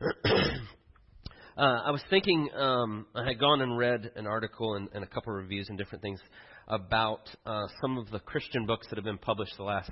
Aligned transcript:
uh, 0.00 0.06
I 1.56 1.90
was 1.90 2.02
thinking, 2.10 2.48
um, 2.56 3.06
I 3.14 3.24
had 3.24 3.40
gone 3.40 3.60
and 3.62 3.76
read 3.76 4.12
an 4.16 4.26
article 4.26 4.74
and, 4.74 4.88
and 4.94 5.02
a 5.02 5.06
couple 5.06 5.32
of 5.32 5.42
reviews 5.42 5.66
and 5.68 5.78
different 5.78 6.02
things 6.02 6.20
about 6.68 7.28
uh, 7.46 7.66
some 7.80 7.98
of 7.98 8.10
the 8.10 8.20
Christian 8.20 8.66
books 8.66 8.86
that 8.90 8.96
have 8.96 9.04
been 9.04 9.18
published 9.18 9.54
the 9.56 9.64
last 9.64 9.90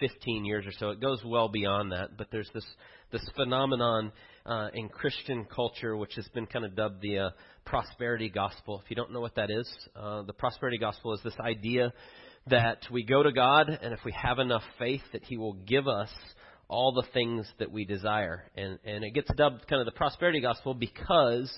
15 0.00 0.44
years 0.44 0.66
or 0.66 0.72
so. 0.78 0.90
It 0.90 1.00
goes 1.00 1.22
well 1.24 1.48
beyond 1.48 1.92
that, 1.92 2.16
but 2.16 2.28
there's 2.30 2.50
this 2.52 2.66
this 3.12 3.22
phenomenon 3.36 4.10
uh, 4.44 4.68
in 4.74 4.88
Christian 4.88 5.44
culture, 5.44 5.96
which 5.96 6.14
has 6.16 6.26
been 6.34 6.46
kind 6.46 6.64
of 6.64 6.74
dubbed 6.74 7.00
the 7.00 7.18
uh, 7.18 7.30
prosperity 7.64 8.28
gospel. 8.28 8.80
If 8.82 8.90
you 8.90 8.96
don't 8.96 9.12
know 9.12 9.20
what 9.20 9.36
that 9.36 9.50
is, 9.50 9.70
uh, 9.94 10.22
the 10.22 10.32
prosperity 10.32 10.78
gospel 10.78 11.14
is 11.14 11.20
this 11.22 11.38
idea 11.38 11.92
that 12.48 12.78
we 12.90 13.04
go 13.04 13.22
to 13.22 13.30
God, 13.30 13.68
and 13.68 13.94
if 13.94 14.00
we 14.04 14.12
have 14.12 14.40
enough 14.40 14.64
faith, 14.78 15.02
that 15.12 15.22
He 15.22 15.36
will 15.36 15.52
give 15.52 15.86
us 15.86 16.10
all 16.68 16.92
the 16.92 17.06
things 17.12 17.46
that 17.58 17.70
we 17.70 17.84
desire. 17.84 18.50
And, 18.56 18.78
and 18.84 19.04
it 19.04 19.14
gets 19.14 19.30
dubbed 19.36 19.66
kind 19.68 19.80
of 19.80 19.86
the 19.86 19.92
prosperity 19.92 20.40
gospel 20.40 20.74
because 20.74 21.52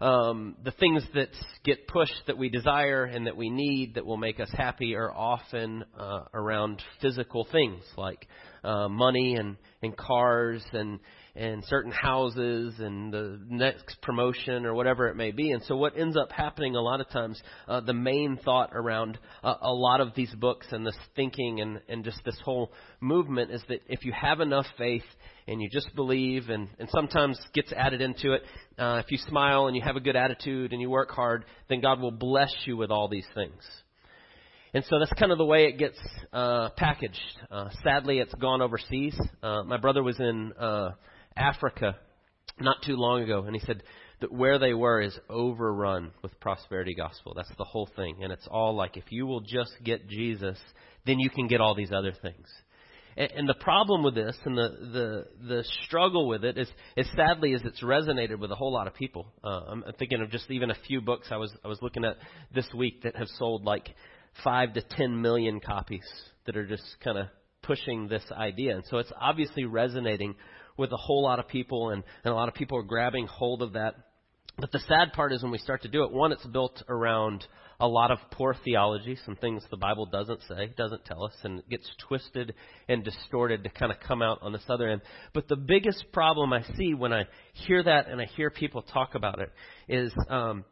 um, 0.00 0.56
the 0.64 0.72
things 0.72 1.02
that 1.14 1.30
get 1.64 1.88
pushed 1.88 2.12
that 2.26 2.36
we 2.36 2.48
desire 2.48 3.04
and 3.04 3.26
that 3.26 3.36
we 3.36 3.48
need 3.48 3.94
that 3.94 4.04
will 4.04 4.18
make 4.18 4.40
us 4.40 4.50
happy 4.52 4.94
are 4.94 5.10
often 5.10 5.84
uh, 5.98 6.20
around 6.34 6.82
physical 7.00 7.46
things 7.50 7.82
like 7.96 8.26
uh, 8.62 8.88
money 8.88 9.36
and, 9.36 9.56
and 9.82 9.96
cars 9.96 10.62
and 10.72 11.00
and 11.36 11.62
certain 11.66 11.92
houses 11.92 12.74
and 12.78 13.12
the 13.12 13.38
next 13.48 14.00
promotion 14.00 14.64
or 14.64 14.74
whatever 14.74 15.08
it 15.08 15.16
may 15.16 15.30
be. 15.30 15.50
And 15.52 15.62
so 15.64 15.76
what 15.76 15.98
ends 15.98 16.16
up 16.16 16.32
happening 16.32 16.76
a 16.76 16.80
lot 16.80 17.00
of 17.00 17.08
times, 17.10 17.40
uh, 17.68 17.80
the 17.80 17.92
main 17.92 18.38
thought 18.42 18.70
around 18.72 19.18
uh, 19.44 19.54
a 19.60 19.72
lot 19.72 20.00
of 20.00 20.14
these 20.14 20.34
books 20.34 20.66
and 20.70 20.86
this 20.86 20.96
thinking 21.14 21.60
and, 21.60 21.80
and 21.88 22.04
just 22.04 22.20
this 22.24 22.38
whole 22.42 22.72
movement 23.00 23.50
is 23.50 23.62
that 23.68 23.80
if 23.86 24.04
you 24.04 24.12
have 24.12 24.40
enough 24.40 24.66
faith 24.78 25.04
and 25.46 25.60
you 25.60 25.68
just 25.70 25.94
believe 25.94 26.48
and, 26.48 26.68
and 26.78 26.88
sometimes 26.90 27.38
gets 27.52 27.72
added 27.72 28.00
into 28.00 28.32
it, 28.32 28.42
uh, 28.78 29.02
if 29.04 29.10
you 29.10 29.18
smile 29.18 29.66
and 29.66 29.76
you 29.76 29.82
have 29.84 29.96
a 29.96 30.00
good 30.00 30.16
attitude 30.16 30.72
and 30.72 30.80
you 30.80 30.88
work 30.88 31.10
hard, 31.10 31.44
then 31.68 31.80
God 31.80 32.00
will 32.00 32.10
bless 32.10 32.54
you 32.64 32.76
with 32.76 32.90
all 32.90 33.08
these 33.08 33.26
things. 33.34 33.62
And 34.72 34.84
so 34.90 34.98
that's 34.98 35.12
kind 35.18 35.32
of 35.32 35.38
the 35.38 35.44
way 35.44 35.66
it 35.66 35.78
gets 35.78 35.98
uh, 36.32 36.70
packaged. 36.76 37.18
Uh, 37.50 37.68
sadly, 37.82 38.18
it's 38.18 38.34
gone 38.34 38.60
overseas. 38.60 39.18
Uh, 39.42 39.62
my 39.62 39.78
brother 39.78 40.02
was 40.02 40.18
in 40.18 40.52
uh, 40.58 40.90
Africa 41.36 41.96
not 42.58 42.82
too 42.84 42.96
long 42.96 43.22
ago, 43.22 43.44
and 43.44 43.54
he 43.54 43.60
said 43.64 43.82
that 44.20 44.32
where 44.32 44.58
they 44.58 44.72
were 44.72 45.02
is 45.02 45.18
overrun 45.28 46.12
with 46.22 46.38
prosperity 46.40 46.94
gospel. 46.94 47.34
That's 47.36 47.54
the 47.58 47.64
whole 47.64 47.88
thing, 47.96 48.22
and 48.22 48.32
it's 48.32 48.48
all 48.50 48.74
like 48.74 48.96
if 48.96 49.04
you 49.10 49.26
will 49.26 49.40
just 49.40 49.72
get 49.84 50.08
Jesus, 50.08 50.58
then 51.04 51.18
you 51.18 51.30
can 51.30 51.48
get 51.48 51.60
all 51.60 51.74
these 51.74 51.92
other 51.92 52.12
things. 52.12 52.46
And, 53.18 53.48
the 53.48 53.54
problem 53.54 54.02
with 54.02 54.14
this, 54.14 54.36
and 54.44 54.58
the 54.58 54.68
the 54.92 55.46
the 55.48 55.64
struggle 55.86 56.28
with 56.28 56.44
it, 56.44 56.58
is 56.58 56.68
is 56.98 57.06
sadly 57.16 57.52
is 57.52 57.62
it's 57.64 57.82
resonated 57.82 58.38
with 58.38 58.50
a 58.50 58.54
whole 58.54 58.72
lot 58.72 58.86
of 58.86 58.94
people. 58.94 59.32
Uh, 59.42 59.60
I'm 59.68 59.84
thinking 59.98 60.20
of 60.20 60.30
just 60.30 60.50
even 60.50 60.70
a 60.70 60.76
few 60.86 61.00
books 61.00 61.28
I 61.30 61.38
was 61.38 61.50
I 61.64 61.68
was 61.68 61.80
looking 61.80 62.04
at 62.04 62.16
this 62.54 62.68
week 62.74 63.04
that 63.04 63.16
have 63.16 63.28
sold 63.38 63.64
like 63.64 63.88
five 64.44 64.74
to 64.74 64.82
ten 64.82 65.22
million 65.22 65.60
copies 65.60 66.04
that 66.44 66.58
are 66.58 66.66
just 66.66 66.84
kind 67.02 67.16
of 67.16 67.28
pushing 67.62 68.06
this 68.06 68.24
idea, 68.32 68.74
and 68.74 68.84
so 68.90 68.98
it's 68.98 69.12
obviously 69.18 69.64
resonating 69.64 70.34
with 70.76 70.92
a 70.92 70.96
whole 70.96 71.22
lot 71.22 71.38
of 71.38 71.48
people, 71.48 71.90
and, 71.90 72.02
and 72.24 72.32
a 72.32 72.34
lot 72.34 72.48
of 72.48 72.54
people 72.54 72.78
are 72.78 72.82
grabbing 72.82 73.26
hold 73.26 73.62
of 73.62 73.74
that. 73.74 73.94
But 74.58 74.72
the 74.72 74.80
sad 74.80 75.12
part 75.12 75.32
is 75.32 75.42
when 75.42 75.52
we 75.52 75.58
start 75.58 75.82
to 75.82 75.88
do 75.88 76.04
it, 76.04 76.12
one, 76.12 76.32
it's 76.32 76.46
built 76.46 76.82
around 76.88 77.46
a 77.78 77.86
lot 77.86 78.10
of 78.10 78.18
poor 78.30 78.56
theology, 78.64 79.18
some 79.26 79.36
things 79.36 79.62
the 79.70 79.76
Bible 79.76 80.06
doesn't 80.06 80.40
say, 80.48 80.72
doesn't 80.76 81.04
tell 81.04 81.24
us, 81.24 81.34
and 81.42 81.58
it 81.58 81.68
gets 81.68 81.90
twisted 82.08 82.54
and 82.88 83.04
distorted 83.04 83.64
to 83.64 83.70
kind 83.70 83.92
of 83.92 84.00
come 84.00 84.22
out 84.22 84.38
on 84.40 84.52
this 84.52 84.64
other 84.68 84.88
end. 84.88 85.02
But 85.34 85.48
the 85.48 85.56
biggest 85.56 86.06
problem 86.12 86.52
I 86.52 86.62
see 86.76 86.94
when 86.94 87.12
I 87.12 87.24
hear 87.52 87.82
that 87.82 88.08
and 88.08 88.20
I 88.20 88.24
hear 88.24 88.50
people 88.50 88.80
talk 88.82 89.14
about 89.14 89.40
it 89.40 89.52
is 89.88 90.12
um, 90.28 90.64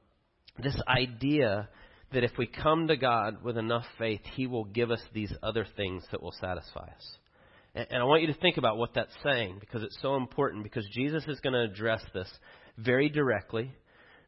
this 0.62 0.80
idea 0.88 1.68
that 2.12 2.24
if 2.24 2.32
we 2.38 2.46
come 2.46 2.88
to 2.88 2.96
God 2.96 3.42
with 3.42 3.58
enough 3.58 3.84
faith, 3.98 4.22
He 4.34 4.46
will 4.46 4.64
give 4.64 4.90
us 4.90 5.02
these 5.12 5.32
other 5.42 5.66
things 5.76 6.04
that 6.10 6.22
will 6.22 6.34
satisfy 6.40 6.84
us. 6.84 7.16
And, 7.74 8.00
I 8.00 8.04
want 8.04 8.22
you 8.22 8.28
to 8.28 8.40
think 8.40 8.56
about 8.56 8.76
what 8.76 8.94
that's 8.94 9.14
saying 9.24 9.56
because 9.58 9.82
it's 9.82 9.98
so 10.00 10.14
important 10.14 10.62
because 10.62 10.86
Jesus 10.92 11.24
is 11.26 11.40
going 11.40 11.54
to 11.54 11.62
address 11.62 12.02
this 12.12 12.30
very 12.78 13.08
directly, 13.08 13.72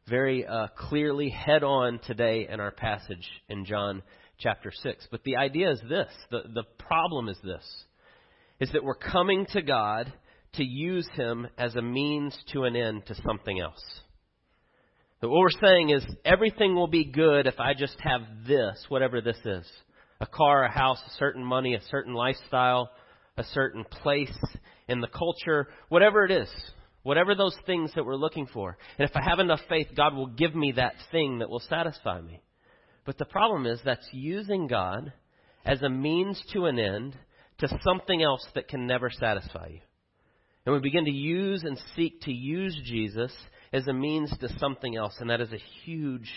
very 0.07 0.45
uh, 0.45 0.67
clearly, 0.75 1.29
head 1.29 1.63
on 1.63 1.99
today 2.05 2.47
in 2.49 2.59
our 2.59 2.71
passage 2.71 3.25
in 3.47 3.63
John 3.63 4.03
chapter 4.37 4.71
6. 4.71 5.07
But 5.11 5.23
the 5.23 5.37
idea 5.37 5.71
is 5.71 5.81
this 5.87 6.09
the, 6.29 6.41
the 6.53 6.63
problem 6.77 7.29
is 7.29 7.37
this 7.43 7.65
is 8.59 8.71
that 8.73 8.83
we're 8.83 8.95
coming 8.95 9.45
to 9.53 9.61
God 9.61 10.11
to 10.53 10.63
use 10.63 11.07
Him 11.13 11.47
as 11.57 11.75
a 11.75 11.81
means 11.81 12.37
to 12.51 12.63
an 12.63 12.75
end 12.75 13.05
to 13.05 13.15
something 13.25 13.59
else. 13.61 13.83
But 15.21 15.29
what 15.29 15.39
we're 15.39 15.61
saying 15.61 15.91
is 15.91 16.05
everything 16.25 16.75
will 16.75 16.87
be 16.87 17.05
good 17.05 17.47
if 17.47 17.59
I 17.59 17.73
just 17.75 17.97
have 18.01 18.21
this, 18.45 18.83
whatever 18.89 19.21
this 19.21 19.37
is 19.45 19.65
a 20.19 20.25
car, 20.25 20.63
a 20.63 20.71
house, 20.71 20.99
a 21.05 21.17
certain 21.17 21.43
money, 21.43 21.75
a 21.75 21.81
certain 21.91 22.13
lifestyle, 22.13 22.89
a 23.37 23.43
certain 23.43 23.83
place 23.83 24.37
in 24.87 25.01
the 25.01 25.07
culture, 25.07 25.67
whatever 25.89 26.25
it 26.25 26.31
is, 26.31 26.49
whatever 27.03 27.35
those 27.35 27.55
things 27.65 27.91
that 27.95 28.05
we're 28.05 28.15
looking 28.15 28.47
for. 28.47 28.77
And 28.97 29.09
if 29.09 29.15
I 29.15 29.21
have 29.21 29.39
enough 29.39 29.61
faith, 29.69 29.87
God 29.95 30.15
will 30.15 30.27
give 30.27 30.55
me 30.55 30.73
that 30.73 30.95
thing 31.11 31.39
that 31.39 31.49
will 31.49 31.61
satisfy 31.61 32.19
me. 32.21 32.41
But 33.05 33.17
the 33.17 33.25
problem 33.25 33.65
is 33.65 33.79
that's 33.83 34.07
using 34.11 34.67
God 34.67 35.13
as 35.65 35.81
a 35.81 35.89
means 35.89 36.41
to 36.53 36.65
an 36.65 36.79
end 36.79 37.15
to 37.59 37.79
something 37.81 38.21
else 38.21 38.45
that 38.55 38.67
can 38.67 38.87
never 38.87 39.09
satisfy 39.09 39.67
you. 39.67 39.79
And 40.65 40.75
we 40.75 40.81
begin 40.81 41.05
to 41.05 41.11
use 41.11 41.63
and 41.63 41.79
seek 41.95 42.21
to 42.23 42.31
use 42.31 42.77
Jesus 42.83 43.31
as 43.71 43.87
a 43.87 43.93
means 43.93 44.29
to 44.39 44.49
something 44.59 44.95
else, 44.95 45.15
and 45.19 45.29
that 45.29 45.41
is 45.41 45.53
a 45.53 45.85
huge, 45.85 46.29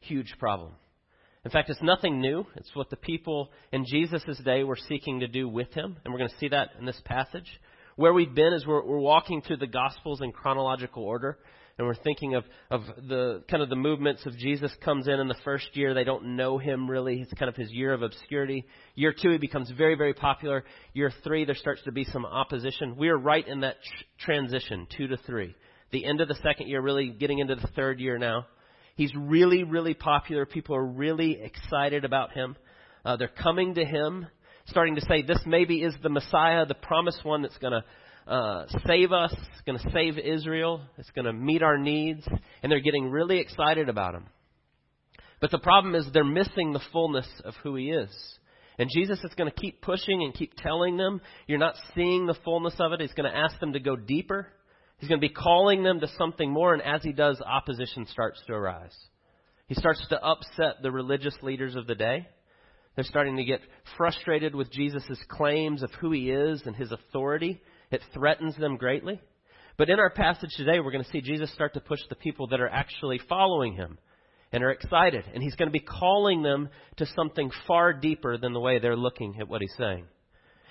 huge 0.00 0.34
problem. 0.38 0.72
In 1.44 1.50
fact, 1.50 1.70
it's 1.70 1.82
nothing 1.82 2.20
new. 2.20 2.44
It's 2.56 2.74
what 2.74 2.90
the 2.90 2.96
people 2.96 3.50
in 3.72 3.84
Jesus' 3.86 4.40
day 4.44 4.64
were 4.64 4.76
seeking 4.88 5.20
to 5.20 5.28
do 5.28 5.48
with 5.48 5.72
him. 5.72 5.96
And 6.04 6.12
we're 6.12 6.18
going 6.18 6.30
to 6.30 6.38
see 6.38 6.48
that 6.48 6.70
in 6.78 6.84
this 6.84 7.00
passage. 7.04 7.48
Where 7.96 8.12
we've 8.12 8.34
been 8.34 8.52
is 8.52 8.66
we're, 8.66 8.84
we're 8.84 8.98
walking 8.98 9.42
through 9.42 9.58
the 9.58 9.66
Gospels 9.66 10.20
in 10.20 10.32
chronological 10.32 11.04
order. 11.04 11.38
And 11.78 11.86
we're 11.86 11.94
thinking 11.94 12.34
of, 12.34 12.44
of 12.70 12.82
the 13.08 13.44
kind 13.48 13.62
of 13.62 13.68
the 13.68 13.76
movements 13.76 14.26
of 14.26 14.36
Jesus 14.36 14.72
comes 14.84 15.06
in 15.06 15.20
in 15.20 15.28
the 15.28 15.36
first 15.44 15.68
year. 15.74 15.94
They 15.94 16.02
don't 16.02 16.36
know 16.36 16.58
him 16.58 16.90
really. 16.90 17.20
It's 17.20 17.32
kind 17.34 17.48
of 17.48 17.54
his 17.54 17.70
year 17.70 17.92
of 17.92 18.02
obscurity. 18.02 18.66
Year 18.96 19.14
two, 19.16 19.30
he 19.30 19.38
becomes 19.38 19.70
very, 19.70 19.94
very 19.94 20.12
popular. 20.12 20.64
Year 20.92 21.12
three, 21.22 21.44
there 21.44 21.54
starts 21.54 21.80
to 21.84 21.92
be 21.92 22.02
some 22.02 22.26
opposition. 22.26 22.96
We 22.96 23.08
are 23.10 23.16
right 23.16 23.46
in 23.46 23.60
that 23.60 23.76
tr- 23.80 24.24
transition, 24.24 24.88
two 24.96 25.06
to 25.06 25.16
three. 25.18 25.54
The 25.92 26.04
end 26.04 26.20
of 26.20 26.26
the 26.26 26.34
second 26.42 26.66
year, 26.66 26.82
really 26.82 27.10
getting 27.10 27.38
into 27.38 27.54
the 27.54 27.68
third 27.68 28.00
year 28.00 28.18
now. 28.18 28.46
He's 28.98 29.14
really, 29.14 29.62
really 29.62 29.94
popular. 29.94 30.44
People 30.44 30.74
are 30.74 30.84
really 30.84 31.40
excited 31.40 32.04
about 32.04 32.32
him. 32.32 32.56
Uh, 33.04 33.16
they're 33.16 33.28
coming 33.28 33.76
to 33.76 33.84
him, 33.84 34.26
starting 34.66 34.96
to 34.96 35.00
say, 35.02 35.22
This 35.22 35.38
maybe 35.46 35.84
is 35.84 35.94
the 36.02 36.08
Messiah, 36.08 36.66
the 36.66 36.74
promised 36.74 37.24
one 37.24 37.42
that's 37.42 37.56
going 37.58 37.80
to 37.80 38.30
uh, 38.30 38.66
save 38.88 39.12
us, 39.12 39.32
going 39.64 39.78
to 39.78 39.90
save 39.92 40.18
Israel, 40.18 40.82
it's 40.98 41.10
going 41.10 41.26
to 41.26 41.32
meet 41.32 41.62
our 41.62 41.78
needs. 41.78 42.26
And 42.60 42.72
they're 42.72 42.80
getting 42.80 43.08
really 43.08 43.38
excited 43.38 43.88
about 43.88 44.16
him. 44.16 44.26
But 45.40 45.52
the 45.52 45.60
problem 45.60 45.94
is 45.94 46.04
they're 46.12 46.24
missing 46.24 46.72
the 46.72 46.82
fullness 46.92 47.28
of 47.44 47.54
who 47.62 47.76
he 47.76 47.92
is. 47.92 48.10
And 48.80 48.90
Jesus 48.92 49.20
is 49.22 49.32
going 49.36 49.48
to 49.48 49.60
keep 49.60 49.80
pushing 49.80 50.24
and 50.24 50.34
keep 50.34 50.54
telling 50.56 50.96
them, 50.96 51.20
You're 51.46 51.58
not 51.58 51.76
seeing 51.94 52.26
the 52.26 52.36
fullness 52.44 52.74
of 52.80 52.92
it. 52.92 53.00
He's 53.00 53.12
going 53.12 53.30
to 53.30 53.38
ask 53.38 53.60
them 53.60 53.74
to 53.74 53.80
go 53.80 53.94
deeper. 53.94 54.48
He's 54.98 55.08
going 55.08 55.20
to 55.20 55.28
be 55.28 55.32
calling 55.32 55.82
them 55.82 56.00
to 56.00 56.08
something 56.18 56.50
more, 56.50 56.74
and 56.74 56.82
as 56.82 57.02
he 57.02 57.12
does, 57.12 57.40
opposition 57.40 58.06
starts 58.10 58.42
to 58.46 58.52
arise. 58.52 58.96
He 59.68 59.74
starts 59.74 60.04
to 60.08 60.22
upset 60.22 60.82
the 60.82 60.90
religious 60.90 61.36
leaders 61.42 61.76
of 61.76 61.86
the 61.86 61.94
day. 61.94 62.26
They're 62.96 63.04
starting 63.04 63.36
to 63.36 63.44
get 63.44 63.60
frustrated 63.96 64.56
with 64.56 64.72
Jesus' 64.72 65.18
claims 65.28 65.84
of 65.84 65.92
who 66.00 66.10
he 66.10 66.30
is 66.30 66.62
and 66.66 66.74
his 66.74 66.90
authority. 66.90 67.60
It 67.92 68.02
threatens 68.12 68.56
them 68.56 68.76
greatly. 68.76 69.20
But 69.76 69.88
in 69.88 70.00
our 70.00 70.10
passage 70.10 70.50
today, 70.56 70.80
we're 70.80 70.90
going 70.90 71.04
to 71.04 71.10
see 71.10 71.20
Jesus 71.20 71.52
start 71.52 71.74
to 71.74 71.80
push 71.80 72.00
the 72.08 72.16
people 72.16 72.48
that 72.48 72.60
are 72.60 72.68
actually 72.68 73.20
following 73.28 73.74
him 73.74 73.98
and 74.50 74.64
are 74.64 74.72
excited. 74.72 75.24
And 75.32 75.40
he's 75.42 75.54
going 75.54 75.68
to 75.68 75.72
be 75.72 75.78
calling 75.78 76.42
them 76.42 76.70
to 76.96 77.06
something 77.14 77.52
far 77.68 77.92
deeper 77.92 78.36
than 78.36 78.52
the 78.52 78.60
way 78.60 78.80
they're 78.80 78.96
looking 78.96 79.36
at 79.38 79.48
what 79.48 79.60
he's 79.60 79.74
saying. 79.78 80.06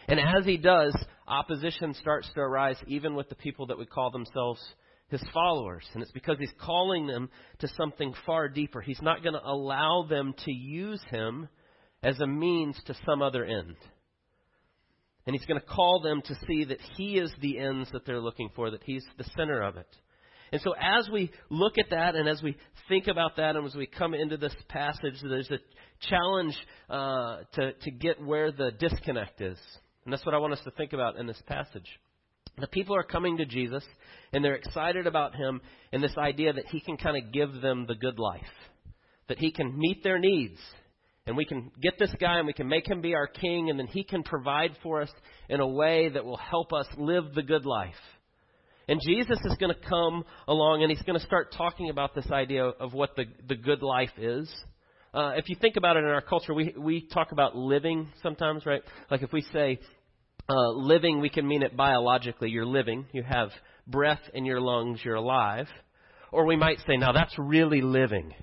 And 0.10 0.20
as 0.20 0.46
he 0.46 0.58
does, 0.58 0.94
opposition 1.28 1.94
starts 1.94 2.30
to 2.34 2.40
arise 2.40 2.78
even 2.88 3.16
with 3.16 3.30
the 3.30 3.36
people 3.36 3.68
that 3.68 3.78
would 3.78 3.90
call 3.90 4.12
themselves 4.12 4.62
his 5.10 5.24
followers. 5.34 5.86
And 5.94 6.04
it's 6.04 6.12
because 6.12 6.38
he's 6.40 6.54
calling 6.60 7.08
them 7.08 7.30
to 7.60 7.68
something 7.70 8.14
far 8.26 8.50
deeper. 8.50 8.82
He's 8.82 9.02
not 9.02 9.24
going 9.24 9.34
to 9.34 9.46
allow 9.46 10.06
them 10.10 10.34
to 10.46 10.52
use 10.52 11.02
him 11.10 11.48
as 12.04 12.20
a 12.20 12.28
means 12.28 12.80
to 12.86 12.96
some 13.06 13.22
other 13.22 13.46
end. 13.46 13.76
And 15.26 15.36
he's 15.36 15.46
going 15.46 15.60
to 15.60 15.66
call 15.66 16.02
them 16.02 16.22
to 16.26 16.36
see 16.48 16.66
that 16.66 16.80
he 16.96 17.18
is 17.18 17.32
the 17.42 17.60
ends 17.60 17.90
that 17.92 18.06
they're 18.06 18.22
looking 18.22 18.50
for, 18.56 18.72
that 18.72 18.84
he's 18.84 19.04
the 19.18 19.26
center 19.38 19.62
of 19.62 19.76
it. 19.78 19.88
And 20.52 20.62
so, 20.62 20.74
as 20.82 21.10
we 21.10 21.32
look 21.50 21.78
at 21.78 21.90
that 21.90 22.16
and 22.16 22.30
as 22.30 22.42
we 22.42 22.56
think 22.88 23.08
about 23.08 23.36
that 23.36 23.58
and 23.58 23.66
as 23.66 23.76
we 23.76 23.86
come 23.86 24.14
into 24.14 24.38
this 24.38 24.56
passage, 24.70 25.16
there's 25.22 25.52
a 25.52 25.60
challenge 26.08 26.56
uh, 26.90 27.40
to, 27.56 27.74
to 27.74 27.92
get 27.92 28.24
where 28.24 28.54
the 28.54 28.72
disconnect 28.72 29.42
is. 29.42 29.58
And 30.08 30.14
that's 30.14 30.26
what 30.26 30.34
I 30.34 30.38
want 30.38 30.54
us 30.54 30.62
to 30.64 30.72
think 30.72 30.94
about 30.94 31.18
in 31.18 31.28
this 31.28 31.42
passage. 31.48 32.00
The 32.58 32.68
people 32.68 32.96
are 32.96 33.04
coming 33.04 33.36
to 33.40 33.46
Jesus 33.46 33.84
and 34.32 34.42
they're 34.42 34.56
excited 34.56 35.06
about 35.06 35.36
him 35.36 35.60
and 35.92 36.02
this 36.02 36.18
idea 36.18 36.54
that 36.54 36.68
he 36.68 36.80
can 36.80 36.96
kind 36.96 37.18
of 37.18 37.34
give 37.34 37.62
them 37.62 37.88
the 37.90 37.96
good 37.96 38.18
life, 38.18 38.40
that 39.28 39.38
he 39.38 39.52
can 39.52 39.78
meet 39.78 40.06
their 40.06 40.18
needs. 40.18 40.58
And 41.26 41.36
we 41.36 41.44
can 41.44 41.72
get 41.82 42.00
this 42.00 42.14
guy 42.22 42.38
and 42.38 42.48
we 42.48 42.54
can 42.54 42.70
make 42.70 42.90
him 42.90 43.02
be 43.02 43.16
our 43.16 43.28
king, 43.28 43.70
and 43.70 43.78
then 43.78 43.88
he 43.88 44.06
can 44.06 44.24
provide 44.24 44.72
for 44.82 45.02
us 45.02 45.12
in 45.50 45.60
a 45.60 45.68
way 45.68 46.08
that 46.08 46.24
will 46.24 46.38
help 46.38 46.72
us 46.72 46.88
live 46.98 47.34
the 47.36 47.44
good 47.44 47.66
life. 47.66 47.94
And 48.88 49.02
Jesus 49.06 49.40
is 49.44 49.58
going 49.60 49.76
to 49.76 49.90
come 49.90 50.24
along 50.48 50.84
and 50.84 50.90
he's 50.90 51.02
going 51.02 51.20
to 51.20 51.26
start 51.26 51.54
talking 51.58 51.90
about 51.90 52.16
this 52.16 52.32
idea 52.32 52.64
of 52.64 52.94
what 52.94 53.18
the, 53.18 53.26
the 53.46 53.58
good 53.58 53.84
life 53.84 54.18
is. 54.18 54.50
Uh, 55.14 55.34
if 55.36 55.50
you 55.50 55.56
think 55.60 55.78
about 55.78 55.98
it 55.98 56.04
in 56.04 56.10
our 56.10 56.22
culture, 56.22 56.54
we, 56.54 56.74
we 56.78 57.02
talk 57.08 57.32
about 57.32 57.56
living 57.56 58.08
sometimes, 58.22 58.66
right? 58.66 58.82
Like 59.10 59.24
if 59.24 59.34
we 59.34 59.42
say 59.42 59.80
uh, 60.50 60.70
living, 60.70 61.20
we 61.20 61.30
can 61.30 61.48
mean 61.48 61.64
it 61.64 61.76
biologically. 61.76 62.50
You're 62.50 62.66
living, 62.66 63.06
you 63.12 63.24
have 63.24 63.50
breath 63.86 64.22
in 64.34 64.46
your 64.46 64.62
lungs, 64.62 65.00
you're 65.04 65.16
alive. 65.16 65.68
Or 66.32 66.46
we 66.46 66.56
might 66.56 66.80
say, 66.88 66.98
now 66.98 67.12
that's 67.12 67.34
really 67.38 67.82
living. 67.82 68.34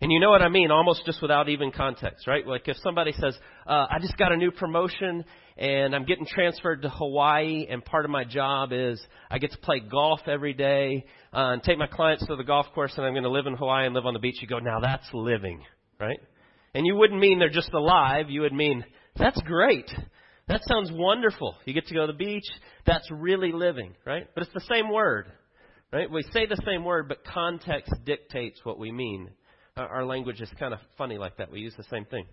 And 0.00 0.12
you 0.12 0.20
know 0.20 0.30
what 0.30 0.42
I 0.42 0.48
mean, 0.48 0.70
almost 0.70 1.06
just 1.06 1.22
without 1.22 1.48
even 1.48 1.72
context, 1.72 2.26
right? 2.26 2.46
Like 2.46 2.68
if 2.68 2.76
somebody 2.82 3.12
says, 3.12 3.36
uh, 3.66 3.86
I 3.90 3.98
just 4.00 4.16
got 4.18 4.32
a 4.32 4.36
new 4.36 4.50
promotion 4.50 5.24
and 5.56 5.94
I'm 5.94 6.04
getting 6.04 6.26
transferred 6.26 6.82
to 6.82 6.88
Hawaii, 6.88 7.66
and 7.70 7.84
part 7.84 8.04
of 8.04 8.10
my 8.10 8.24
job 8.24 8.70
is 8.72 9.00
I 9.30 9.38
get 9.38 9.52
to 9.52 9.58
play 9.58 9.80
golf 9.80 10.20
every 10.26 10.52
day 10.52 11.06
uh, 11.32 11.52
and 11.52 11.62
take 11.62 11.78
my 11.78 11.86
clients 11.86 12.26
to 12.26 12.34
the 12.34 12.42
golf 12.42 12.66
course, 12.74 12.92
and 12.96 13.06
I'm 13.06 13.12
going 13.12 13.22
to 13.22 13.30
live 13.30 13.46
in 13.46 13.54
Hawaii 13.54 13.86
and 13.86 13.94
live 13.94 14.04
on 14.04 14.14
the 14.14 14.20
beach. 14.20 14.42
You 14.42 14.48
go, 14.48 14.58
now 14.58 14.80
that's 14.80 15.08
living, 15.12 15.62
right? 16.00 16.18
And 16.74 16.84
you 16.84 16.96
wouldn't 16.96 17.20
mean 17.20 17.38
they're 17.38 17.48
just 17.48 17.72
alive. 17.72 18.30
You 18.30 18.40
would 18.40 18.52
mean, 18.52 18.84
that's 19.16 19.40
great. 19.42 19.88
That 20.48 20.60
sounds 20.68 20.90
wonderful. 20.92 21.56
You 21.64 21.72
get 21.72 21.86
to 21.86 21.94
go 21.94 22.06
to 22.06 22.12
the 22.12 22.18
beach. 22.18 22.44
That's 22.86 23.10
really 23.10 23.52
living, 23.52 23.94
right? 24.04 24.28
But 24.34 24.44
it's 24.44 24.52
the 24.52 24.60
same 24.68 24.90
word, 24.90 25.32
right? 25.92 26.10
We 26.10 26.22
say 26.32 26.46
the 26.46 26.62
same 26.66 26.84
word, 26.84 27.08
but 27.08 27.24
context 27.24 27.92
dictates 28.04 28.60
what 28.62 28.78
we 28.78 28.92
mean. 28.92 29.30
Our 29.76 30.04
language 30.04 30.40
is 30.40 30.50
kind 30.58 30.74
of 30.74 30.80
funny 30.98 31.18
like 31.18 31.38
that. 31.38 31.50
We 31.50 31.60
use 31.60 31.74
the 31.76 31.84
same 31.84 32.04
thing. 32.04 32.26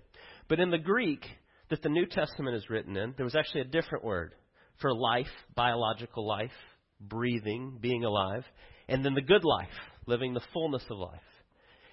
But 0.50 0.60
in 0.60 0.70
the 0.70 0.78
Greek 0.78 1.26
that 1.70 1.82
the 1.82 1.90
New 1.90 2.06
Testament 2.06 2.56
is 2.56 2.70
written 2.70 2.98
in, 2.98 3.14
there 3.16 3.24
was 3.24 3.36
actually 3.36 3.62
a 3.62 3.66
different 3.66 4.04
word 4.04 4.34
for 4.80 4.94
life, 4.94 5.32
biological 5.56 6.28
life, 6.28 6.52
breathing, 7.00 7.78
being 7.80 8.04
alive, 8.04 8.44
and 8.90 9.06
then 9.06 9.14
the 9.14 9.22
good 9.22 9.46
life, 9.46 9.70
living 10.06 10.34
the 10.34 10.42
fullness 10.54 10.84
of 10.90 10.98
life. 10.98 11.22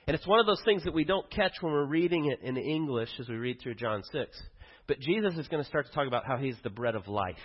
And 0.07 0.15
it's 0.15 0.27
one 0.27 0.41
of 0.41 0.47
those 0.47 0.63
things 0.65 0.85
that 0.85 0.95
we 0.95 1.05
don't 1.05 1.31
catch 1.31 1.53
when 1.61 1.73
we're 1.73 1.85
reading 1.85 2.27
it 2.27 2.41
in 2.43 2.57
English 2.57 3.11
as 3.21 3.29
we 3.29 3.37
read 3.37 3.61
through 3.61 3.75
John 3.75 4.03
6. 4.11 4.43
But 4.89 5.01
Jesus 5.01 5.35
is 5.37 5.47
going 5.49 5.63
to 5.63 5.69
start 5.69 5.87
to 5.87 5.93
talk 5.93 6.09
about 6.09 6.27
how 6.27 6.39
he's 6.39 6.57
the 6.65 6.71
bread 6.71 6.97
of 6.97 7.07
life. 7.07 7.37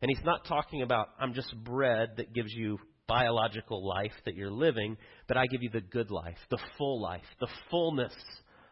And 0.00 0.10
he's 0.10 0.24
not 0.24 0.46
talking 0.46 0.82
about, 0.82 1.10
I'm 1.20 1.34
just 1.34 1.54
bread 1.62 2.16
that 2.16 2.32
gives 2.32 2.52
you 2.52 2.78
biological 3.06 3.86
life 3.86 4.12
that 4.24 4.34
you're 4.34 4.50
living, 4.50 4.96
but 5.28 5.36
I 5.36 5.46
give 5.46 5.62
you 5.62 5.70
the 5.70 5.82
good 5.82 6.10
life, 6.10 6.38
the 6.50 6.58
full 6.78 7.00
life, 7.00 7.22
the 7.38 7.48
fullness 7.70 8.14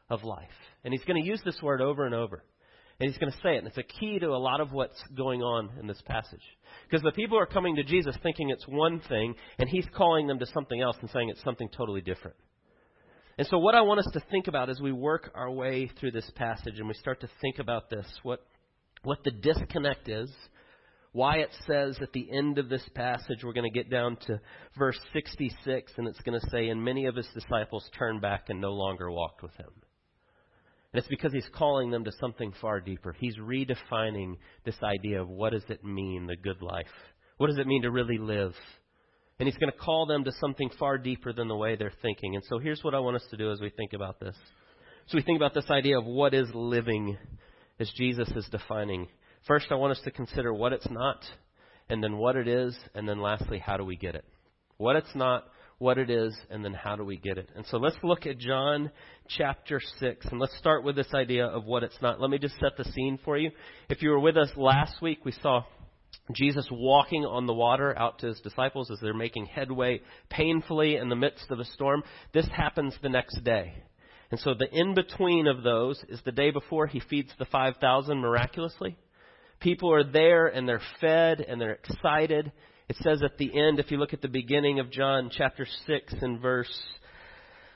of 0.09 0.25
life. 0.25 0.49
And 0.83 0.93
he's 0.93 1.05
going 1.05 1.23
to 1.23 1.29
use 1.29 1.41
this 1.45 1.61
word 1.63 1.83
over 1.83 2.07
and 2.07 2.15
over. 2.15 2.43
And 2.99 3.09
he's 3.09 3.19
going 3.19 3.33
to 3.33 3.39
say 3.39 3.55
it. 3.55 3.59
And 3.59 3.67
it's 3.67 3.79
a 3.79 3.83
key 3.83 4.19
to 4.19 4.29
a 4.29 4.37
lot 4.37 4.61
of 4.61 4.73
what's 4.73 5.01
going 5.17 5.43
on 5.43 5.71
in 5.79 5.87
this 5.87 6.03
passage. 6.07 6.43
Because 6.89 7.03
the 7.03 7.13
people 7.13 7.39
are 7.39 7.47
coming 7.47 7.77
to 7.77 7.85
Jesus 7.85 8.17
thinking 8.23 8.51
it's 8.51 8.67
one 8.67 9.01
thing, 9.09 9.35
and 9.59 9.69
he's 9.69 9.87
calling 9.95 10.27
them 10.27 10.39
to 10.39 10.47
something 10.47 10.81
else 10.81 10.97
and 11.01 11.11
saying 11.11 11.29
it's 11.29 11.43
something 11.43 11.69
totally 11.77 12.01
different. 12.01 12.37
And 13.39 13.47
so, 13.47 13.59
what 13.59 13.75
I 13.75 13.81
want 13.81 14.01
us 14.01 14.09
to 14.13 14.21
think 14.31 14.49
about 14.49 14.69
as 14.69 14.81
we 14.81 14.93
work 14.93 15.31
our 15.35 15.51
way 15.51 15.91
through 15.99 16.11
this 16.11 16.31
passage 16.35 16.79
and 16.79 16.89
we 16.89 16.95
start 16.95 17.21
to 17.21 17.29
think 17.41 17.59
about 17.59 17.89
this, 17.89 18.07
what, 18.23 18.45
what 19.03 19.25
the 19.25 19.31
disconnect 19.31 20.09
is, 20.09 20.31
why 21.13 21.39
it 21.39 21.51
says 21.67 21.99
at 22.01 22.13
the 22.13 22.29
end 22.31 22.59
of 22.59 22.69
this 22.69 22.87
passage, 22.95 23.43
we're 23.43 23.53
going 23.53 23.71
to 23.71 23.77
get 23.77 23.91
down 23.91 24.17
to 24.27 24.41
verse 24.79 24.99
66, 25.13 25.93
and 25.97 26.07
it's 26.07 26.21
going 26.21 26.39
to 26.39 26.51
say, 26.51 26.69
And 26.69 26.85
many 26.85 27.07
of 27.07 27.17
his 27.17 27.29
disciples 27.35 27.89
turned 27.99 28.21
back 28.21 28.45
and 28.49 28.61
no 28.61 28.73
longer 28.73 29.11
walked 29.11 29.43
with 29.43 29.55
him. 29.55 29.71
And 30.93 30.99
it's 30.99 31.09
because 31.09 31.33
he's 31.33 31.49
calling 31.55 31.91
them 31.91 32.05
to 32.05 32.13
something 32.21 32.53
far 32.61 32.81
deeper. 32.81 33.15
He's 33.19 33.37
redefining 33.37 34.37
this 34.65 34.77
idea 34.83 35.21
of 35.23 35.29
what 35.29 35.53
does 35.53 35.65
it 35.69 35.85
mean, 35.85 36.27
the 36.27 36.37
good 36.37 36.63
life? 36.63 36.87
What 37.39 37.47
does 37.47 37.59
it 37.59 37.67
mean 37.67 37.83
to 37.83 37.91
really 37.91 38.19
live? 38.19 38.55
And 39.41 39.49
he's 39.49 39.57
going 39.57 39.73
to 39.73 39.79
call 39.79 40.05
them 40.05 40.23
to 40.25 40.33
something 40.39 40.71
far 40.79 40.99
deeper 40.99 41.33
than 41.33 41.49
the 41.49 41.57
way 41.57 41.75
they're 41.75 41.93
thinking. 42.03 42.35
And 42.35 42.45
so 42.49 42.59
here's 42.59 42.85
what 42.85 42.95
I 42.95 43.01
want 43.01 43.17
us 43.17 43.25
to 43.31 43.39
do 43.39 43.51
as 43.51 43.61
we 43.61 43.71
think 43.71 43.95
about 43.95 44.21
this. 44.21 44.37
So 45.07 45.17
we 45.17 45.23
think 45.23 45.39
about 45.39 45.55
this 45.55 45.71
idea 45.71 45.99
of 45.99 46.05
what 46.05 46.35
is 46.35 46.47
living 46.55 47.17
as 47.81 47.91
Jesus 47.97 48.29
is 48.37 48.47
defining. 48.53 49.09
First, 49.49 49.69
I 49.71 49.77
want 49.77 49.93
us 49.93 50.01
to 50.05 50.11
consider 50.11 50.53
what 50.53 50.75
it's 50.75 50.89
not, 50.91 51.25
and 51.89 52.05
then 52.05 52.19
what 52.19 52.37
it 52.37 52.47
is, 52.47 52.79
and 52.95 53.09
then 53.09 53.21
lastly, 53.23 53.59
how 53.59 53.79
do 53.79 53.85
we 53.85 53.97
get 53.97 54.15
it? 54.15 54.27
What 54.77 54.97
it's 54.97 55.15
not, 55.15 55.45
what 55.79 55.97
it 55.97 56.11
is, 56.11 56.39
and 56.51 56.63
then 56.63 56.75
how 56.75 56.95
do 56.95 57.05
we 57.05 57.17
get 57.17 57.39
it? 57.39 57.49
And 57.57 57.65
so 57.67 57.79
let's 57.79 57.97
look 58.03 58.27
at 58.27 58.39
John 58.39 58.91
chapter 59.39 59.81
6, 60.01 60.27
and 60.31 60.39
let's 60.39 60.57
start 60.59 60.85
with 60.85 60.95
this 60.95 61.15
idea 61.15 61.47
of 61.47 61.65
what 61.65 61.83
it's 61.83 61.97
not. 62.03 62.21
Let 62.21 62.29
me 62.29 62.39
just 62.39 62.57
set 62.61 62.77
the 62.77 62.85
scene 62.93 63.19
for 63.25 63.39
you. 63.39 63.51
If 63.89 64.03
you 64.03 64.11
were 64.11 64.21
with 64.21 64.37
us 64.37 64.51
last 64.55 65.01
week, 65.01 65.25
we 65.25 65.33
saw 65.33 65.65
Jesus 66.35 66.67
walking 66.71 67.25
on 67.25 67.47
the 67.47 67.55
water 67.55 67.97
out 67.99 68.21
to 68.21 68.29
his 68.29 68.41
disciples 68.41 68.91
as 68.91 68.99
they're 69.01 69.15
making 69.15 69.47
headway 69.47 70.01
painfully 70.29 70.97
in 70.97 71.09
the 71.09 71.17
midst 71.17 71.51
of 71.51 71.59
a 71.59 71.65
storm. 71.65 72.03
This 72.33 72.47
happens 72.49 72.95
the 73.03 73.09
next 73.09 73.43
day. 73.43 73.75
And 74.31 74.39
so 74.39 74.55
the 74.55 74.69
in 74.73 74.95
between 74.95 75.49
of 75.49 75.63
those 75.63 76.03
is 76.09 76.21
the 76.25 76.33
day 76.33 76.51
before 76.51 76.87
he 76.87 77.01
feeds 77.01 77.31
the 77.39 77.47
5,000 77.47 78.19
miraculously. 78.19 78.97
People 79.59 79.93
are 79.93 80.05
there 80.05 80.47
and 80.47 80.69
they're 80.69 80.83
fed 81.01 81.41
and 81.41 81.61
they're 81.61 81.73
excited. 81.73 82.53
It 82.89 82.97
says 83.03 83.23
at 83.23 83.39
the 83.39 83.59
end, 83.59 83.79
if 83.79 83.91
you 83.91 83.99
look 83.99 84.13
at 84.13 84.23
the 84.23 84.29
beginning 84.29 84.79
of 84.79 84.91
John 84.91 85.31
chapter 85.33 85.67
6 85.87 86.15
and 86.21 86.41
verse 86.41 86.81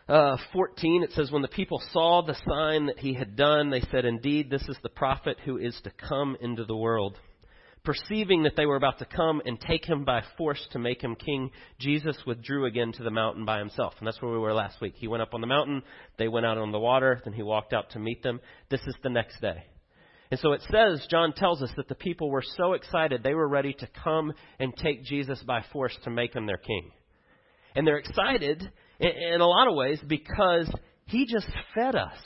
uh, 0.09 0.37
14, 0.53 1.03
it 1.03 1.13
says, 1.13 1.31
When 1.31 1.43
the 1.43 1.49
people 1.49 1.83
saw 1.93 2.23
the 2.23 2.37
sign 2.49 2.87
that 2.87 2.99
he 2.99 3.15
had 3.15 3.37
done, 3.37 3.71
they 3.71 3.83
said, 3.91 4.05
Indeed, 4.05 4.51
this 4.51 4.67
is 4.69 4.77
the 4.83 4.89
prophet 4.89 5.39
who 5.45 5.59
is 5.59 5.79
to 5.85 5.91
come 6.09 6.37
into 6.41 6.65
the 6.65 6.77
world. 6.77 7.19
Perceiving 7.85 8.45
that 8.45 8.57
they 8.57 8.65
were 8.65 8.77
about 8.77 8.99
to 9.01 9.05
come 9.05 9.43
and 9.45 9.61
take 9.61 9.85
him 9.85 10.05
by 10.05 10.23
force 10.39 10.67
to 10.73 10.79
make 10.79 11.03
him 11.03 11.15
king, 11.15 11.51
Jesus 11.79 12.17
withdrew 12.27 12.65
again 12.65 12.93
to 12.93 13.03
the 13.03 13.11
mountain 13.11 13.45
by 13.45 13.59
himself. 13.59 13.93
And 13.99 14.07
that's 14.07 14.23
where 14.23 14.33
we 14.33 14.39
were 14.39 14.55
last 14.55 14.81
week. 14.81 14.95
He 14.97 15.07
went 15.07 15.23
up 15.23 15.35
on 15.35 15.43
the 15.43 15.47
mountain, 15.47 15.83
they 16.19 16.29
went 16.29 16.47
out 16.47 16.57
on 16.57 16.73
the 16.73 16.79
water, 16.79 17.21
then 17.25 17.35
he 17.35 17.43
walked 17.43 17.75
out 17.75 17.91
to 17.91 17.99
meet 17.99 18.23
them. 18.23 18.41
This 18.71 18.81
is 18.87 18.95
the 19.03 19.11
next 19.11 19.39
day. 19.41 19.65
And 20.31 20.41
so 20.41 20.53
it 20.53 20.63
says, 20.71 21.07
John 21.11 21.35
tells 21.35 21.63
us 21.63 21.71
that 21.77 21.89
the 21.89 21.95
people 21.95 22.31
were 22.31 22.43
so 22.57 22.73
excited 22.73 23.23
they 23.23 23.35
were 23.35 23.47
ready 23.47 23.75
to 23.75 23.89
come 24.03 24.33
and 24.59 24.75
take 24.75 25.05
Jesus 25.05 25.43
by 25.43 25.63
force 25.73 25.97
to 26.05 26.11
make 26.11 26.35
him 26.35 26.47
their 26.47 26.57
king. 26.57 26.91
And 27.77 27.87
they're 27.87 27.99
excited 27.99 28.69
in 28.99 29.41
a 29.41 29.47
lot 29.47 29.69
of 29.69 29.75
ways 29.75 30.01
because 30.07 30.73
he 31.07 31.27
just 31.27 31.49
fed 31.75 31.95
us. 31.95 32.17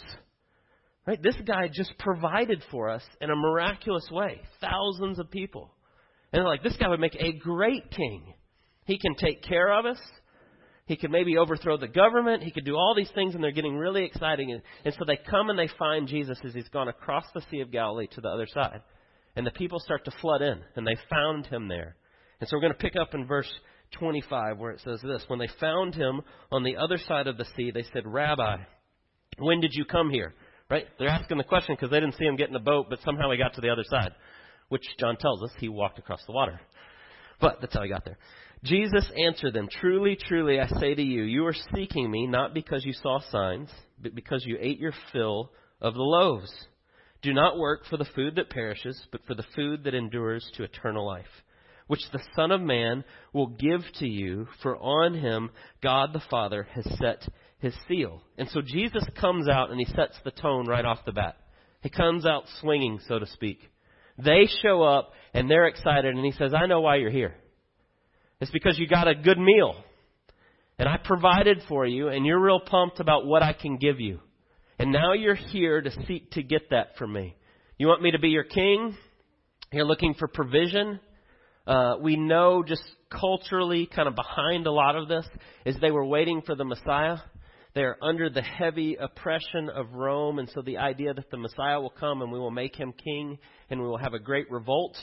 Right? 1.08 1.22
This 1.22 1.36
guy 1.46 1.70
just 1.72 1.96
provided 1.98 2.62
for 2.70 2.90
us 2.90 3.02
in 3.22 3.30
a 3.30 3.34
miraculous 3.34 4.06
way. 4.10 4.42
Thousands 4.60 5.18
of 5.18 5.30
people. 5.30 5.70
And 6.30 6.40
they're 6.40 6.46
like, 6.46 6.62
this 6.62 6.76
guy 6.76 6.86
would 6.86 7.00
make 7.00 7.16
a 7.18 7.32
great 7.32 7.90
king. 7.90 8.34
He 8.84 8.98
can 8.98 9.14
take 9.14 9.42
care 9.42 9.72
of 9.72 9.86
us. 9.86 9.98
He 10.84 10.96
could 10.98 11.10
maybe 11.10 11.38
overthrow 11.38 11.78
the 11.78 11.88
government. 11.88 12.42
He 12.42 12.50
could 12.50 12.66
do 12.66 12.76
all 12.76 12.94
these 12.94 13.10
things, 13.14 13.34
and 13.34 13.42
they're 13.42 13.52
getting 13.52 13.78
really 13.78 14.04
exciting. 14.04 14.52
And, 14.52 14.60
and 14.84 14.94
so 14.98 15.06
they 15.06 15.16
come 15.16 15.48
and 15.48 15.58
they 15.58 15.70
find 15.78 16.08
Jesus 16.08 16.38
as 16.44 16.52
he's 16.52 16.68
gone 16.68 16.88
across 16.88 17.24
the 17.32 17.40
Sea 17.50 17.60
of 17.60 17.72
Galilee 17.72 18.08
to 18.12 18.20
the 18.20 18.28
other 18.28 18.46
side. 18.46 18.82
And 19.34 19.46
the 19.46 19.50
people 19.52 19.80
start 19.80 20.04
to 20.04 20.12
flood 20.20 20.42
in, 20.42 20.60
and 20.76 20.86
they 20.86 20.96
found 21.08 21.46
him 21.46 21.68
there. 21.68 21.96
And 22.38 22.50
so 22.50 22.56
we're 22.58 22.62
going 22.62 22.74
to 22.74 22.78
pick 22.78 22.96
up 22.96 23.14
in 23.14 23.26
verse 23.26 23.50
25 23.98 24.58
where 24.58 24.72
it 24.72 24.82
says 24.84 25.00
this 25.02 25.24
When 25.28 25.38
they 25.38 25.48
found 25.58 25.94
him 25.94 26.20
on 26.52 26.64
the 26.64 26.76
other 26.76 26.98
side 26.98 27.28
of 27.28 27.38
the 27.38 27.46
sea, 27.56 27.70
they 27.70 27.86
said, 27.94 28.02
Rabbi, 28.04 28.58
when 29.38 29.62
did 29.62 29.70
you 29.72 29.86
come 29.86 30.10
here? 30.10 30.34
Right? 30.70 30.86
They're 30.98 31.08
asking 31.08 31.38
the 31.38 31.44
question 31.44 31.74
because 31.74 31.90
they 31.90 32.00
didn't 32.00 32.16
see 32.16 32.26
him 32.26 32.36
get 32.36 32.48
in 32.48 32.52
the 32.52 32.58
boat, 32.58 32.86
but 32.90 33.00
somehow 33.02 33.30
he 33.30 33.38
got 33.38 33.54
to 33.54 33.60
the 33.62 33.70
other 33.70 33.84
side, 33.88 34.12
which 34.68 34.84
John 34.98 35.16
tells 35.16 35.42
us 35.42 35.50
he 35.58 35.68
walked 35.68 35.98
across 35.98 36.20
the 36.26 36.32
water. 36.32 36.60
But 37.40 37.60
that's 37.60 37.74
how 37.74 37.82
he 37.82 37.88
got 37.88 38.04
there. 38.04 38.18
Jesus 38.64 39.10
answered 39.16 39.54
them, 39.54 39.68
Truly, 39.80 40.16
truly, 40.16 40.60
I 40.60 40.66
say 40.66 40.94
to 40.94 41.02
you, 41.02 41.22
you 41.22 41.46
are 41.46 41.54
seeking 41.74 42.10
me 42.10 42.26
not 42.26 42.52
because 42.52 42.84
you 42.84 42.92
saw 42.92 43.20
signs, 43.30 43.70
but 44.02 44.14
because 44.14 44.44
you 44.44 44.58
ate 44.60 44.78
your 44.78 44.92
fill 45.12 45.52
of 45.80 45.94
the 45.94 46.02
loaves. 46.02 46.52
Do 47.22 47.32
not 47.32 47.58
work 47.58 47.84
for 47.88 47.96
the 47.96 48.08
food 48.14 48.34
that 48.36 48.50
perishes, 48.50 49.00
but 49.10 49.24
for 49.26 49.34
the 49.34 49.46
food 49.56 49.84
that 49.84 49.94
endures 49.94 50.48
to 50.54 50.64
eternal 50.64 51.06
life, 51.06 51.24
which 51.86 52.02
the 52.12 52.22
Son 52.36 52.50
of 52.50 52.60
Man 52.60 53.04
will 53.32 53.46
give 53.46 53.80
to 54.00 54.06
you, 54.06 54.46
for 54.62 54.76
on 54.76 55.14
him 55.14 55.50
God 55.82 56.12
the 56.12 56.22
Father 56.30 56.68
has 56.74 56.84
set 56.98 57.26
his 57.60 57.74
seal. 57.86 58.22
And 58.36 58.48
so 58.50 58.60
Jesus 58.60 59.04
comes 59.20 59.48
out 59.48 59.70
and 59.70 59.78
he 59.78 59.86
sets 59.86 60.16
the 60.24 60.30
tone 60.30 60.66
right 60.66 60.84
off 60.84 61.04
the 61.04 61.12
bat. 61.12 61.36
He 61.82 61.90
comes 61.90 62.26
out 62.26 62.44
swinging, 62.60 63.00
so 63.06 63.18
to 63.18 63.26
speak. 63.26 63.58
They 64.16 64.48
show 64.62 64.82
up 64.82 65.12
and 65.32 65.50
they're 65.50 65.68
excited 65.68 66.14
and 66.14 66.24
he 66.24 66.32
says, 66.32 66.52
I 66.54 66.66
know 66.66 66.80
why 66.80 66.96
you're 66.96 67.10
here. 67.10 67.34
It's 68.40 68.50
because 68.50 68.78
you 68.78 68.86
got 68.86 69.08
a 69.08 69.14
good 69.14 69.38
meal. 69.38 69.76
And 70.78 70.88
I 70.88 70.96
provided 71.02 71.62
for 71.68 71.86
you 71.86 72.08
and 72.08 72.24
you're 72.24 72.40
real 72.40 72.60
pumped 72.60 73.00
about 73.00 73.26
what 73.26 73.42
I 73.42 73.52
can 73.52 73.76
give 73.78 74.00
you. 74.00 74.20
And 74.78 74.92
now 74.92 75.12
you're 75.12 75.34
here 75.34 75.80
to 75.80 75.90
seek 76.06 76.30
to 76.32 76.42
get 76.42 76.70
that 76.70 76.96
from 76.96 77.12
me. 77.12 77.36
You 77.78 77.88
want 77.88 78.02
me 78.02 78.12
to 78.12 78.18
be 78.18 78.28
your 78.28 78.44
king? 78.44 78.96
You're 79.72 79.84
looking 79.84 80.14
for 80.14 80.28
provision? 80.28 81.00
Uh, 81.66 81.96
we 82.00 82.16
know 82.16 82.62
just 82.62 82.82
culturally, 83.10 83.86
kind 83.86 84.08
of 84.08 84.14
behind 84.14 84.66
a 84.66 84.72
lot 84.72 84.96
of 84.96 85.08
this, 85.08 85.26
is 85.66 85.76
they 85.80 85.90
were 85.90 86.04
waiting 86.04 86.42
for 86.42 86.54
the 86.54 86.64
Messiah. 86.64 87.18
They're 87.74 88.02
under 88.02 88.30
the 88.30 88.42
heavy 88.42 88.96
oppression 88.96 89.68
of 89.74 89.92
Rome, 89.92 90.38
and 90.38 90.48
so 90.54 90.62
the 90.62 90.78
idea 90.78 91.14
that 91.14 91.30
the 91.30 91.36
Messiah 91.36 91.80
will 91.80 91.90
come 91.90 92.22
and 92.22 92.32
we 92.32 92.38
will 92.38 92.50
make 92.50 92.74
him 92.74 92.92
king 92.92 93.38
and 93.70 93.80
we 93.80 93.86
will 93.86 93.98
have 93.98 94.14
a 94.14 94.18
great 94.18 94.50
revolt, 94.50 94.96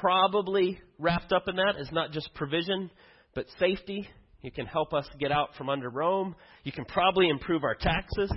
probably 0.00 0.80
wrapped 0.98 1.32
up 1.32 1.48
in 1.48 1.56
that 1.56 1.80
is 1.80 1.90
not 1.90 2.12
just 2.12 2.32
provision, 2.34 2.90
but 3.34 3.46
safety. 3.58 4.08
You 4.42 4.52
can 4.52 4.66
help 4.66 4.92
us 4.92 5.06
get 5.18 5.32
out 5.32 5.56
from 5.56 5.68
under 5.68 5.90
Rome. 5.90 6.36
You 6.62 6.72
can 6.72 6.84
probably 6.84 7.28
improve 7.28 7.64
our 7.64 7.74
taxes. 7.74 8.32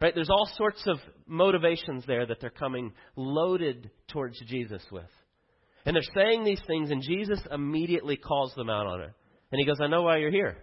Right? 0.00 0.14
There's 0.14 0.30
all 0.30 0.50
sorts 0.56 0.82
of 0.86 0.98
motivations 1.26 2.04
there 2.06 2.26
that 2.26 2.40
they're 2.40 2.50
coming 2.50 2.92
loaded 3.14 3.90
towards 4.08 4.38
Jesus 4.48 4.82
with. 4.90 5.04
And 5.86 5.96
they're 5.96 6.02
saying 6.14 6.44
these 6.44 6.60
things, 6.66 6.90
and 6.90 7.02
Jesus 7.02 7.40
immediately 7.50 8.16
calls 8.16 8.52
them 8.54 8.68
out 8.68 8.86
on 8.86 9.00
it. 9.00 9.12
And 9.50 9.58
he 9.58 9.64
goes, 9.64 9.78
I 9.80 9.86
know 9.86 10.02
why 10.02 10.18
you're 10.18 10.30
here. 10.30 10.58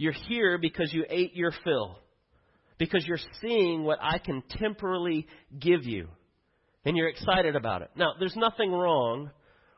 You're 0.00 0.12
here 0.12 0.56
because 0.56 0.90
you 0.94 1.04
ate 1.10 1.36
your 1.36 1.52
fill, 1.62 1.98
because 2.78 3.04
you're 3.06 3.18
seeing 3.42 3.84
what 3.84 3.98
I 4.00 4.16
can 4.16 4.42
temporarily 4.48 5.26
give 5.58 5.84
you, 5.84 6.08
and 6.86 6.96
you're 6.96 7.10
excited 7.10 7.54
about 7.54 7.82
it. 7.82 7.90
Now, 7.96 8.14
there's 8.18 8.34
nothing 8.34 8.72
wrong 8.72 9.30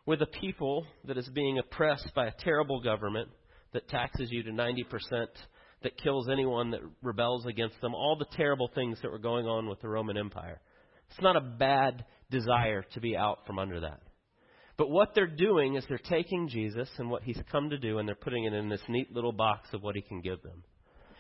with 0.07 0.23
a 0.23 0.27
people 0.27 0.87
that 1.09 1.19
is 1.19 1.29
being 1.35 1.59
oppressed 1.59 2.13
by 2.15 2.29
a 2.29 2.33
terrible 2.39 2.81
government 2.81 3.31
that 3.73 3.89
taxes 3.89 4.29
you 4.31 4.45
to 4.45 4.53
90%, 4.53 4.85
that 5.83 5.99
kills 5.99 6.29
anyone 6.29 6.71
that 6.71 6.83
rebels 7.03 7.45
against 7.47 7.81
them, 7.81 7.93
all 7.93 8.15
the 8.17 8.37
terrible 8.37 8.71
things 8.77 9.01
that 9.03 9.11
were 9.11 9.19
going 9.19 9.47
on 9.47 9.69
with 9.69 9.81
the 9.81 9.89
Roman 9.89 10.17
Empire. 10.17 10.61
It's 11.11 11.21
not 11.21 11.35
a 11.35 11.41
bad 11.41 12.05
desire 12.31 12.85
to 12.95 13.01
be 13.01 13.17
out 13.17 13.41
from 13.45 13.59
under 13.59 13.81
that. 13.81 13.99
But 14.77 14.91
what 14.91 15.15
they're 15.15 15.27
doing 15.27 15.77
is 15.77 15.85
they're 15.89 15.99
taking 15.99 16.49
Jesus 16.49 16.89
and 16.99 17.11
what 17.11 17.23
he's 17.23 17.41
come 17.51 17.71
to 17.71 17.79
do 17.79 17.99
and 17.99 18.09
they're 18.09 18.15
putting 18.15 18.45
it 18.45 18.55
in 18.55 18.69
this 18.69 18.81
neat 18.89 19.13
little 19.13 19.33
box 19.33 19.69
of 19.73 19.83
what 19.83 19.95
he 19.95 20.03
can 20.03 20.21
give 20.21 20.43
them. 20.43 20.65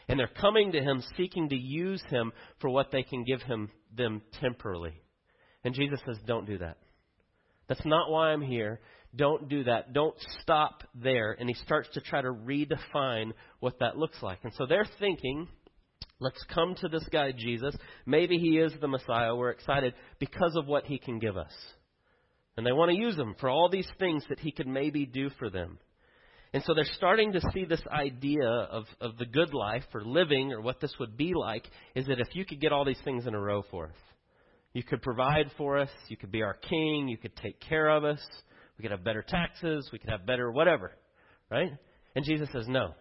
And 0.09 0.18
they're 0.18 0.26
coming 0.26 0.73
to 0.73 0.80
him 0.80 1.02
seeking 1.16 1.49
to 1.50 1.56
use 1.56 2.02
him 2.09 2.32
for 2.61 2.71
what 2.71 2.90
they 2.90 3.02
can 3.02 3.25
give 3.25 3.42
him 3.42 3.71
them 3.94 4.23
temporarily. 4.40 4.94
And 5.64 5.75
Jesus 5.75 6.00
says, 6.04 6.16
Don't 6.26 6.47
do 6.47 6.59
that. 6.59 6.78
That's 7.68 7.85
not 7.85 8.11
why 8.11 8.32
I'm 8.32 8.42
here. 8.42 8.80
Don't 9.14 9.49
do 9.49 9.64
that. 9.64 9.92
Don't 9.92 10.16
stop 10.40 10.82
there. 10.94 11.37
And 11.38 11.49
he 11.49 11.54
starts 11.54 11.88
to 11.94 12.00
try 12.00 12.23
to 12.23 12.28
redefine 12.28 13.32
what 13.61 13.78
that 13.80 13.97
looks 13.97 14.23
like. 14.23 14.38
And 14.42 14.52
so 14.54 14.66
they're 14.66 14.88
thinking, 14.99 15.49
let's 16.18 16.42
come 16.52 16.75
to 16.76 16.88
this 16.88 17.06
guy, 17.12 17.32
Jesus. 17.32 17.75
Maybe 18.06 18.38
he 18.38 18.59
is 18.59 18.73
the 18.80 18.88
Messiah. 18.88 19.35
We're 19.35 19.50
excited 19.50 19.94
because 20.18 20.56
of 20.56 20.66
what 20.66 20.85
he 20.87 20.99
can 20.99 21.18
give 21.18 21.37
us. 21.37 21.52
And 22.56 22.66
they 22.66 22.73
want 22.73 22.90
to 22.90 22.97
use 22.97 23.16
him 23.16 23.35
for 23.40 23.49
all 23.49 23.68
these 23.71 23.88
things 23.99 24.25
that 24.28 24.40
he 24.40 24.52
could 24.52 24.66
maybe 24.66 25.06
do 25.06 25.30
for 25.38 25.49
them. 25.49 25.78
And 26.52 26.62
so 26.64 26.75
they're 26.75 26.85
starting 26.85 27.32
to 27.32 27.40
see 27.54 27.64
this 27.64 27.82
idea 27.90 28.47
of, 28.47 28.85
of 29.00 29.16
the 29.16 29.25
good 29.25 29.54
life 29.54 29.85
or 29.94 30.04
living 30.04 30.52
or 30.52 30.61
what 30.61 30.80
this 30.80 30.94
would 31.00 31.16
be 31.16 31.32
like 31.35 31.66
is 31.94 32.06
that 32.06 32.21
if 32.21 32.28
you 32.35 32.44
could 32.44 32.61
get 32.61 32.73
all 32.73 32.85
these 32.85 33.00
things 33.04 33.26
in 33.26 33.35
a 33.35 33.40
row 33.40 33.62
for 33.71 33.87
us, 33.87 33.97
you 34.75 34.82
could 34.82 35.00
provide 35.00 35.50
for 35.56 35.78
us, 35.78 35.88
you 36.09 36.16
could 36.16 36.30
be 36.30 36.42
our 36.42 36.54
king, 36.54 37.09
you 37.09 37.16
could 37.16 37.35
take 37.37 37.59
care 37.61 37.88
of 37.88 38.04
us, 38.04 38.21
we 38.76 38.82
could 38.82 38.90
have 38.90 39.04
better 39.04 39.25
taxes, 39.26 39.88
we 39.92 39.99
could 39.99 40.11
have 40.11 40.26
better 40.26 40.50
whatever, 40.50 40.92
right? 41.50 41.71
And 42.14 42.25
Jesus 42.25 42.49
says, 42.52 42.66
no. 42.68 42.94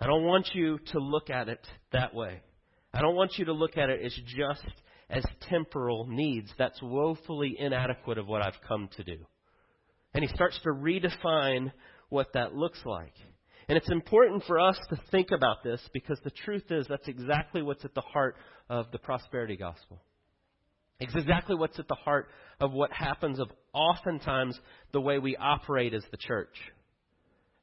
I 0.00 0.06
don't 0.06 0.24
want 0.24 0.50
you 0.54 0.78
to 0.92 0.98
look 0.98 1.30
at 1.30 1.48
it 1.48 1.64
that 1.92 2.14
way. 2.14 2.40
I 2.94 3.00
don't 3.00 3.14
want 3.14 3.38
you 3.38 3.46
to 3.46 3.52
look 3.52 3.76
at 3.76 3.90
it 3.90 4.04
as 4.04 4.14
just 4.36 4.66
as 5.12 5.24
temporal 5.48 6.06
needs. 6.08 6.50
That's 6.58 6.80
woefully 6.82 7.56
inadequate 7.58 8.18
of 8.18 8.26
what 8.26 8.42
I've 8.42 8.60
come 8.66 8.88
to 8.96 9.04
do. 9.04 9.18
And 10.14 10.24
he 10.24 10.34
starts 10.34 10.58
to 10.64 10.70
redefine 10.70 11.72
what 12.08 12.32
that 12.34 12.54
looks 12.54 12.80
like. 12.84 13.14
And 13.68 13.78
it's 13.78 13.90
important 13.90 14.44
for 14.46 14.58
us 14.58 14.78
to 14.90 15.00
think 15.10 15.30
about 15.30 15.62
this 15.62 15.80
because 15.92 16.18
the 16.24 16.30
truth 16.30 16.64
is 16.70 16.86
that's 16.88 17.08
exactly 17.08 17.62
what's 17.62 17.84
at 17.84 17.94
the 17.94 18.00
heart 18.00 18.36
of 18.68 18.90
the 18.90 18.98
prosperity 18.98 19.56
gospel. 19.56 20.02
It's 20.98 21.14
exactly 21.14 21.56
what's 21.56 21.78
at 21.78 21.88
the 21.88 21.94
heart 21.94 22.28
of 22.60 22.72
what 22.72 22.92
happens 22.92 23.40
of 23.40 23.50
oftentimes 23.72 24.58
the 24.92 25.00
way 25.00 25.18
we 25.18 25.36
operate 25.36 25.94
as 25.94 26.04
the 26.10 26.16
church. 26.16 26.56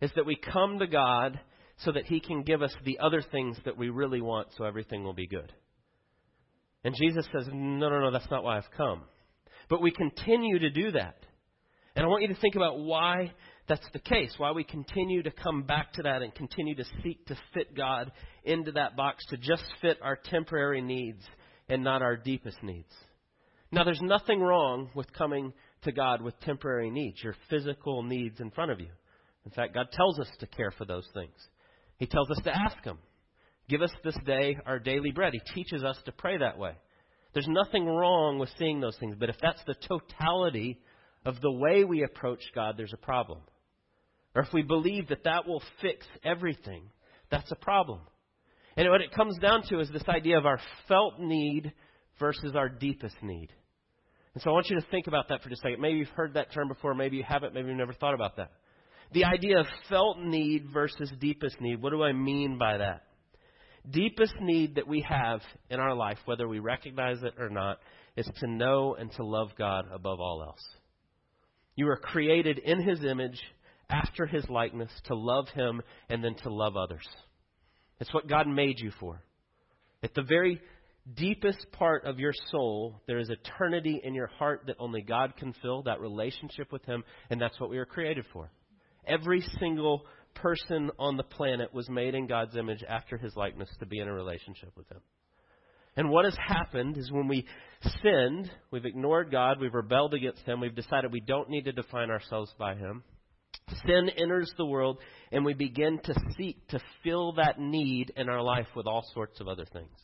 Is 0.02 0.12
that 0.16 0.26
we 0.26 0.36
come 0.36 0.80
to 0.80 0.88
God 0.88 1.40
so 1.78 1.92
that 1.92 2.06
He 2.06 2.20
can 2.20 2.44
give 2.44 2.62
us 2.62 2.74
the 2.86 3.00
other 3.00 3.22
things 3.22 3.58
that 3.66 3.78
we 3.78 3.90
really 3.90 4.22
want 4.22 4.50
so 4.58 4.64
everything 4.64 5.04
will 5.04 5.14
be 5.14 5.28
good. 5.28 5.54
And 6.84 6.96
Jesus 6.96 7.26
says, 7.34 7.48
No, 7.52 7.90
no, 7.90 8.00
no, 8.00 8.12
that's 8.12 8.30
not 8.32 8.44
why 8.44 8.58
I've 8.58 8.72
come. 8.76 9.04
But 9.70 9.82
we 9.82 9.92
continue 9.92 10.60
to 10.60 10.70
do 10.70 10.92
that. 10.92 11.18
And 11.96 12.06
I 12.06 12.08
want 12.08 12.22
you 12.22 12.30
to 12.30 12.40
think 12.40 12.56
about 12.56 12.80
why 12.80 13.34
that's 13.68 13.88
the 13.94 14.00
case, 14.00 14.34
why 14.38 14.52
we 14.52 14.64
continue 14.64 15.22
to 15.24 15.32
come 15.32 15.64
back 15.64 15.94
to 15.94 16.04
that 16.04 16.22
and 16.22 16.34
continue 16.34 16.76
to 16.76 16.86
seek 17.04 17.26
to 17.28 17.38
fit 17.54 17.76
God 17.76 18.12
into 18.44 18.72
that 18.74 18.96
box 18.96 19.24
to 19.30 19.38
just 19.38 19.64
fit 19.82 19.98
our 20.02 20.18
temporary 20.18 20.82
needs 20.82 21.24
and 21.68 21.84
not 21.84 22.02
our 22.02 22.18
deepest 22.18 22.58
needs. 22.64 22.92
Now, 23.72 23.84
there's 23.84 24.02
nothing 24.02 24.42
wrong 24.42 24.90
with 24.96 25.14
coming 25.14 25.54
to 25.84 25.92
God 25.92 26.22
with 26.22 26.40
temporary 26.40 26.90
needs, 26.90 27.24
your 27.24 27.36
physical 27.50 28.02
needs 28.02 28.40
in 28.40 28.50
front 28.50 28.72
of 28.72 28.80
you. 28.80 28.90
In 29.46 29.52
fact, 29.52 29.76
God 29.76 29.92
tells 29.92 30.20
us 30.20 30.30
to 30.40 30.48
care 30.48 30.72
for 30.72 30.86
those 30.86 31.08
things. 31.14 31.36
He 31.98 32.08
tells 32.08 32.30
us 32.32 32.42
to 32.44 32.56
ask 32.56 32.84
Him. 32.84 32.98
Give 33.70 33.82
us 33.84 33.92
this 34.04 34.18
day 34.26 34.58
our 34.66 34.80
daily 34.80 35.12
bread. 35.12 35.34
He 35.34 35.54
teaches 35.54 35.84
us 35.84 35.98
to 36.06 36.12
pray 36.12 36.38
that 36.38 36.58
way. 36.58 36.74
There's 37.34 37.48
nothing 37.48 37.86
wrong 37.86 38.40
with 38.40 38.50
seeing 38.58 38.80
those 38.80 38.98
things, 39.00 39.16
but 39.18 39.30
if 39.30 39.36
that's 39.40 39.62
the 39.68 39.76
totality 39.88 40.80
of 41.24 41.40
the 41.42 41.52
way 41.52 41.84
we 41.84 42.04
approach 42.04 42.42
God, 42.56 42.76
there's 42.76 42.94
a 42.94 43.06
problem. 43.06 43.40
Or 44.36 44.42
if 44.42 44.52
we 44.52 44.64
believe 44.64 45.10
that 45.10 45.24
that 45.26 45.48
will 45.48 45.62
fix 45.82 46.06
everything, 46.24 46.84
that's 47.30 47.52
a 47.52 47.56
problem. 47.56 48.02
And 48.76 48.90
what 48.90 49.02
it 49.02 49.12
comes 49.12 49.38
down 49.38 49.64
to 49.70 49.80
is 49.80 49.90
this 49.90 50.08
idea 50.08 50.38
of 50.38 50.46
our 50.46 50.60
felt 50.88 51.20
need 51.20 51.72
versus 52.20 52.56
our 52.56 52.70
deepest 52.70 53.16
need. 53.22 53.50
And 54.34 54.42
so 54.42 54.50
I 54.50 54.54
want 54.54 54.70
you 54.70 54.80
to 54.80 54.86
think 54.90 55.08
about 55.08 55.30
that 55.30 55.44
for 55.44 55.50
just 55.50 55.62
a 55.62 55.68
second. 55.68 55.82
Maybe 55.82 56.00
you've 56.00 56.08
heard 56.10 56.34
that 56.34 56.52
term 56.54 56.68
before, 56.68 56.96
maybe 56.96 57.18
you 57.18 57.24
haven't, 57.28 57.54
maybe 57.54 57.68
you've 57.68 57.78
never 57.78 57.94
thought 57.94 58.14
about 58.14 58.38
that. 58.38 58.52
The 59.12 59.26
idea 59.26 59.60
of 59.60 59.68
felt 59.90 60.20
need 60.20 60.68
versus 60.72 61.12
deepest 61.20 61.60
need. 61.62 61.82
What 61.82 61.92
do 61.92 62.04
I 62.04 62.14
mean 62.14 62.58
by 62.58 62.78
that? 62.78 63.04
Deepest 63.90 64.34
need 64.42 64.76
that 64.76 64.88
we 64.88 65.06
have 65.08 65.42
in 65.70 65.80
our 65.80 65.94
life, 65.94 66.18
whether 66.26 66.48
we 66.48 66.60
recognize 66.60 67.22
it 67.24 67.34
or 67.38 67.50
not, 67.50 67.80
is 68.16 68.30
to 68.40 68.48
know 68.48 68.96
and 68.96 69.12
to 69.14 69.26
love 69.26 69.50
God 69.58 69.86
above 69.94 70.20
all 70.20 70.44
else. 70.44 70.64
You 71.76 71.88
are 71.90 71.98
created 71.98 72.60
in 72.60 72.82
His 72.82 73.04
image, 73.04 73.40
after 73.90 74.26
His 74.26 74.48
likeness, 74.50 74.92
to 75.06 75.16
love 75.16 75.48
Him 75.50 75.82
and 76.10 76.24
then 76.24 76.36
to 76.44 76.54
love 76.54 76.76
others. 76.76 77.08
It's 78.00 78.14
what 78.14 78.28
God 78.28 78.48
made 78.48 78.80
you 78.80 78.92
for. 79.00 79.22
At 80.04 80.14
the 80.14 80.24
very 80.24 80.62
deepest 81.16 81.72
part 81.72 82.06
of 82.06 82.20
your 82.20 82.34
soul, 82.52 83.02
there 83.08 83.18
is 83.18 83.30
eternity 83.30 84.02
in 84.04 84.14
your 84.14 84.28
heart 84.28 84.64
that 84.68 84.76
only 84.80 85.02
God 85.02 85.36
can 85.38 85.54
fill, 85.62 85.84
that 85.84 86.00
relationship 86.00 86.72
with 86.72 86.86
Him, 86.86 87.04
and 87.30 87.42
that's 87.42 87.60
what 87.60 87.70
we 87.70 87.78
are 87.78 87.86
created 87.86 88.26
for. 88.32 88.52
Every 89.08 89.44
single 89.60 90.04
person 90.36 90.92
on 90.98 91.18
the 91.18 91.24
planet 91.24 91.74
was 91.74 91.90
made 91.90 92.16
in 92.16 92.28
God's 92.28 92.56
image 92.56 92.84
after 92.88 93.18
His 93.18 93.36
likeness 93.36 93.70
to 93.80 93.86
be 93.86 94.00
in 94.00 94.08
a 94.08 94.14
relationship 94.14 94.72
with 94.76 94.90
Him. 94.90 95.02
And 95.96 96.10
what 96.10 96.26
has 96.26 96.38
happened 96.48 96.98
is 96.98 97.12
when 97.12 97.28
we 97.28 97.46
sinned, 98.02 98.50
we've 98.72 98.86
ignored 98.86 99.32
God, 99.32 99.60
we've 99.60 99.74
rebelled 99.74 100.14
against 100.14 100.44
Him, 100.44 100.62
we've 100.62 100.76
decided 100.76 101.12
we 101.12 101.20
don't 101.20 101.50
need 101.50 101.66
to 101.66 101.72
define 101.72 102.10
ourselves 102.10 102.54
by 102.58 102.76
Him. 102.76 103.04
Sin 103.86 104.10
enters 104.18 104.52
the 104.58 104.66
world, 104.66 105.00
and 105.32 105.46
we 105.46 105.54
begin 105.54 106.00
to 106.04 106.14
seek 106.38 106.68
to 106.70 106.80
fill 107.04 107.34
that 107.34 107.60
need 107.60 108.12
in 108.16 108.30
our 108.30 108.42
life 108.42 108.68
with 108.76 108.88
all 108.88 109.06
sorts 109.14 109.40
of 109.40 109.48
other 109.48 109.66
things. 109.66 109.98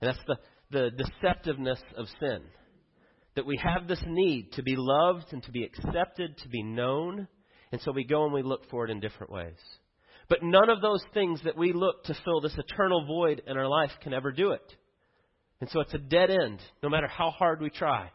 And 0.00 0.08
that's 0.08 0.24
the, 0.26 0.36
the 0.70 0.90
deceptiveness 1.04 1.80
of 1.96 2.06
sin. 2.18 2.42
That 3.36 3.46
we 3.46 3.60
have 3.62 3.86
this 3.86 4.02
need 4.06 4.52
to 4.52 4.62
be 4.62 4.74
loved 4.76 5.32
and 5.32 5.42
to 5.44 5.52
be 5.52 5.64
accepted, 5.64 6.36
to 6.38 6.48
be 6.48 6.62
known. 6.62 7.28
And 7.72 7.80
so 7.82 7.92
we 7.92 8.04
go 8.04 8.24
and 8.24 8.32
we 8.32 8.42
look 8.42 8.68
for 8.70 8.84
it 8.84 8.90
in 8.90 9.00
different 9.00 9.32
ways. 9.32 9.58
But 10.28 10.42
none 10.42 10.70
of 10.70 10.80
those 10.80 11.04
things 11.12 11.40
that 11.44 11.56
we 11.56 11.72
look 11.72 12.04
to 12.04 12.16
fill 12.24 12.40
this 12.40 12.56
eternal 12.56 13.04
void 13.06 13.42
in 13.46 13.56
our 13.56 13.68
life 13.68 13.90
can 14.02 14.14
ever 14.14 14.32
do 14.32 14.52
it. 14.52 14.76
And 15.60 15.68
so 15.70 15.80
it's 15.80 15.94
a 15.94 15.98
dead 15.98 16.30
end, 16.30 16.60
no 16.82 16.88
matter 16.88 17.08
how 17.08 17.30
hard 17.30 17.60
we 17.60 17.70
try. 17.70 18.10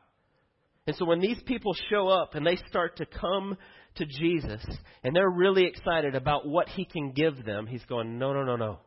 And 0.87 0.95
so 0.95 1.05
when 1.05 1.19
these 1.19 1.41
people 1.45 1.75
show 1.89 2.07
up 2.07 2.35
and 2.35 2.45
they 2.45 2.57
start 2.67 2.97
to 2.97 3.05
come 3.05 3.57
to 3.95 4.05
Jesus 4.05 4.63
and 5.03 5.15
they're 5.15 5.29
really 5.29 5.65
excited 5.65 6.15
about 6.15 6.47
what 6.47 6.69
he 6.69 6.85
can 6.85 7.11
give 7.11 7.43
them, 7.45 7.67
he's 7.67 7.85
going, 7.85 8.17
no, 8.17 8.33
no, 8.33 8.43
no, 8.43 8.55
no. 8.55 8.79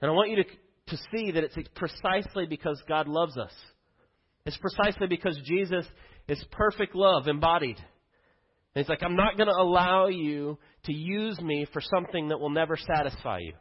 And 0.00 0.10
I 0.10 0.14
want 0.14 0.30
you 0.30 0.36
to 0.36 0.44
to 0.88 0.96
see 1.10 1.30
that 1.30 1.44
it's 1.44 1.56
precisely 1.74 2.46
because 2.46 2.82
God 2.86 3.08
loves 3.08 3.36
us. 3.36 3.52
It's 4.44 4.58
precisely 4.58 5.06
because 5.06 5.38
Jesus 5.44 5.86
is 6.28 6.44
perfect 6.50 6.94
love 6.94 7.26
embodied. 7.26 7.78
And 8.74 8.84
he's 8.84 8.88
like, 8.88 9.02
I'm 9.02 9.16
not 9.16 9.36
going 9.36 9.48
to 9.48 9.54
allow 9.54 10.08
you 10.08 10.58
to 10.84 10.92
use 10.92 11.40
me 11.40 11.66
for 11.72 11.80
something 11.80 12.28
that 12.28 12.40
will 12.40 12.50
never 12.50 12.76
satisfy 12.76 13.38
you. 13.38 13.52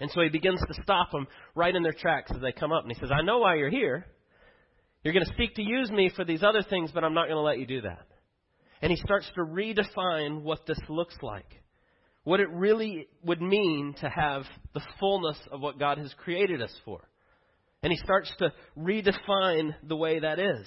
And 0.00 0.10
so 0.10 0.22
he 0.22 0.28
begins 0.28 0.60
to 0.60 0.82
stop 0.82 1.10
them 1.12 1.26
right 1.54 1.74
in 1.74 1.82
their 1.82 1.92
tracks 1.92 2.30
as 2.34 2.40
they 2.40 2.52
come 2.52 2.72
up. 2.72 2.84
And 2.84 2.92
he 2.92 2.98
says, 2.98 3.10
I 3.12 3.22
know 3.22 3.38
why 3.38 3.56
you're 3.56 3.70
here. 3.70 4.06
You're 5.02 5.14
going 5.14 5.26
to 5.26 5.34
seek 5.36 5.54
to 5.56 5.62
use 5.62 5.90
me 5.90 6.10
for 6.14 6.24
these 6.24 6.42
other 6.42 6.62
things, 6.62 6.90
but 6.92 7.04
I'm 7.04 7.14
not 7.14 7.26
going 7.26 7.36
to 7.36 7.42
let 7.42 7.58
you 7.58 7.66
do 7.66 7.82
that. 7.82 8.06
And 8.82 8.90
he 8.90 8.96
starts 8.96 9.30
to 9.34 9.42
redefine 9.42 10.42
what 10.42 10.66
this 10.66 10.78
looks 10.88 11.16
like. 11.22 11.46
What 12.24 12.40
it 12.40 12.50
really 12.50 13.06
would 13.22 13.42
mean 13.42 13.94
to 14.00 14.08
have 14.08 14.44
the 14.72 14.80
fullness 14.98 15.38
of 15.52 15.60
what 15.60 15.78
God 15.78 15.98
has 15.98 16.12
created 16.18 16.62
us 16.62 16.74
for. 16.84 17.00
And 17.82 17.92
he 17.92 17.98
starts 17.98 18.32
to 18.38 18.52
redefine 18.78 19.74
the 19.86 19.96
way 19.96 20.20
that 20.20 20.38
is. 20.38 20.66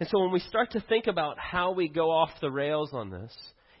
And 0.00 0.08
so 0.08 0.20
when 0.20 0.30
we 0.30 0.40
start 0.40 0.70
to 0.72 0.80
think 0.80 1.08
about 1.08 1.38
how 1.38 1.72
we 1.72 1.88
go 1.88 2.10
off 2.10 2.30
the 2.40 2.50
rails 2.50 2.90
on 2.92 3.10
this, 3.10 3.36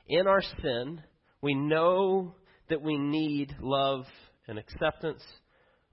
in 0.08 0.26
our 0.26 0.42
sin, 0.62 1.00
we 1.40 1.54
know 1.54 2.34
that 2.70 2.82
we 2.82 2.98
need 2.98 3.54
love 3.60 4.04
and 4.48 4.58
acceptance. 4.58 5.22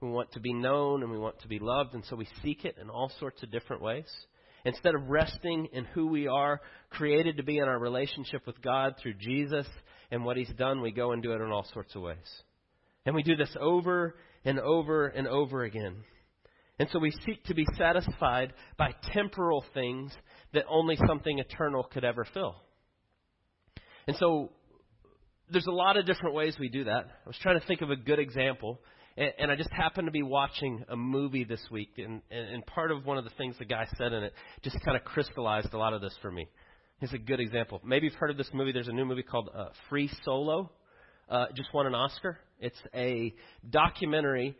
We 0.00 0.08
want 0.10 0.32
to 0.32 0.40
be 0.40 0.52
known 0.52 1.02
and 1.02 1.12
we 1.12 1.18
want 1.18 1.40
to 1.42 1.48
be 1.48 1.60
loved, 1.60 1.94
and 1.94 2.04
so 2.04 2.16
we 2.16 2.26
seek 2.42 2.64
it 2.64 2.76
in 2.80 2.90
all 2.90 3.10
sorts 3.20 3.42
of 3.42 3.52
different 3.52 3.82
ways. 3.82 4.10
Instead 4.64 4.96
of 4.96 5.08
resting 5.08 5.68
in 5.72 5.84
who 5.84 6.08
we 6.08 6.26
are, 6.26 6.60
created 6.90 7.36
to 7.36 7.44
be 7.44 7.58
in 7.58 7.68
our 7.68 7.78
relationship 7.78 8.44
with 8.48 8.60
God 8.60 8.94
through 9.00 9.14
Jesus 9.14 9.66
and 10.10 10.24
what 10.24 10.36
He's 10.36 10.52
done, 10.58 10.82
we 10.82 10.90
go 10.90 11.12
and 11.12 11.22
do 11.22 11.32
it 11.32 11.40
in 11.40 11.52
all 11.52 11.66
sorts 11.72 11.94
of 11.94 12.02
ways. 12.02 12.42
And 13.04 13.14
we 13.14 13.22
do 13.22 13.36
this 13.36 13.56
over 13.60 14.16
and 14.44 14.58
over 14.58 15.06
and 15.06 15.28
over 15.28 15.62
again. 15.62 16.02
And 16.78 16.88
so 16.92 16.98
we 16.98 17.10
seek 17.24 17.42
to 17.44 17.54
be 17.54 17.66
satisfied 17.78 18.52
by 18.76 18.94
temporal 19.12 19.64
things 19.72 20.12
that 20.52 20.64
only 20.68 20.96
something 21.06 21.38
eternal 21.38 21.84
could 21.84 22.04
ever 22.04 22.26
fill. 22.34 22.56
And 24.06 24.16
so 24.16 24.50
there's 25.50 25.66
a 25.66 25.72
lot 25.72 25.96
of 25.96 26.06
different 26.06 26.34
ways 26.34 26.56
we 26.58 26.68
do 26.68 26.84
that. 26.84 27.04
I 27.06 27.26
was 27.26 27.36
trying 27.40 27.58
to 27.58 27.66
think 27.66 27.80
of 27.80 27.90
a 27.90 27.96
good 27.96 28.18
example, 28.18 28.78
and, 29.16 29.32
and 29.38 29.50
I 29.50 29.56
just 29.56 29.72
happened 29.72 30.06
to 30.06 30.12
be 30.12 30.22
watching 30.22 30.84
a 30.88 30.96
movie 30.96 31.44
this 31.44 31.62
week, 31.70 31.92
and, 31.98 32.20
and, 32.30 32.48
and 32.48 32.66
part 32.66 32.90
of 32.90 33.04
one 33.06 33.16
of 33.16 33.24
the 33.24 33.30
things 33.38 33.56
the 33.58 33.64
guy 33.64 33.86
said 33.96 34.12
in 34.12 34.24
it 34.24 34.34
just 34.62 34.76
kind 34.84 34.96
of 34.96 35.04
crystallized 35.04 35.72
a 35.72 35.78
lot 35.78 35.92
of 35.92 36.00
this 36.00 36.14
for 36.20 36.30
me. 36.30 36.48
It's 37.00 37.12
a 37.12 37.18
good 37.18 37.40
example. 37.40 37.80
Maybe 37.84 38.06
you've 38.06 38.14
heard 38.14 38.30
of 38.30 38.36
this 38.36 38.50
movie. 38.52 38.72
There's 38.72 38.88
a 38.88 38.92
new 38.92 39.04
movie 39.04 39.22
called 39.22 39.50
uh, 39.54 39.66
Free 39.88 40.10
Solo. 40.24 40.70
Uh, 41.28 41.46
just 41.54 41.72
won 41.74 41.86
an 41.86 41.94
Oscar. 41.94 42.38
It's 42.58 42.80
a 42.94 43.34
documentary 43.68 44.56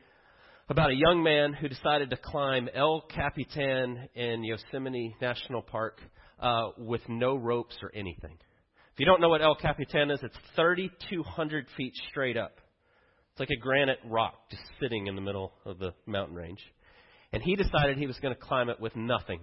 about 0.69 0.91
a 0.91 0.95
young 0.95 1.23
man 1.23 1.53
who 1.53 1.69
decided 1.69 2.11
to 2.11 2.17
climb 2.17 2.69
El 2.75 3.03
Capitan 3.03 4.09
in 4.15 4.43
Yosemite 4.43 5.15
National 5.21 5.63
Park 5.63 6.01
uh, 6.41 6.71
with 6.77 7.03
no 7.09 7.37
ropes 7.37 7.77
or 7.83 7.93
anything. 7.95 8.37
If 8.93 8.99
you 8.99 9.07
don't 9.07 9.21
know 9.21 9.29
what 9.29 9.43
El 9.43 9.55
Capitan 9.55 10.11
is, 10.11 10.19
it's 10.23 10.37
3,200 10.57 11.67
feet 11.77 11.93
straight 12.11 12.37
up. 12.37 12.59
It's 13.31 13.41
like 13.41 13.51
a 13.51 13.61
granite 13.61 14.01
rock 14.07 14.35
just 14.51 14.63
sitting 14.81 15.07
in 15.07 15.15
the 15.15 15.21
middle 15.21 15.53
of 15.65 15.79
the 15.79 15.95
mountain 16.05 16.35
range. 16.35 16.61
And 17.33 17.43
he 17.43 17.55
decided 17.55 17.97
he 17.97 18.07
was 18.09 18.19
going 18.19 18.35
to 18.35 18.41
climb 18.41 18.69
it 18.69 18.81
with 18.81 18.97
nothing. 18.97 19.41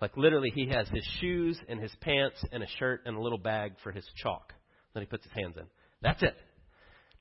Like 0.00 0.14
literally, 0.16 0.52
he 0.54 0.68
has 0.68 0.88
his 0.88 1.06
shoes 1.20 1.58
and 1.68 1.80
his 1.80 1.92
pants 2.02 2.44
and 2.52 2.62
a 2.62 2.66
shirt 2.78 3.02
and 3.06 3.16
a 3.16 3.20
little 3.20 3.38
bag 3.38 3.74
for 3.82 3.92
his 3.92 4.04
chalk 4.22 4.52
that 4.92 5.00
he 5.00 5.06
puts 5.06 5.24
his 5.24 5.32
hands 5.32 5.56
in. 5.56 5.64
That's 6.02 6.22
it. 6.22 6.34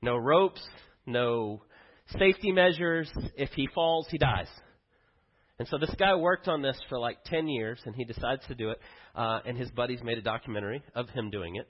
No 0.01 0.17
ropes, 0.17 0.61
no 1.05 1.61
safety 2.17 2.51
measures. 2.51 3.11
If 3.35 3.49
he 3.51 3.67
falls, 3.73 4.07
he 4.09 4.17
dies. 4.17 4.47
And 5.59 5.67
so 5.67 5.77
this 5.77 5.93
guy 5.97 6.15
worked 6.15 6.47
on 6.47 6.61
this 6.61 6.79
for 6.89 6.99
like 6.99 7.23
10 7.25 7.47
years, 7.47 7.79
and 7.85 7.95
he 7.95 8.05
decides 8.05 8.45
to 8.47 8.55
do 8.55 8.71
it. 8.71 8.79
Uh, 9.15 9.39
and 9.45 9.57
his 9.57 9.69
buddies 9.71 9.99
made 10.03 10.17
a 10.17 10.21
documentary 10.21 10.83
of 10.95 11.09
him 11.09 11.29
doing 11.29 11.55
it. 11.55 11.67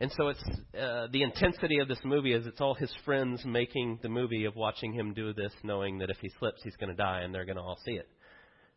And 0.00 0.10
so 0.16 0.28
it's 0.28 0.42
uh, 0.78 1.08
the 1.12 1.22
intensity 1.22 1.78
of 1.78 1.88
this 1.88 1.98
movie 2.04 2.32
is 2.32 2.46
it's 2.46 2.60
all 2.60 2.74
his 2.74 2.92
friends 3.04 3.42
making 3.44 3.98
the 4.02 4.08
movie 4.08 4.46
of 4.46 4.56
watching 4.56 4.94
him 4.94 5.12
do 5.12 5.34
this, 5.34 5.52
knowing 5.62 5.98
that 5.98 6.08
if 6.08 6.16
he 6.22 6.30
slips, 6.38 6.62
he's 6.62 6.76
going 6.76 6.88
to 6.88 6.96
die, 6.96 7.20
and 7.20 7.34
they're 7.34 7.44
going 7.44 7.56
to 7.56 7.62
all 7.62 7.78
see 7.84 7.92
it. 7.92 8.08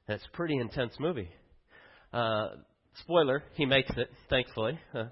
And 0.08 0.16
it's 0.16 0.26
a 0.26 0.36
pretty 0.36 0.58
intense 0.58 0.94
movie. 1.00 1.30
Uh, 2.12 2.50
spoiler: 3.00 3.44
he 3.54 3.66
makes 3.66 3.92
it, 3.96 4.10
thankfully. 4.30 4.78
Uh, 4.94 5.06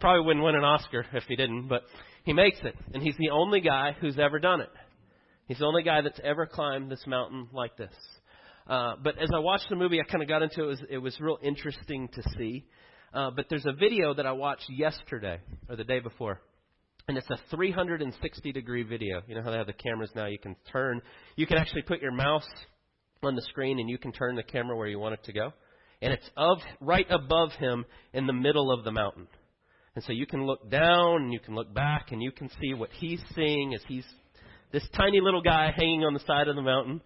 probably 0.00 0.24
wouldn't 0.24 0.44
win 0.44 0.54
an 0.54 0.64
Oscar 0.64 1.04
if 1.12 1.24
he 1.28 1.36
didn't, 1.36 1.68
but 1.68 1.82
he 2.24 2.32
makes 2.32 2.58
it, 2.62 2.74
and 2.94 3.02
he's 3.02 3.16
the 3.18 3.30
only 3.30 3.60
guy 3.60 3.94
who's 4.00 4.18
ever 4.18 4.38
done 4.38 4.62
it. 4.62 4.70
He's 5.48 5.58
the 5.58 5.64
only 5.64 5.82
guy 5.82 6.02
that's 6.02 6.20
ever 6.22 6.46
climbed 6.46 6.90
this 6.90 7.02
mountain 7.06 7.48
like 7.52 7.76
this. 7.78 7.94
Uh, 8.68 8.96
but 9.02 9.18
as 9.18 9.30
I 9.34 9.38
watched 9.38 9.70
the 9.70 9.76
movie, 9.76 9.98
I 9.98 10.04
kind 10.04 10.22
of 10.22 10.28
got 10.28 10.42
into 10.42 10.60
it. 10.60 10.64
It 10.64 10.66
was, 10.66 10.80
it 10.90 10.98
was 10.98 11.20
real 11.20 11.38
interesting 11.42 12.08
to 12.08 12.22
see. 12.36 12.66
Uh, 13.14 13.30
but 13.34 13.46
there's 13.48 13.64
a 13.64 13.72
video 13.72 14.12
that 14.12 14.26
I 14.26 14.32
watched 14.32 14.68
yesterday 14.68 15.40
or 15.70 15.76
the 15.76 15.84
day 15.84 16.00
before, 16.00 16.42
and 17.08 17.16
it's 17.16 17.30
a 17.30 17.38
360 17.50 18.52
degree 18.52 18.82
video. 18.82 19.22
You 19.26 19.36
know 19.36 19.42
how 19.42 19.50
they 19.50 19.56
have 19.56 19.66
the 19.66 19.72
cameras 19.72 20.10
now? 20.14 20.26
You 20.26 20.38
can 20.38 20.54
turn. 20.70 21.00
You 21.34 21.46
can 21.46 21.56
actually 21.56 21.82
put 21.82 22.02
your 22.02 22.12
mouse 22.12 22.46
on 23.22 23.34
the 23.34 23.42
screen, 23.42 23.80
and 23.80 23.88
you 23.88 23.96
can 23.96 24.12
turn 24.12 24.36
the 24.36 24.42
camera 24.42 24.76
where 24.76 24.86
you 24.86 24.98
want 24.98 25.14
it 25.14 25.24
to 25.24 25.32
go. 25.32 25.54
And 26.02 26.12
it's 26.12 26.30
of 26.36 26.58
right 26.82 27.06
above 27.08 27.52
him 27.52 27.86
in 28.12 28.26
the 28.26 28.34
middle 28.34 28.70
of 28.70 28.84
the 28.84 28.92
mountain. 28.92 29.26
And 29.94 30.04
so 30.04 30.12
you 30.12 30.26
can 30.26 30.44
look 30.44 30.70
down 30.70 31.22
and 31.22 31.32
you 31.32 31.40
can 31.40 31.54
look 31.54 31.74
back 31.74 32.12
and 32.12 32.22
you 32.22 32.30
can 32.30 32.50
see 32.60 32.74
what 32.74 32.90
he's 32.92 33.20
seeing 33.34 33.74
as 33.74 33.80
he's 33.88 34.06
this 34.72 34.86
tiny 34.96 35.20
little 35.20 35.42
guy 35.42 35.72
hanging 35.74 36.04
on 36.04 36.14
the 36.14 36.20
side 36.20 36.48
of 36.48 36.56
the 36.56 36.62
mountain 36.62 37.00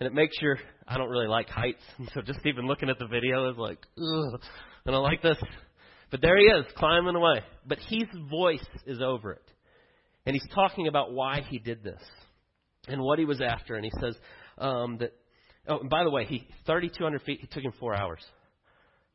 and 0.00 0.06
it 0.06 0.14
makes 0.14 0.36
your 0.40 0.58
I 0.86 0.96
don't 0.96 1.10
really 1.10 1.28
like 1.28 1.48
heights, 1.48 1.82
and 1.98 2.10
so 2.14 2.22
just 2.22 2.40
even 2.46 2.66
looking 2.66 2.88
at 2.88 2.98
the 2.98 3.06
video 3.06 3.50
is 3.50 3.58
like, 3.58 3.78
ugh, 3.98 4.40
I 4.86 4.90
don't 4.90 5.02
like 5.02 5.22
this. 5.22 5.36
But 6.10 6.22
there 6.22 6.38
he 6.38 6.44
is, 6.44 6.64
climbing 6.76 7.14
away. 7.14 7.42
But 7.66 7.78
his 7.80 8.04
voice 8.30 8.64
is 8.86 9.02
over 9.02 9.32
it. 9.32 9.44
And 10.24 10.34
he's 10.34 10.54
talking 10.54 10.88
about 10.88 11.12
why 11.12 11.42
he 11.46 11.58
did 11.58 11.82
this 11.82 12.00
and 12.86 13.02
what 13.02 13.18
he 13.18 13.26
was 13.26 13.42
after. 13.42 13.74
And 13.74 13.84
he 13.84 13.92
says 14.00 14.16
um, 14.56 14.96
that, 14.98 15.12
oh, 15.68 15.80
and 15.80 15.90
by 15.90 16.04
the 16.04 16.10
way, 16.10 16.24
he 16.24 16.48
3,200 16.64 17.22
feet, 17.22 17.40
it 17.42 17.50
took 17.52 17.62
him 17.62 17.72
four 17.78 17.94
hours. 17.94 18.24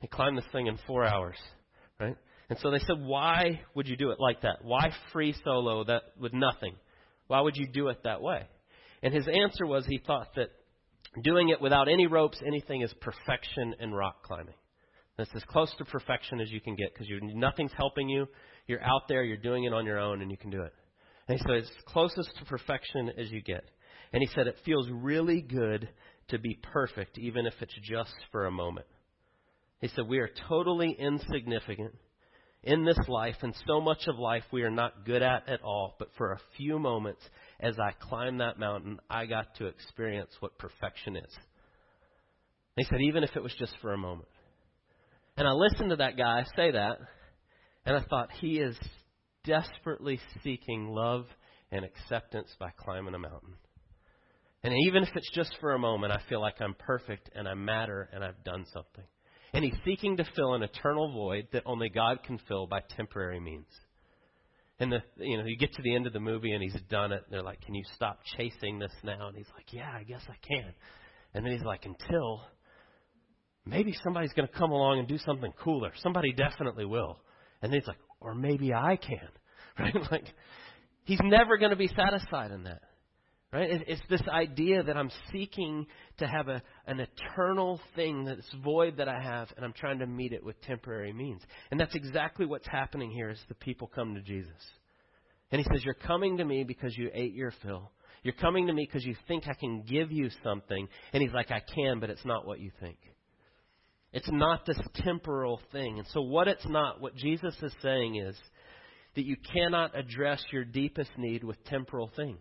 He 0.01 0.07
climbed 0.07 0.37
this 0.37 0.45
thing 0.51 0.67
in 0.67 0.77
four 0.85 1.03
hours, 1.05 1.37
right? 1.99 2.15
And 2.49 2.59
so 2.59 2.69
they 2.69 2.79
said, 2.79 2.99
why 2.99 3.61
would 3.73 3.87
you 3.87 3.95
do 3.95 4.11
it 4.11 4.19
like 4.19 4.41
that? 4.41 4.63
Why 4.63 4.91
free 5.11 5.33
solo 5.43 5.83
that 5.85 6.03
with 6.19 6.33
nothing? 6.33 6.75
Why 7.33 7.41
would 7.41 7.57
you 7.57 7.67
do 7.67 7.87
it 7.87 8.03
that 8.03 8.21
way? 8.21 8.47
And 9.01 9.13
his 9.13 9.27
answer 9.27 9.65
was 9.65 9.85
he 9.85 9.97
thought 10.05 10.35
that 10.35 10.49
Doing 11.21 11.49
it 11.49 11.61
without 11.61 11.87
any 11.87 12.07
ropes, 12.07 12.39
anything 12.45 12.81
is 12.81 12.91
perfection 12.99 13.75
in 13.79 13.93
rock 13.93 14.23
climbing. 14.23 14.55
That's 15.15 15.29
as 15.35 15.43
close 15.43 15.71
to 15.77 15.85
perfection 15.85 16.41
as 16.41 16.49
you 16.49 16.59
can 16.59 16.75
get 16.75 16.91
because 16.91 17.07
nothing's 17.35 17.71
helping 17.77 18.09
you. 18.09 18.27
You're 18.65 18.83
out 18.83 19.03
there, 19.07 19.23
you're 19.23 19.37
doing 19.37 19.65
it 19.65 19.73
on 19.73 19.85
your 19.85 19.99
own, 19.99 20.21
and 20.23 20.31
you 20.31 20.37
can 20.37 20.49
do 20.49 20.63
it. 20.63 20.73
And 21.27 21.37
he 21.37 21.43
said 21.43 21.57
it's 21.57 21.71
closest 21.85 22.35
to 22.39 22.45
perfection 22.45 23.11
as 23.15 23.29
you 23.29 23.43
get. 23.43 23.63
And 24.11 24.21
he 24.21 24.29
said 24.33 24.47
it 24.47 24.57
feels 24.65 24.89
really 24.89 25.41
good 25.41 25.87
to 26.29 26.39
be 26.39 26.59
perfect, 26.73 27.19
even 27.19 27.45
if 27.45 27.53
it's 27.61 27.75
just 27.83 28.15
for 28.31 28.47
a 28.47 28.51
moment. 28.51 28.87
He 29.81 29.89
said 29.89 30.07
we 30.07 30.17
are 30.17 30.31
totally 30.49 30.95
insignificant 30.97 31.93
in 32.63 32.85
this 32.85 32.97
life, 33.07 33.35
and 33.41 33.53
so 33.67 33.81
much 33.81 34.07
of 34.07 34.17
life 34.17 34.43
we 34.51 34.63
are 34.63 34.71
not 34.71 35.05
good 35.05 35.21
at 35.21 35.47
at 35.49 35.61
all. 35.61 35.95
But 35.99 36.09
for 36.17 36.31
a 36.31 36.39
few 36.57 36.79
moments, 36.79 37.21
as 37.59 37.75
I 37.79 37.91
climbed 37.99 38.39
that 38.39 38.57
mountain, 38.57 38.99
I 39.09 39.25
got 39.25 39.55
to 39.55 39.67
experience 39.67 40.31
what 40.39 40.57
perfection 40.57 41.17
is. 41.17 41.37
He 42.77 42.83
said, 42.85 43.01
even 43.01 43.23
if 43.23 43.35
it 43.35 43.43
was 43.43 43.53
just 43.59 43.73
for 43.81 43.93
a 43.93 43.97
moment. 43.97 44.29
And 45.37 45.47
I 45.47 45.51
listened 45.51 45.89
to 45.89 45.95
that 45.97 46.17
guy 46.17 46.43
say 46.55 46.71
that, 46.71 46.97
and 47.85 47.97
I 47.97 48.03
thought, 48.09 48.29
he 48.39 48.59
is 48.59 48.75
desperately 49.43 50.19
seeking 50.43 50.87
love 50.87 51.25
and 51.71 51.83
acceptance 51.83 52.49
by 52.59 52.69
climbing 52.77 53.13
a 53.13 53.19
mountain. 53.19 53.55
And 54.63 54.73
even 54.87 55.03
if 55.03 55.09
it's 55.15 55.31
just 55.35 55.55
for 55.59 55.73
a 55.73 55.79
moment, 55.79 56.13
I 56.13 56.21
feel 56.29 56.39
like 56.39 56.61
I'm 56.61 56.75
perfect 56.75 57.29
and 57.35 57.47
I 57.47 57.53
matter 57.53 58.09
and 58.13 58.23
I've 58.23 58.43
done 58.45 58.65
something. 58.73 59.03
And 59.53 59.63
he's 59.63 59.75
seeking 59.85 60.17
to 60.17 60.25
fill 60.35 60.55
an 60.55 60.63
eternal 60.63 61.11
void 61.11 61.47
that 61.53 61.63
only 61.65 61.89
God 61.89 62.23
can 62.23 62.39
fill 62.47 62.65
by 62.65 62.81
temporary 62.95 63.39
means. 63.39 63.67
And 64.79 64.91
the 64.91 65.01
you 65.17 65.37
know, 65.37 65.45
you 65.45 65.55
get 65.55 65.73
to 65.73 65.81
the 65.83 65.95
end 65.95 66.07
of 66.07 66.13
the 66.13 66.19
movie 66.19 66.51
and 66.51 66.63
he's 66.63 66.75
done 66.89 67.11
it. 67.11 67.23
They're 67.29 67.43
like, 67.43 67.61
Can 67.61 67.75
you 67.75 67.83
stop 67.95 68.19
chasing 68.35 68.79
this 68.79 68.91
now? 69.03 69.27
And 69.27 69.37
he's 69.37 69.49
like, 69.55 69.71
Yeah, 69.71 69.91
I 69.93 70.03
guess 70.03 70.21
I 70.27 70.35
can. 70.45 70.73
And 71.33 71.45
then 71.45 71.53
he's 71.53 71.63
like, 71.63 71.85
Until 71.85 72.41
maybe 73.65 73.93
somebody's 74.03 74.33
gonna 74.33 74.47
come 74.47 74.71
along 74.71 74.99
and 74.99 75.07
do 75.07 75.19
something 75.19 75.51
cooler. 75.63 75.91
Somebody 76.01 76.33
definitely 76.33 76.85
will. 76.85 77.19
And 77.61 77.71
then 77.71 77.79
he's 77.79 77.87
like, 77.87 77.99
Or 78.19 78.33
maybe 78.33 78.73
I 78.73 78.97
can. 78.97 79.19
Right? 79.79 79.95
Like 80.11 80.25
he's 81.03 81.19
never 81.23 81.57
gonna 81.57 81.75
be 81.75 81.87
satisfied 81.87 82.51
in 82.51 82.65
that. 82.65 82.81
Right? 83.53 83.83
It's 83.87 84.01
this 84.09 84.23
idea 84.27 84.81
that 84.81 84.97
I'm 84.97 85.11
seeking 85.31 85.85
to 86.17 86.25
have 86.25 86.47
a, 86.47 86.59
an 86.87 86.99
eternal 86.99 87.79
thing 87.95 88.25
that's 88.25 88.51
void 88.63 88.97
that 88.97 89.07
I 89.07 89.21
have, 89.21 89.47
and 89.55 89.63
I'm 89.63 89.73
trying 89.73 89.99
to 89.99 90.07
meet 90.07 90.33
it 90.33 90.43
with 90.43 90.59
temporary 90.61 91.13
means. 91.13 91.39
And 91.69 91.79
that's 91.79 91.93
exactly 91.93 92.47
what's 92.47 92.67
happening 92.67 93.11
here 93.11 93.29
as 93.29 93.37
the 93.49 93.55
people 93.55 93.91
come 93.93 94.15
to 94.15 94.21
Jesus. 94.21 94.49
And 95.51 95.61
he 95.61 95.67
says, 95.71 95.85
You're 95.85 95.93
coming 95.93 96.37
to 96.37 96.45
me 96.45 96.63
because 96.63 96.97
you 96.97 97.11
ate 97.13 97.35
your 97.35 97.53
fill. 97.61 97.91
You're 98.23 98.33
coming 98.33 98.65
to 98.67 98.73
me 98.73 98.87
because 98.89 99.05
you 99.05 99.15
think 99.27 99.43
I 99.47 99.53
can 99.53 99.83
give 99.83 100.11
you 100.11 100.31
something. 100.43 100.87
And 101.11 101.21
he's 101.21 101.33
like, 101.33 101.51
I 101.51 101.59
can, 101.59 101.99
but 101.99 102.09
it's 102.09 102.25
not 102.25 102.47
what 102.47 102.59
you 102.59 102.71
think. 102.79 102.97
It's 104.13 104.31
not 104.31 104.65
this 104.65 104.79
temporal 104.95 105.59
thing. 105.71 105.99
And 105.99 106.07
so, 106.07 106.21
what 106.21 106.47
it's 106.47 106.67
not, 106.67 107.01
what 107.01 107.15
Jesus 107.15 107.53
is 107.61 107.73
saying 107.83 108.15
is 108.15 108.35
that 109.15 109.25
you 109.25 109.35
cannot 109.53 109.95
address 109.95 110.43
your 110.51 110.65
deepest 110.65 111.11
need 111.19 111.43
with 111.43 111.63
temporal 111.65 112.09
things. 112.15 112.39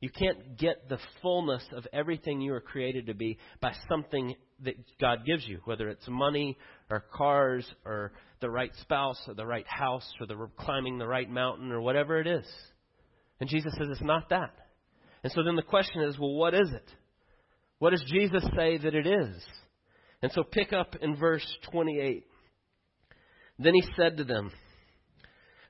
You 0.00 0.10
can't 0.10 0.56
get 0.56 0.88
the 0.88 0.98
fullness 1.22 1.64
of 1.72 1.86
everything 1.92 2.40
you 2.40 2.52
were 2.52 2.60
created 2.60 3.06
to 3.06 3.14
be 3.14 3.38
by 3.60 3.72
something 3.88 4.36
that 4.62 4.74
God 5.00 5.26
gives 5.26 5.46
you, 5.46 5.60
whether 5.64 5.88
it's 5.88 6.06
money 6.08 6.56
or 6.88 7.04
cars 7.12 7.68
or 7.84 8.12
the 8.40 8.50
right 8.50 8.70
spouse 8.80 9.20
or 9.26 9.34
the 9.34 9.46
right 9.46 9.66
house 9.66 10.08
or 10.20 10.26
the 10.26 10.48
climbing 10.58 10.98
the 10.98 11.06
right 11.06 11.28
mountain 11.28 11.72
or 11.72 11.80
whatever 11.80 12.20
it 12.20 12.28
is. 12.28 12.46
And 13.40 13.48
Jesus 13.48 13.72
says 13.76 13.88
it's 13.90 14.00
not 14.00 14.30
that. 14.30 14.54
And 15.24 15.32
so 15.32 15.42
then 15.42 15.56
the 15.56 15.62
question 15.62 16.02
is, 16.02 16.18
well, 16.18 16.34
what 16.34 16.54
is 16.54 16.70
it? 16.72 16.90
What 17.80 17.90
does 17.90 18.04
Jesus 18.06 18.42
say 18.56 18.78
that 18.78 18.94
it 18.94 19.06
is? 19.06 19.44
And 20.22 20.30
so 20.32 20.42
pick 20.42 20.72
up 20.72 20.96
in 21.00 21.16
verse 21.16 21.46
28. 21.70 22.24
Then 23.58 23.74
he 23.74 23.84
said 23.96 24.16
to 24.16 24.24
them, 24.24 24.50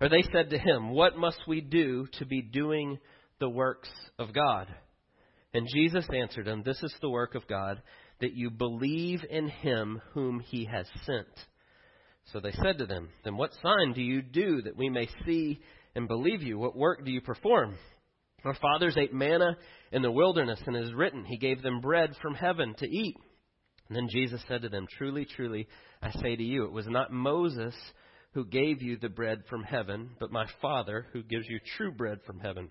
or 0.01 0.09
they 0.09 0.23
said 0.33 0.51
to 0.51 0.59
him, 0.59 0.91
What 0.91 1.17
must 1.17 1.41
we 1.49 1.61
do 1.61 2.07
to 2.19 2.27
be 2.27 2.41
doing 2.41 2.99
the 3.41 3.49
works 3.49 3.91
of 4.19 4.33
God? 4.33 4.69
And 5.55 5.67
Jesus 5.73 6.07
answered 6.15 6.47
them, 6.47 6.63
This 6.65 6.83
is 6.83 6.95
the 7.01 7.11
work 7.11 7.35
of 7.35 7.47
God, 7.49 7.81
that 8.21 8.35
you 8.35 8.51
believe 8.51 9.25
in 9.29 9.49
him 9.49 10.01
whom 10.13 10.41
he 10.41 10.67
has 10.67 10.87
sent. 11.05 11.27
So 12.33 12.41
they 12.41 12.53
said 12.53 12.79
to 12.79 12.87
them, 12.87 13.09
Then 13.25 13.37
what 13.37 13.55
sign 13.63 13.93
do 13.95 14.03
you 14.03 14.21
do 14.21 14.63
that 14.63 14.77
we 14.77 14.91
may 14.91 15.09
see 15.25 15.61
and 15.95 16.07
believe 16.07 16.43
you? 16.43 16.59
What 16.59 16.77
work 16.77 17.05
do 17.05 17.11
you 17.11 17.21
perform? 17.21 17.77
Our 18.45 18.55
fathers 18.55 18.97
ate 18.97 19.15
manna 19.15 19.57
in 19.91 20.03
the 20.03 20.13
wilderness, 20.13 20.61
and 20.67 20.77
it 20.77 20.85
is 20.85 20.95
written, 20.95 21.25
He 21.25 21.39
gave 21.39 21.63
them 21.63 21.81
bread 21.81 22.15
from 22.21 22.35
heaven 22.35 22.75
to 22.79 22.87
eat. 22.87 23.17
And 23.89 23.97
then 23.97 24.09
Jesus 24.11 24.43
said 24.47 24.63
to 24.63 24.69
them, 24.69 24.87
Truly, 24.97 25.25
truly, 25.25 25.67
I 26.03 26.11
say 26.11 26.37
to 26.37 26.43
you, 26.43 26.65
it 26.65 26.73
was 26.73 26.87
not 26.87 27.13
Moses 27.13 27.75
who 28.35 28.45
gave 28.45 28.83
you 28.83 28.99
the 28.99 29.09
bread 29.09 29.43
from 29.49 29.63
heaven, 29.63 30.11
but 30.21 30.31
my 30.31 30.45
Father 30.61 31.07
who 31.13 31.23
gives 31.23 31.47
you 31.49 31.59
true 31.77 31.91
bread 31.91 32.19
from 32.27 32.39
heaven. 32.39 32.71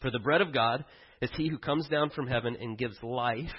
For 0.00 0.10
the 0.10 0.18
bread 0.18 0.40
of 0.40 0.52
God 0.52 0.84
is 1.20 1.30
he 1.36 1.48
who 1.48 1.58
comes 1.58 1.88
down 1.88 2.10
from 2.10 2.26
heaven 2.26 2.56
and 2.60 2.78
gives 2.78 2.96
life. 3.02 3.50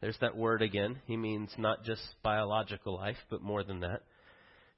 There's 0.00 0.18
that 0.20 0.36
word 0.36 0.62
again. 0.62 1.00
He 1.06 1.16
means 1.16 1.50
not 1.58 1.84
just 1.84 2.02
biological 2.22 2.96
life, 2.96 3.16
but 3.30 3.42
more 3.42 3.62
than 3.62 3.80
that. 3.80 4.02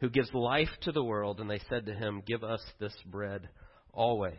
Who 0.01 0.11
gives 0.11 0.33
life 0.33 0.69
to 0.83 0.93
the 0.93 1.03
world. 1.03 1.41
And 1.41 1.51
they 1.51 1.61
said 1.69 1.87
to 1.87 1.95
him, 1.95 2.23
Give 2.27 2.45
us 2.45 2.63
this 2.79 2.95
bread 3.07 3.49
always. 3.93 4.35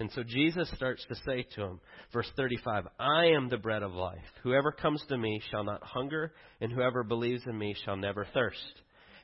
And 0.00 0.10
so 0.12 0.24
Jesus 0.24 0.68
starts 0.74 1.04
to 1.08 1.14
say 1.24 1.46
to 1.54 1.62
him, 1.62 1.80
verse 2.12 2.30
35, 2.36 2.88
I 2.98 3.26
am 3.26 3.48
the 3.48 3.58
bread 3.58 3.84
of 3.84 3.92
life. 3.92 4.18
Whoever 4.42 4.72
comes 4.72 5.00
to 5.08 5.16
me 5.16 5.40
shall 5.50 5.62
not 5.62 5.84
hunger, 5.84 6.32
and 6.60 6.72
whoever 6.72 7.04
believes 7.04 7.42
in 7.46 7.56
me 7.56 7.76
shall 7.84 7.96
never 7.96 8.26
thirst. 8.34 8.58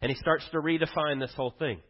And 0.01 0.13
he 0.13 0.19
starts 0.19 0.45
to 0.53 0.59
redefine 0.59 1.19
this 1.19 1.35
whole 1.35 1.55
thing. 1.59 1.81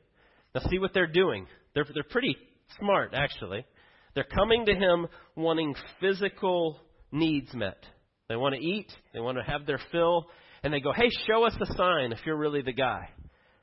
Now, 0.54 0.62
see 0.70 0.78
what 0.78 0.94
they're 0.94 1.06
doing. 1.06 1.46
They're, 1.74 1.86
they're 1.92 2.02
pretty 2.04 2.36
smart, 2.78 3.12
actually. 3.14 3.66
They're 4.14 4.24
coming 4.24 4.66
to 4.66 4.74
him 4.74 5.06
wanting 5.36 5.74
physical 6.00 6.80
needs 7.12 7.52
met. 7.54 7.82
They 8.28 8.36
want 8.36 8.54
to 8.54 8.60
eat, 8.60 8.90
they 9.12 9.20
want 9.20 9.38
to 9.38 9.44
have 9.44 9.66
their 9.66 9.80
fill, 9.90 10.26
and 10.62 10.72
they 10.72 10.80
go, 10.80 10.92
Hey, 10.92 11.10
show 11.26 11.44
us 11.44 11.54
a 11.60 11.74
sign 11.74 12.12
if 12.12 12.18
you're 12.24 12.36
really 12.36 12.62
the 12.62 12.72
guy. 12.72 13.08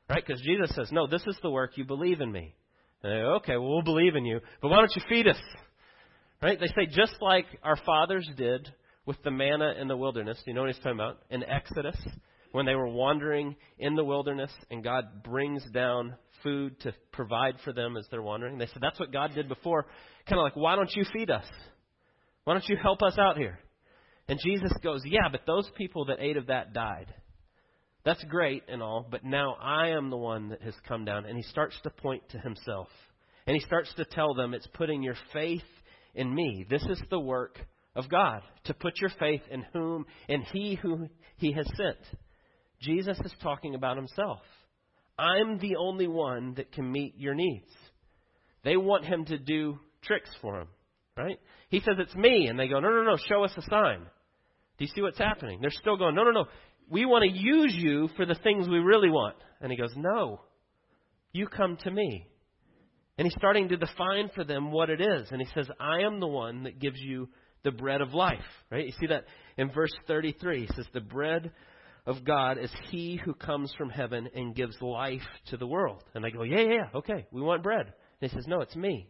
Right? 0.10 0.24
Because 0.26 0.42
Jesus 0.42 0.76
says, 0.76 0.90
No, 0.92 1.08
this 1.08 1.24
is 1.28 1.38
the 1.42 1.50
work 1.50 1.78
you 1.78 1.86
believe 1.86 2.22
in 2.22 2.32
me. 2.32 2.56
And 3.04 3.12
they 3.12 3.18
go, 3.18 3.36
Okay, 3.36 3.58
well, 3.58 3.70
we'll 3.70 3.82
believe 3.82 4.16
in 4.16 4.26
you, 4.26 4.40
but 4.62 4.70
why 4.70 4.78
don't 4.78 4.96
you 4.96 5.02
feed 5.10 5.28
us? 5.28 5.38
Right? 6.42 6.60
They 6.60 6.68
say, 6.68 6.86
just 6.90 7.16
like 7.20 7.46
our 7.64 7.78
fathers 7.78 8.30
did 8.38 8.70
with 9.06 9.18
the 9.24 9.32
manna 9.32 9.74
in 9.80 9.88
the 9.88 9.98
wilderness. 9.98 10.38
You 10.46 10.54
know 10.54 10.62
what 10.62 10.70
he's 10.74 10.78
talking 10.84 10.94
about? 10.94 11.20
In 11.32 11.44
Exodus 11.44 11.98
when 12.52 12.66
they 12.66 12.76
were 12.76 12.88
wandering 12.88 13.56
in 13.78 13.96
the 13.96 14.04
wilderness 14.04 14.52
and 14.70 14.84
God 14.84 15.24
brings 15.24 15.64
down 15.72 16.16
food 16.44 16.80
to 16.82 16.94
provide 17.12 17.56
for 17.64 17.74
them 17.74 17.98
as 17.98 18.06
they're 18.10 18.22
wandering. 18.22 18.58
They 18.58 18.68
said, 18.68 18.82
That's 18.82 19.00
what 19.00 19.12
God 19.12 19.34
did 19.34 19.48
before. 19.48 19.86
Kind 20.28 20.40
of 20.40 20.44
like, 20.44 20.56
Why 20.56 20.76
don't 20.76 20.94
you 20.96 21.04
feed 21.12 21.30
us? 21.30 21.46
Why 22.44 22.54
don't 22.54 22.68
you 22.70 22.78
help 22.82 23.02
us 23.02 23.18
out 23.18 23.38
here? 23.38 23.60
And 24.28 24.40
Jesus 24.44 24.72
goes, 24.84 25.02
Yeah, 25.06 25.30
but 25.32 25.46
those 25.46 25.70
people 25.76 26.06
that 26.06 26.20
ate 26.20 26.38
of 26.38 26.48
that 26.48 26.74
died. 26.74 27.14
That's 28.06 28.24
great 28.26 28.64
and 28.70 28.82
all, 28.82 29.06
but 29.10 29.26
now 29.26 29.58
I 29.62 29.90
am 29.90 30.10
the 30.10 30.18
one 30.18 30.50
that 30.50 30.62
has 30.62 30.76
come 30.88 31.04
down. 31.04 31.26
And 31.26 31.36
he 31.36 31.44
starts 31.44 31.76
to 31.84 31.90
point 31.90 32.24
to 32.30 32.40
himself. 32.40 32.88
And 33.46 33.56
he 33.56 33.66
starts 33.66 33.94
to 33.96 34.06
tell 34.06 34.34
them, 34.34 34.54
It's 34.54 34.68
putting 34.74 35.04
your 35.04 35.18
faith 35.34 35.64
in 36.16 36.34
me. 36.34 36.66
This 36.70 36.84
is 36.84 37.02
the 37.10 37.20
work 37.20 37.60
of 37.96 38.10
God, 38.10 38.42
to 38.66 38.74
put 38.74 39.00
your 39.02 39.10
faith 39.20 39.42
in 39.50 39.66
whom, 39.74 40.06
in 40.28 40.42
he 40.42 40.76
who 40.76 41.10
he 41.38 41.52
has 41.54 41.68
sent. 41.76 41.98
Jesus 42.82 43.18
is 43.24 43.34
talking 43.42 43.76
about 43.76 43.98
himself. 43.98 44.42
I'm 45.18 45.58
the 45.58 45.78
only 45.78 46.08
one 46.08 46.54
that 46.56 46.72
can 46.72 46.92
meet 46.92 47.16
your 47.18 47.34
needs. 47.34 47.72
They 48.63 48.78
want 48.78 49.06
him 49.06 49.26
to 49.26 49.38
do 49.38 49.80
tricks 50.04 50.30
for 50.42 50.60
them, 50.60 50.68
right? 51.16 51.40
He 51.70 51.80
says, 51.80 51.96
It's 51.98 52.16
me. 52.16 52.48
And 52.48 52.60
they 52.60 52.68
go, 52.68 52.80
No, 52.80 52.90
no, 52.90 53.04
no, 53.04 53.18
show 53.28 53.44
us 53.44 53.54
a 53.58 53.62
sign. 53.63 54.02
Do 54.78 54.86
you 54.86 54.92
see 54.94 55.02
what's 55.02 55.18
happening? 55.18 55.60
They're 55.62 55.72
still 55.72 55.98
going, 55.98 56.16
No, 56.16 56.24
no, 56.24 56.32
no. 56.32 56.46
We 56.90 57.06
want 57.06 57.24
to 57.24 57.38
use 57.38 57.74
you 57.76 58.10
for 58.16 58.26
the 58.26 58.36
things 58.36 58.68
we 58.68 58.80
really 58.80 59.10
want. 59.10 59.36
And 59.60 59.72
he 59.72 59.78
goes, 59.78 59.94
No. 59.96 60.42
You 61.32 61.48
come 61.48 61.78
to 61.84 61.92
me. 61.92 62.28
And 63.18 63.26
he's 63.26 63.36
starting 63.38 63.70
to 63.70 63.78
define 63.78 64.30
for 64.36 64.44
them 64.44 64.72
what 64.72 64.90
it 64.90 65.02
is. 65.02 65.28
And 65.32 65.42
he 65.42 65.48
says, 65.54 65.68
I 65.80 66.02
am 66.02 66.20
the 66.20 66.28
one 66.28 66.63
that 66.63 66.80
gives 66.80 67.00
you 67.00 67.30
the 67.63 67.72
bread 67.72 68.02
of 68.02 68.13
life. 68.13 68.40
Right? 68.72 68.86
You 68.86 68.94
see 69.00 69.08
that 69.08 69.26
in 69.58 69.72
verse 69.72 69.94
33. 70.08 70.62
He 70.62 70.74
says, 70.76 70.86
The 70.94 71.02
bread 71.02 71.52
of 72.08 72.24
God 72.24 72.58
is 72.58 72.72
he 72.89 73.20
who 73.24 73.34
comes 73.34 73.72
from 73.78 73.89
heaven 73.89 74.30
and 74.34 74.56
gives 74.56 74.82
life 74.82 75.22
to 75.50 75.58
the 75.58 75.67
world. 75.67 76.04
And 76.15 76.26
I 76.26 76.30
go, 76.30 76.43
yeah, 76.43 76.62
yeah, 76.62 76.74
yeah, 76.74 76.89
okay, 76.96 77.28
we 77.32 77.41
want 77.41 77.62
bread. 77.62 77.93
And 78.22 78.32
he 78.32 78.36
says, 78.36 78.48
no, 78.48 78.62
it's 78.62 78.76
me. 78.76 79.08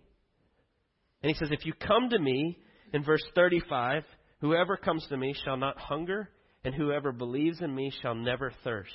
And 1.22 1.30
he 1.30 1.38
says, 1.38 1.50
if 1.52 1.66
you 1.66 1.74
come 1.74 2.10
to 2.10 2.20
me, 2.20 2.58
in 2.94 3.04
verse 3.04 3.24
35, 3.36 4.04
whoever 4.42 4.78
comes 4.78 5.06
to 5.08 5.18
me 5.18 5.36
shall 5.46 5.58
not 5.58 5.78
hunger, 5.78 6.30
and 6.64 6.74
whoever 6.74 7.12
believes 7.12 7.62
in 7.62 7.74
me 7.74 7.92
shall 8.02 8.16
never 8.16 8.52
thirst. 8.64 8.92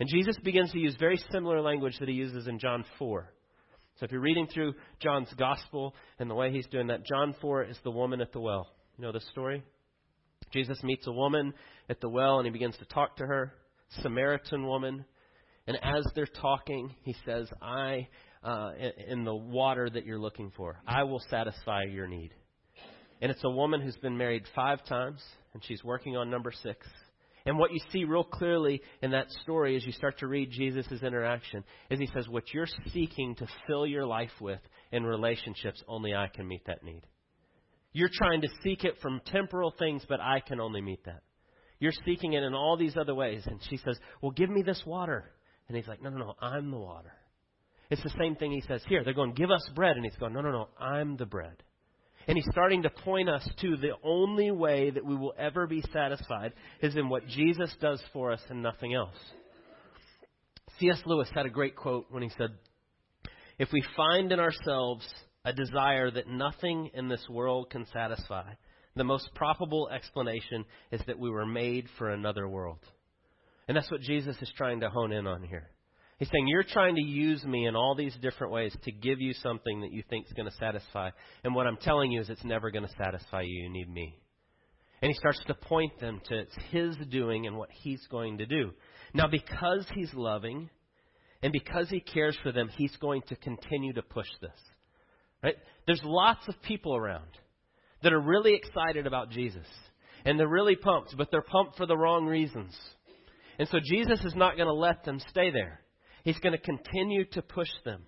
And 0.00 0.08
Jesus 0.08 0.36
begins 0.42 0.72
to 0.72 0.78
use 0.78 0.96
very 0.98 1.20
similar 1.30 1.60
language 1.60 1.98
that 2.00 2.08
he 2.08 2.14
uses 2.14 2.46
in 2.46 2.58
John 2.58 2.84
4. 2.98 3.32
So 3.98 4.04
if 4.04 4.12
you're 4.12 4.20
reading 4.20 4.46
through 4.46 4.74
John's 5.00 5.32
gospel 5.36 5.94
and 6.18 6.30
the 6.30 6.34
way 6.34 6.52
he's 6.52 6.68
doing 6.68 6.86
that, 6.86 7.04
John 7.04 7.34
4 7.40 7.64
is 7.64 7.78
the 7.82 7.90
woman 7.90 8.20
at 8.20 8.32
the 8.32 8.40
well. 8.40 8.68
You 8.96 9.04
know 9.04 9.12
the 9.12 9.20
story? 9.32 9.64
Jesus 10.52 10.82
meets 10.82 11.06
a 11.06 11.12
woman 11.12 11.52
at 11.88 12.00
the 12.00 12.08
well 12.08 12.38
and 12.38 12.46
he 12.46 12.50
begins 12.50 12.76
to 12.78 12.84
talk 12.86 13.16
to 13.16 13.26
her, 13.26 13.52
Samaritan 14.02 14.66
woman. 14.66 15.04
And 15.66 15.76
as 15.82 16.06
they're 16.14 16.26
talking, 16.26 16.94
he 17.02 17.14
says, 17.26 17.48
I, 17.60 18.08
uh, 18.42 18.72
in 19.06 19.24
the 19.24 19.34
water 19.34 19.88
that 19.90 20.06
you're 20.06 20.18
looking 20.18 20.52
for, 20.56 20.80
I 20.86 21.02
will 21.04 21.22
satisfy 21.30 21.84
your 21.84 22.06
need. 22.06 22.32
And 23.20 23.30
it's 23.30 23.44
a 23.44 23.50
woman 23.50 23.80
who's 23.80 23.96
been 23.96 24.16
married 24.16 24.44
five 24.54 24.84
times, 24.84 25.20
and 25.52 25.62
she's 25.64 25.82
working 25.82 26.16
on 26.16 26.30
number 26.30 26.52
six. 26.52 26.86
And 27.44 27.58
what 27.58 27.72
you 27.72 27.80
see 27.90 28.04
real 28.04 28.24
clearly 28.24 28.82
in 29.02 29.10
that 29.12 29.30
story 29.42 29.76
as 29.76 29.84
you 29.84 29.92
start 29.92 30.18
to 30.18 30.26
read 30.26 30.50
Jesus' 30.50 31.02
interaction 31.02 31.64
is 31.90 31.98
he 31.98 32.08
says, 32.14 32.28
What 32.28 32.52
you're 32.52 32.68
seeking 32.92 33.34
to 33.36 33.46
fill 33.66 33.86
your 33.86 34.06
life 34.06 34.30
with 34.40 34.60
in 34.92 35.04
relationships, 35.04 35.82
only 35.88 36.14
I 36.14 36.28
can 36.28 36.46
meet 36.46 36.66
that 36.66 36.84
need. 36.84 37.02
You're 37.98 38.10
trying 38.12 38.42
to 38.42 38.48
seek 38.62 38.84
it 38.84 38.94
from 39.02 39.20
temporal 39.26 39.74
things, 39.76 40.04
but 40.08 40.20
I 40.20 40.38
can 40.38 40.60
only 40.60 40.80
meet 40.80 41.04
that. 41.06 41.22
You're 41.80 41.90
seeking 42.06 42.34
it 42.34 42.44
in 42.44 42.54
all 42.54 42.76
these 42.76 42.96
other 42.96 43.12
ways. 43.12 43.42
And 43.44 43.58
she 43.68 43.76
says, 43.78 43.98
Well, 44.22 44.30
give 44.30 44.48
me 44.48 44.62
this 44.62 44.80
water. 44.86 45.32
And 45.66 45.76
he's 45.76 45.88
like, 45.88 46.00
No, 46.00 46.10
no, 46.10 46.18
no, 46.18 46.34
I'm 46.40 46.70
the 46.70 46.78
water. 46.78 47.12
It's 47.90 48.02
the 48.04 48.14
same 48.16 48.36
thing 48.36 48.52
he 48.52 48.62
says 48.68 48.82
here. 48.88 49.02
They're 49.02 49.14
going, 49.14 49.34
Give 49.34 49.50
us 49.50 49.68
bread. 49.74 49.96
And 49.96 50.04
he's 50.04 50.14
going, 50.14 50.32
No, 50.32 50.42
no, 50.42 50.52
no, 50.52 50.68
I'm 50.78 51.16
the 51.16 51.26
bread. 51.26 51.56
And 52.28 52.36
he's 52.36 52.46
starting 52.52 52.84
to 52.84 52.90
point 52.90 53.28
us 53.28 53.44
to 53.62 53.76
the 53.76 53.94
only 54.04 54.52
way 54.52 54.90
that 54.90 55.04
we 55.04 55.16
will 55.16 55.34
ever 55.36 55.66
be 55.66 55.82
satisfied 55.92 56.52
is 56.80 56.94
in 56.94 57.08
what 57.08 57.26
Jesus 57.26 57.74
does 57.80 58.00
for 58.12 58.30
us 58.30 58.40
and 58.48 58.62
nothing 58.62 58.94
else. 58.94 59.16
C.S. 60.78 61.02
Lewis 61.04 61.28
had 61.34 61.46
a 61.46 61.50
great 61.50 61.74
quote 61.74 62.06
when 62.10 62.22
he 62.22 62.30
said, 62.38 62.50
If 63.58 63.70
we 63.72 63.82
find 63.96 64.30
in 64.30 64.38
ourselves 64.38 65.04
a 65.44 65.52
desire 65.52 66.10
that 66.10 66.28
nothing 66.28 66.90
in 66.94 67.08
this 67.08 67.24
world 67.28 67.70
can 67.70 67.86
satisfy, 67.92 68.52
the 68.96 69.04
most 69.04 69.30
probable 69.34 69.88
explanation 69.88 70.64
is 70.90 71.00
that 71.06 71.18
we 71.18 71.30
were 71.30 71.46
made 71.46 71.86
for 71.96 72.10
another 72.10 72.48
world. 72.48 72.80
And 73.68 73.76
that's 73.76 73.90
what 73.90 74.00
Jesus 74.00 74.36
is 74.40 74.52
trying 74.56 74.80
to 74.80 74.90
hone 74.90 75.12
in 75.12 75.26
on 75.26 75.42
here. 75.42 75.70
He's 76.18 76.28
saying, 76.32 76.48
You're 76.48 76.64
trying 76.64 76.96
to 76.96 77.02
use 77.02 77.44
me 77.44 77.66
in 77.66 77.76
all 77.76 77.94
these 77.94 78.16
different 78.20 78.52
ways 78.52 78.76
to 78.82 78.92
give 78.92 79.20
you 79.20 79.34
something 79.34 79.82
that 79.82 79.92
you 79.92 80.02
think 80.10 80.26
is 80.26 80.32
going 80.32 80.50
to 80.50 80.56
satisfy. 80.56 81.10
And 81.44 81.54
what 81.54 81.66
I'm 81.66 81.76
telling 81.76 82.10
you 82.10 82.20
is 82.20 82.28
it's 82.28 82.44
never 82.44 82.70
going 82.70 82.86
to 82.86 82.94
satisfy 83.02 83.42
you. 83.42 83.62
You 83.62 83.70
need 83.70 83.88
me. 83.88 84.18
And 85.00 85.10
he 85.10 85.14
starts 85.14 85.40
to 85.46 85.54
point 85.54 86.00
them 86.00 86.20
to 86.28 86.38
it's 86.40 86.56
his 86.70 86.96
doing 87.08 87.46
and 87.46 87.56
what 87.56 87.68
he's 87.70 88.04
going 88.10 88.38
to 88.38 88.46
do. 88.46 88.72
Now, 89.14 89.28
because 89.28 89.86
he's 89.94 90.12
loving 90.12 90.70
and 91.40 91.52
because 91.52 91.88
he 91.88 92.00
cares 92.00 92.36
for 92.42 92.50
them, 92.50 92.68
he's 92.76 92.96
going 92.96 93.22
to 93.28 93.36
continue 93.36 93.92
to 93.92 94.02
push 94.02 94.26
this. 94.40 94.50
Right? 95.42 95.56
There's 95.86 96.02
lots 96.04 96.46
of 96.48 96.60
people 96.62 96.96
around 96.96 97.28
that 98.02 98.12
are 98.12 98.20
really 98.20 98.54
excited 98.54 99.06
about 99.06 99.30
Jesus. 99.30 99.66
And 100.24 100.38
they're 100.38 100.48
really 100.48 100.76
pumped, 100.76 101.16
but 101.16 101.30
they're 101.30 101.42
pumped 101.42 101.76
for 101.76 101.86
the 101.86 101.96
wrong 101.96 102.26
reasons. 102.26 102.76
And 103.58 103.68
so 103.68 103.78
Jesus 103.82 104.20
is 104.24 104.34
not 104.34 104.56
going 104.56 104.68
to 104.68 104.74
let 104.74 105.04
them 105.04 105.20
stay 105.30 105.50
there. 105.50 105.80
He's 106.24 106.38
going 106.38 106.52
to 106.52 106.58
continue 106.58 107.24
to 107.32 107.42
push 107.42 107.70
them. 107.84 108.02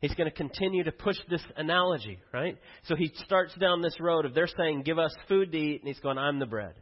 He's 0.00 0.14
going 0.14 0.28
to 0.28 0.36
continue 0.36 0.82
to 0.84 0.92
push 0.92 1.16
this 1.30 1.42
analogy, 1.56 2.18
right? 2.32 2.58
So 2.84 2.96
he 2.96 3.12
starts 3.24 3.54
down 3.54 3.82
this 3.82 4.00
road 4.00 4.24
of 4.24 4.34
they're 4.34 4.48
saying, 4.48 4.82
Give 4.82 4.98
us 4.98 5.14
food 5.28 5.52
to 5.52 5.58
eat, 5.58 5.80
and 5.80 5.88
he's 5.88 6.00
going, 6.00 6.18
I'm 6.18 6.40
the 6.40 6.46
bread. 6.46 6.74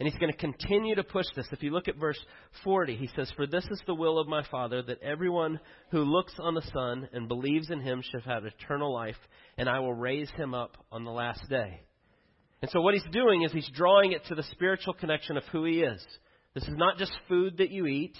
And 0.00 0.08
he's 0.08 0.18
going 0.18 0.32
to 0.32 0.38
continue 0.38 0.96
to 0.96 1.04
push 1.04 1.26
this. 1.36 1.46
If 1.52 1.62
you 1.62 1.70
look 1.70 1.86
at 1.86 1.96
verse 1.96 2.18
40, 2.64 2.96
he 2.96 3.08
says, 3.14 3.30
For 3.36 3.46
this 3.46 3.64
is 3.70 3.80
the 3.86 3.94
will 3.94 4.18
of 4.18 4.26
my 4.26 4.42
Father, 4.50 4.82
that 4.82 5.02
everyone 5.02 5.60
who 5.92 6.02
looks 6.02 6.34
on 6.40 6.54
the 6.54 6.68
Son 6.72 7.08
and 7.12 7.28
believes 7.28 7.70
in 7.70 7.80
him 7.80 8.02
should 8.02 8.22
have 8.22 8.44
eternal 8.44 8.92
life, 8.92 9.16
and 9.56 9.68
I 9.68 9.78
will 9.78 9.94
raise 9.94 10.30
him 10.30 10.52
up 10.52 10.76
on 10.90 11.04
the 11.04 11.12
last 11.12 11.48
day. 11.48 11.82
And 12.60 12.70
so 12.72 12.80
what 12.80 12.94
he's 12.94 13.12
doing 13.12 13.42
is 13.42 13.52
he's 13.52 13.70
drawing 13.74 14.12
it 14.12 14.24
to 14.26 14.34
the 14.34 14.42
spiritual 14.44 14.94
connection 14.94 15.36
of 15.36 15.44
who 15.52 15.64
he 15.64 15.80
is. 15.82 16.04
This 16.54 16.64
is 16.64 16.76
not 16.76 16.98
just 16.98 17.12
food 17.28 17.58
that 17.58 17.70
you 17.70 17.86
eat. 17.86 18.16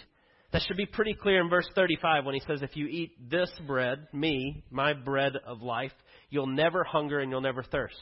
That 0.53 0.63
should 0.63 0.77
be 0.77 0.87
pretty 0.87 1.15
clear 1.15 1.41
in 1.41 1.49
verse 1.49 1.67
35 1.75 2.25
when 2.25 2.35
he 2.35 2.43
says, 2.47 2.63
If 2.63 2.77
you 2.77 2.87
eat 2.87 3.31
this 3.31 3.51
bread, 3.67 4.07
me, 4.13 4.63
my 4.71 4.93
bread 4.93 5.33
of 5.45 5.63
life, 5.63 5.93
you'll 6.31 6.47
never 6.47 6.85
hunger 6.85 7.19
and 7.19 7.31
you'll 7.31 7.41
never 7.41 7.65
thirst. 7.65 7.97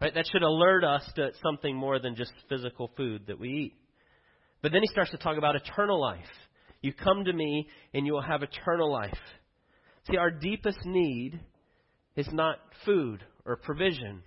Right? 0.00 0.14
That 0.14 0.26
should 0.32 0.42
alert 0.42 0.84
us 0.84 1.02
to 1.16 1.30
something 1.42 1.76
more 1.76 1.98
than 1.98 2.16
just 2.16 2.32
physical 2.48 2.90
food 2.96 3.24
that 3.26 3.38
we 3.38 3.48
eat. 3.48 3.74
But 4.62 4.72
then 4.72 4.82
he 4.82 4.88
starts 4.88 5.10
to 5.10 5.18
talk 5.18 5.36
about 5.36 5.56
eternal 5.56 6.00
life. 6.00 6.24
You 6.82 6.92
come 6.92 7.24
to 7.24 7.32
me 7.32 7.68
and 7.92 8.06
you 8.06 8.12
will 8.12 8.22
have 8.22 8.42
eternal 8.42 8.90
life. 8.90 9.18
See, 10.10 10.16
our 10.16 10.30
deepest 10.30 10.78
need 10.86 11.40
is 12.16 12.28
not 12.32 12.56
food 12.84 13.22
or 13.44 13.56
provision 13.56 14.22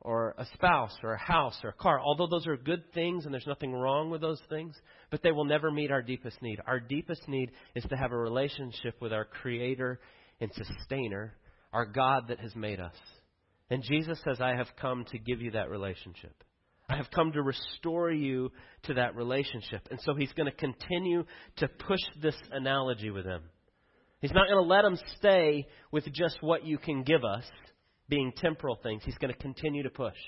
or 0.00 0.34
a 0.36 0.46
spouse 0.54 0.96
or 1.02 1.14
a 1.14 1.18
house 1.18 1.58
or 1.62 1.70
a 1.70 1.74
car, 1.74 2.00
although 2.00 2.26
those 2.26 2.46
are 2.46 2.56
good 2.56 2.82
things 2.92 3.24
and 3.24 3.32
there's 3.32 3.46
nothing 3.46 3.72
wrong 3.72 4.10
with 4.10 4.20
those 4.20 4.40
things, 4.48 4.74
but 5.10 5.22
they 5.22 5.30
will 5.30 5.44
never 5.44 5.70
meet 5.70 5.92
our 5.92 6.02
deepest 6.02 6.40
need. 6.42 6.60
Our 6.66 6.80
deepest 6.80 7.28
need 7.28 7.50
is 7.74 7.84
to 7.84 7.96
have 7.96 8.12
a 8.12 8.16
relationship 8.16 9.00
with 9.00 9.12
our 9.12 9.24
Creator 9.24 10.00
and 10.40 10.50
Sustainer, 10.54 11.34
our 11.72 11.86
God 11.86 12.28
that 12.28 12.40
has 12.40 12.54
made 12.56 12.80
us. 12.80 12.96
And 13.72 13.82
Jesus 13.82 14.20
says, 14.22 14.38
I 14.38 14.54
have 14.54 14.68
come 14.78 15.06
to 15.12 15.18
give 15.18 15.40
you 15.40 15.52
that 15.52 15.70
relationship. 15.70 16.44
I 16.90 16.96
have 16.96 17.10
come 17.10 17.32
to 17.32 17.40
restore 17.40 18.10
you 18.10 18.52
to 18.82 18.92
that 18.94 19.16
relationship. 19.16 19.88
And 19.90 19.98
so 20.02 20.14
he's 20.14 20.32
going 20.34 20.50
to 20.50 20.54
continue 20.54 21.24
to 21.56 21.68
push 21.68 22.02
this 22.20 22.36
analogy 22.50 23.08
with 23.08 23.24
them. 23.24 23.44
He's 24.20 24.32
not 24.32 24.46
going 24.46 24.62
to 24.62 24.68
let 24.68 24.82
them 24.82 24.98
stay 25.16 25.66
with 25.90 26.04
just 26.12 26.36
what 26.42 26.66
you 26.66 26.76
can 26.76 27.02
give 27.02 27.24
us, 27.24 27.46
being 28.10 28.34
temporal 28.36 28.78
things. 28.82 29.04
He's 29.06 29.16
going 29.16 29.32
to 29.32 29.40
continue 29.40 29.84
to 29.84 29.90
push. 29.90 30.18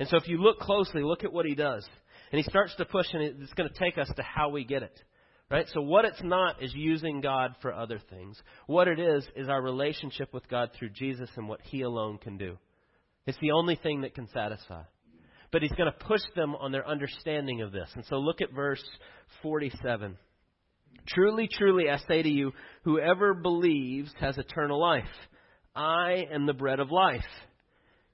And 0.00 0.08
so 0.08 0.16
if 0.16 0.26
you 0.26 0.38
look 0.38 0.58
closely, 0.58 1.04
look 1.04 1.22
at 1.22 1.32
what 1.32 1.46
he 1.46 1.54
does. 1.54 1.86
And 2.32 2.42
he 2.42 2.50
starts 2.50 2.74
to 2.78 2.84
push, 2.84 3.06
and 3.12 3.22
it's 3.22 3.52
going 3.52 3.70
to 3.70 3.78
take 3.78 3.96
us 3.96 4.10
to 4.16 4.22
how 4.24 4.48
we 4.48 4.64
get 4.64 4.82
it. 4.82 5.00
Right? 5.48 5.68
So 5.72 5.82
what 5.82 6.04
it's 6.04 6.22
not 6.24 6.60
is 6.60 6.74
using 6.74 7.20
God 7.20 7.54
for 7.62 7.72
other 7.72 8.00
things. 8.10 8.42
What 8.66 8.88
it 8.88 8.98
is 8.98 9.24
is 9.36 9.48
our 9.48 9.62
relationship 9.62 10.34
with 10.34 10.48
God 10.48 10.70
through 10.76 10.90
Jesus 10.90 11.30
and 11.36 11.48
what 11.48 11.60
he 11.62 11.82
alone 11.82 12.18
can 12.18 12.38
do. 12.38 12.58
It's 13.26 13.38
the 13.40 13.52
only 13.52 13.76
thing 13.76 14.02
that 14.02 14.14
can 14.14 14.28
satisfy. 14.28 14.82
But 15.50 15.62
he's 15.62 15.72
going 15.72 15.90
to 15.92 16.04
push 16.06 16.22
them 16.34 16.54
on 16.54 16.72
their 16.72 16.86
understanding 16.86 17.60
of 17.60 17.72
this. 17.72 17.90
And 17.94 18.04
so 18.06 18.16
look 18.16 18.40
at 18.40 18.52
verse 18.52 18.82
47. 19.42 20.16
Truly, 21.06 21.48
truly, 21.50 21.90
I 21.90 21.98
say 22.08 22.22
to 22.22 22.28
you, 22.28 22.52
whoever 22.84 23.34
believes 23.34 24.10
has 24.18 24.38
eternal 24.38 24.80
life. 24.80 25.04
I 25.74 26.26
am 26.32 26.46
the 26.46 26.52
bread 26.52 26.80
of 26.80 26.90
life. 26.90 27.20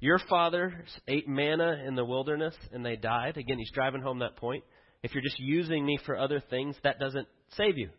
Your 0.00 0.18
fathers 0.28 0.88
ate 1.08 1.28
manna 1.28 1.82
in 1.86 1.96
the 1.96 2.04
wilderness 2.04 2.54
and 2.72 2.84
they 2.84 2.96
died. 2.96 3.36
Again, 3.36 3.58
he's 3.58 3.72
driving 3.72 4.00
home 4.00 4.20
that 4.20 4.36
point. 4.36 4.64
If 5.02 5.14
you're 5.14 5.22
just 5.22 5.38
using 5.38 5.84
me 5.84 5.98
for 6.04 6.16
other 6.16 6.42
things, 6.50 6.76
that 6.82 6.98
doesn't 6.98 7.26
save 7.56 7.78
you. 7.78 7.90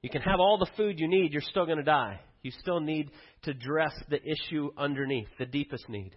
You 0.00 0.10
can 0.10 0.22
have 0.22 0.40
all 0.40 0.58
the 0.58 0.70
food 0.76 0.98
you 0.98 1.08
need, 1.08 1.32
you're 1.32 1.42
still 1.42 1.64
going 1.64 1.78
to 1.78 1.84
die. 1.84 2.20
You 2.42 2.50
still 2.60 2.80
need 2.80 3.10
to 3.42 3.54
dress 3.54 3.94
the 4.08 4.20
issue 4.22 4.70
underneath, 4.76 5.28
the 5.38 5.46
deepest 5.46 5.88
need. 5.88 6.16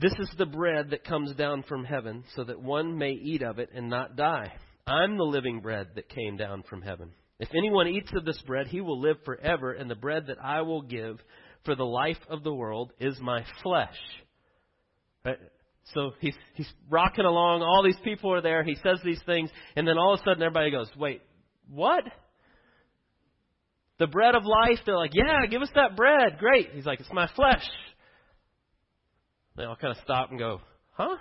This 0.00 0.12
is 0.18 0.30
the 0.36 0.46
bread 0.46 0.90
that 0.90 1.04
comes 1.04 1.34
down 1.34 1.64
from 1.64 1.84
heaven, 1.84 2.24
so 2.36 2.44
that 2.44 2.60
one 2.60 2.98
may 2.98 3.12
eat 3.12 3.42
of 3.42 3.58
it 3.58 3.70
and 3.74 3.88
not 3.88 4.16
die. 4.16 4.52
I'm 4.86 5.16
the 5.16 5.24
living 5.24 5.60
bread 5.60 5.88
that 5.96 6.08
came 6.08 6.36
down 6.36 6.62
from 6.62 6.82
heaven. 6.82 7.10
If 7.40 7.50
anyone 7.54 7.88
eats 7.88 8.10
of 8.14 8.24
this 8.24 8.40
bread, 8.46 8.66
he 8.66 8.80
will 8.80 9.00
live 9.00 9.16
forever, 9.24 9.72
and 9.72 9.90
the 9.90 9.94
bread 9.94 10.26
that 10.26 10.42
I 10.42 10.62
will 10.62 10.82
give 10.82 11.20
for 11.64 11.74
the 11.74 11.84
life 11.84 12.18
of 12.28 12.42
the 12.42 12.54
world 12.54 12.92
is 12.98 13.18
my 13.20 13.44
flesh. 13.62 13.96
Right? 15.24 15.38
So 15.94 16.12
he's 16.20 16.34
he's 16.54 16.70
rocking 16.90 17.24
along. 17.24 17.62
All 17.62 17.82
these 17.82 17.98
people 18.04 18.32
are 18.32 18.40
there. 18.40 18.62
He 18.62 18.76
says 18.76 19.00
these 19.04 19.22
things, 19.24 19.50
and 19.74 19.86
then 19.86 19.98
all 19.98 20.14
of 20.14 20.20
a 20.20 20.22
sudden 20.24 20.42
everybody 20.42 20.70
goes, 20.70 20.90
"Wait, 20.96 21.22
what?" 21.68 22.04
The 23.98 24.06
bread 24.06 24.34
of 24.34 24.44
life. 24.44 24.78
They're 24.84 24.96
like, 24.96 25.14
"Yeah, 25.14 25.46
give 25.46 25.62
us 25.62 25.70
that 25.74 25.96
bread." 25.96 26.38
Great. 26.38 26.72
He's 26.72 26.86
like, 26.86 27.00
"It's 27.00 27.12
my 27.12 27.26
flesh." 27.28 27.68
They 29.56 29.64
all 29.64 29.76
kind 29.76 29.96
of 29.96 30.02
stop 30.04 30.30
and 30.30 30.38
go, 30.38 30.60
"Huh?" 30.92 31.16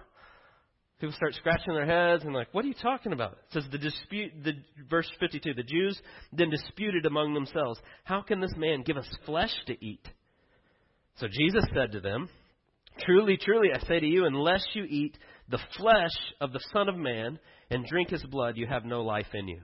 People 1.00 1.16
start 1.16 1.34
scratching 1.36 1.74
their 1.74 1.86
heads 1.86 2.24
and 2.24 2.34
like, 2.34 2.54
"What 2.54 2.66
are 2.66 2.68
you 2.68 2.74
talking 2.74 3.14
about?" 3.14 3.34
It 3.34 3.54
says 3.54 3.68
the 3.72 3.78
dispute. 3.78 4.32
The 4.44 4.54
verse 4.90 5.10
fifty-two. 5.20 5.54
The 5.54 5.64
Jews 5.64 6.02
then 6.32 6.50
disputed 6.50 7.06
among 7.06 7.34
themselves, 7.34 7.82
"How 8.04 8.22
can 8.22 8.40
this 8.40 8.56
man 8.56 8.84
give 8.84 8.98
us 8.98 9.08
flesh 9.26 9.54
to 9.66 9.86
eat?" 9.86 10.08
So 11.16 11.28
Jesus 11.28 11.66
said 11.74 11.94
to 11.94 12.00
them, 12.00 12.30
Truly, 13.00 13.38
truly, 13.38 13.70
I 13.74 13.80
say 13.80 14.00
to 14.00 14.06
you, 14.06 14.26
unless 14.26 14.66
you 14.74 14.86
eat 14.88 15.18
the 15.50 15.60
flesh 15.78 16.12
of 16.42 16.52
the 16.52 16.62
Son 16.74 16.90
of 16.90 16.96
Man 16.96 17.40
and 17.70 17.86
drink 17.86 18.10
his 18.10 18.24
blood, 18.26 18.58
you 18.58 18.68
have 18.68 18.86
no 18.86 19.02
life 19.02 19.34
in 19.34 19.48
you. 19.48 19.62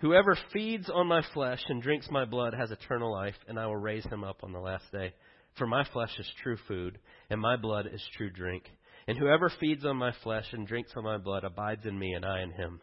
Whoever 0.00 0.36
feeds 0.52 0.90
on 0.90 1.06
my 1.06 1.22
flesh 1.32 1.62
and 1.68 1.80
drinks 1.80 2.10
my 2.10 2.24
blood 2.24 2.52
has 2.54 2.70
eternal 2.70 3.12
life, 3.12 3.36
and 3.48 3.58
I 3.58 3.66
will 3.66 3.76
raise 3.76 4.04
him 4.06 4.24
up 4.24 4.42
on 4.42 4.52
the 4.52 4.58
last 4.58 4.90
day. 4.92 5.14
For 5.56 5.66
my 5.66 5.84
flesh 5.92 6.12
is 6.18 6.28
true 6.42 6.56
food, 6.68 6.98
and 7.30 7.40
my 7.40 7.56
blood 7.56 7.86
is 7.92 8.02
true 8.16 8.30
drink. 8.30 8.64
And 9.06 9.16
whoever 9.16 9.50
feeds 9.60 9.84
on 9.84 9.96
my 9.96 10.12
flesh 10.22 10.46
and 10.52 10.66
drinks 10.66 10.92
on 10.96 11.04
my 11.04 11.18
blood 11.18 11.44
abides 11.44 11.86
in 11.86 11.98
me, 11.98 12.12
and 12.12 12.24
I 12.24 12.42
in 12.42 12.50
him. 12.50 12.80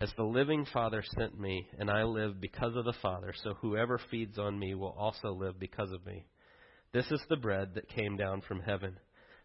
As 0.00 0.12
the 0.16 0.24
living 0.24 0.64
Father 0.72 1.04
sent 1.16 1.38
me, 1.38 1.68
and 1.78 1.90
I 1.90 2.04
live 2.04 2.40
because 2.40 2.74
of 2.74 2.86
the 2.86 2.94
Father, 3.02 3.32
so 3.44 3.54
whoever 3.54 4.00
feeds 4.10 4.38
on 4.38 4.58
me 4.58 4.74
will 4.74 4.96
also 4.98 5.32
live 5.32 5.60
because 5.60 5.92
of 5.92 6.04
me. 6.06 6.24
This 6.92 7.10
is 7.10 7.22
the 7.28 7.36
bread 7.36 7.74
that 7.74 7.88
came 7.88 8.16
down 8.16 8.40
from 8.40 8.60
heaven. 8.60 8.98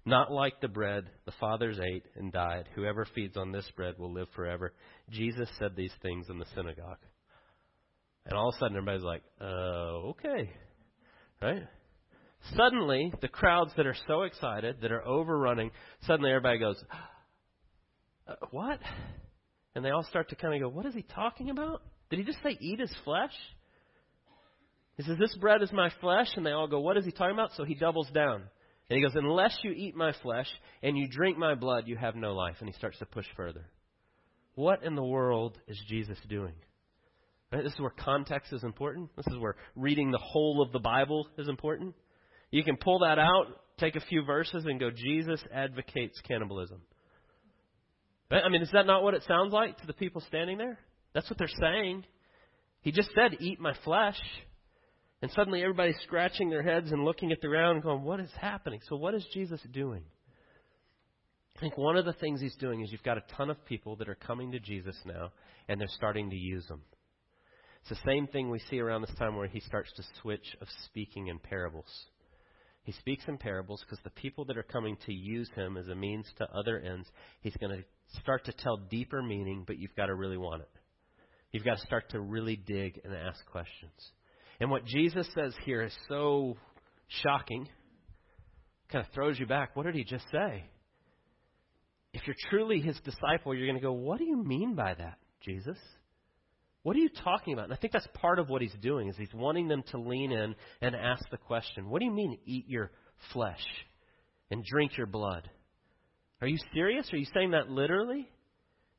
Not 0.06 0.32
like 0.32 0.62
the 0.62 0.68
bread 0.68 1.06
the 1.26 1.32
fathers 1.40 1.80
ate 1.80 2.06
and 2.16 2.32
died. 2.32 2.70
Whoever 2.76 3.06
feeds 3.16 3.38
on 3.38 3.52
this 3.52 3.70
bread 3.76 3.96
will 3.98 4.14
live 4.14 4.28
forever. 4.36 4.74
Jesus 5.10 5.50
said 5.58 5.76
these 5.76 5.94
things 6.02 6.28
in 6.30 6.38
the 6.38 6.46
synagogue. 6.56 7.00
And 8.26 8.38
all 8.38 8.50
of 8.50 8.56
a 8.56 8.60
sudden, 8.60 8.78
everybody's 8.78 9.04
like, 9.04 9.24
uh, 9.42 10.12
okay. 10.12 10.52
Right? 11.42 11.64
Suddenly, 12.56 13.14
the 13.22 13.28
crowds 13.28 13.72
that 13.78 13.88
are 13.88 13.96
so 14.08 14.24
excited, 14.24 14.78
that 14.82 14.92
are 14.92 15.06
overrunning, 15.06 15.72
suddenly 16.06 16.32
everybody 16.32 16.60
goes, 16.60 16.84
uh, 18.28 18.36
what? 18.52 18.80
And 19.74 19.84
they 19.84 19.90
all 19.90 20.04
start 20.04 20.30
to 20.30 20.36
kind 20.36 20.54
of 20.54 20.62
go, 20.62 20.70
what 20.70 20.86
is 20.86 20.94
he 20.94 21.02
talking 21.02 21.50
about? 21.50 21.82
Did 22.10 22.20
he 22.20 22.26
just 22.26 22.42
say 22.44 22.58
eat 22.60 22.80
his 22.80 22.94
flesh? 23.04 23.34
He 24.98 25.04
says, 25.04 25.18
This 25.18 25.36
bread 25.36 25.62
is 25.62 25.72
my 25.72 25.92
flesh. 26.00 26.28
And 26.36 26.46
they 26.46 26.52
all 26.52 26.68
go, 26.68 26.80
What 26.80 26.98
is 26.98 27.06
he 27.06 27.12
talking 27.12 27.34
about? 27.34 27.52
So 27.56 27.64
he 27.64 27.76
doubles 27.76 28.10
down. 28.14 28.44
And 28.90 28.98
he 28.98 29.04
goes, 29.04 29.16
Unless 29.16 29.60
you 29.64 29.72
eat 29.72 29.96
my 29.96 30.14
flesh 30.22 30.48
and 30.84 30.98
you 30.98 31.08
drink 31.08 31.38
my 31.38 31.56
blood, 31.56 31.86
you 31.88 31.98
have 31.98 32.16
no 32.16 32.34
life. 32.34 32.58
And 32.60 32.70
he 32.70 32.74
starts 32.74 33.00
to 33.00 33.06
push 33.06 33.26
further. 33.36 33.66
What 34.56 34.84
in 34.84 34.96
the 34.96 35.04
world 35.04 35.58
is 35.68 35.80
Jesus 35.88 36.18
doing? 36.30 36.54
Right? 37.52 37.64
This 37.64 37.74
is 37.74 37.80
where 37.80 37.90
context 37.92 38.54
is 38.54 38.64
important. 38.64 39.10
This 39.16 39.28
is 39.28 39.40
where 39.40 39.56
reading 39.76 40.12
the 40.12 40.22
whole 40.22 40.62
of 40.62 40.72
the 40.72 40.80
Bible 40.80 41.28
is 41.38 41.48
important. 41.48 41.96
You 42.52 42.64
can 42.64 42.78
pull 42.78 43.00
that 43.00 43.20
out, 43.20 43.48
take 43.80 43.96
a 43.96 44.02
few 44.02 44.24
verses, 44.24 44.66
and 44.66 44.80
go, 44.80 44.90
Jesus 44.92 45.42
advocates 45.54 46.20
cannibalism. 46.28 46.82
I 48.32 48.50
mean, 48.50 48.62
is 48.62 48.72
that 48.72 48.88
not 48.88 49.04
what 49.04 49.14
it 49.14 49.24
sounds 49.28 49.54
like 49.54 49.78
to 49.78 49.88
the 49.88 49.94
people 49.94 50.22
standing 50.22 50.58
there? 50.58 50.80
That's 51.14 51.30
what 51.30 51.38
they're 51.38 51.48
saying. 51.60 52.06
He 52.82 52.92
just 52.92 53.10
said, 53.16 53.38
Eat 53.40 53.60
my 53.60 53.74
flesh. 53.84 54.20
And 55.22 55.32
suddenly 55.32 55.62
everybody's 55.62 56.00
scratching 56.04 56.50
their 56.50 56.64
heads 56.64 56.92
and 56.92 57.04
looking 57.04 57.32
at 57.32 57.42
the 57.42 57.48
ground 57.48 57.76
and 57.76 57.84
going, 57.84 58.04
What 58.04 58.20
is 58.20 58.32
happening? 58.40 58.80
So, 58.88 58.96
what 58.96 59.16
is 59.16 59.26
Jesus 59.34 59.62
doing? 59.72 60.04
I 61.56 61.60
think 61.60 61.78
one 61.78 61.96
of 61.96 62.06
the 62.06 62.14
things 62.14 62.42
he's 62.42 62.56
doing 62.56 62.82
is 62.82 62.92
you've 62.92 63.04
got 63.04 63.18
a 63.18 63.24
ton 63.38 63.50
of 63.50 63.64
people 63.66 63.96
that 63.98 64.10
are 64.10 64.16
coming 64.16 64.52
to 64.52 64.60
Jesus 64.60 64.98
now, 65.06 65.32
and 65.70 65.80
they're 65.80 65.88
starting 65.88 66.30
to 66.30 66.36
use 66.36 66.68
him. 66.68 66.82
It's 67.82 68.02
the 68.02 68.10
same 68.10 68.28
thing 68.28 68.50
we 68.50 68.60
see 68.70 68.80
around 68.80 69.02
this 69.02 69.16
time 69.18 69.36
where 69.38 69.48
he 69.48 69.62
starts 69.62 69.92
to 69.94 70.04
switch 70.22 70.56
of 70.60 70.68
speaking 70.86 71.28
in 71.28 71.40
parables. 71.40 71.86
He 72.84 72.92
speaks 72.92 73.24
in 73.28 73.38
parables 73.38 73.84
because 73.86 74.04
the 74.04 74.10
people 74.10 74.44
that 74.46 74.58
are 74.58 74.64
coming 74.64 74.98
to 75.06 75.14
use 75.14 75.50
him 75.56 75.78
as 75.78 75.88
a 75.88 75.96
means 75.96 76.26
to 76.38 76.52
other 76.52 76.80
ends, 76.80 77.08
he's 77.42 77.56
going 77.58 77.78
to 77.78 78.20
start 78.22 78.46
to 78.46 78.54
tell 78.54 78.78
deeper 78.78 79.24
meaning, 79.24 79.64
but 79.66 79.78
you've 79.78 79.96
got 79.96 80.08
to 80.08 80.16
really 80.16 80.38
want 80.38 80.62
it. 80.62 80.70
You've 81.52 81.64
got 81.64 81.78
to 81.78 81.86
start 81.86 82.10
to 82.10 82.20
really 82.20 82.58
dig 82.58 83.00
and 83.04 83.14
ask 83.14 83.46
questions. 83.46 84.12
And 84.60 84.70
what 84.70 84.86
Jesus 84.86 85.28
says 85.36 85.54
here 85.64 85.82
is 85.82 85.94
so 86.08 86.58
shocking, 87.08 87.68
kind 88.92 89.06
of 89.06 89.12
throws 89.14 89.40
you 89.40 89.46
back. 89.46 89.76
What 89.76 89.86
did 89.86 89.96
he 89.96 90.04
just 90.04 90.26
say? 90.32 90.66
If 92.14 92.22
you're 92.26 92.36
truly 92.50 92.80
his 92.80 92.98
disciple, 93.04 93.54
you're 93.54 93.68
going 93.68 93.80
to 93.80 93.86
go, 93.86 93.92
What 93.92 94.20
do 94.20 94.26
you 94.26 94.42
mean 94.42 94.76
by 94.76 94.94
that, 94.94 95.18
Jesus? 95.42 95.78
What 96.86 96.96
are 96.96 97.00
you 97.00 97.10
talking 97.24 97.54
about? 97.54 97.66
And 97.66 97.74
I 97.74 97.78
think 97.78 97.94
that's 97.94 98.08
part 98.14 98.38
of 98.38 98.48
what 98.48 98.62
he's 98.62 98.76
doing 98.80 99.08
is 99.08 99.16
he's 99.18 99.34
wanting 99.34 99.68
them 99.68 99.84
to 99.90 99.98
lean 99.98 100.32
in 100.32 100.54
and 100.84 100.96
ask 100.96 101.28
the 101.32 101.38
question, 101.38 101.90
what 101.90 101.98
do 101.98 102.06
you 102.06 102.12
mean 102.12 102.38
eat 102.46 102.66
your 102.68 102.92
flesh 103.34 103.64
and 104.52 104.64
drink 104.64 104.96
your 104.96 105.08
blood? 105.08 105.50
Are 106.42 106.48
you 106.48 106.60
serious? 106.76 107.12
Are 107.12 107.18
you 107.18 107.26
saying 107.34 107.52
that 107.52 107.72
literally? 107.72 108.30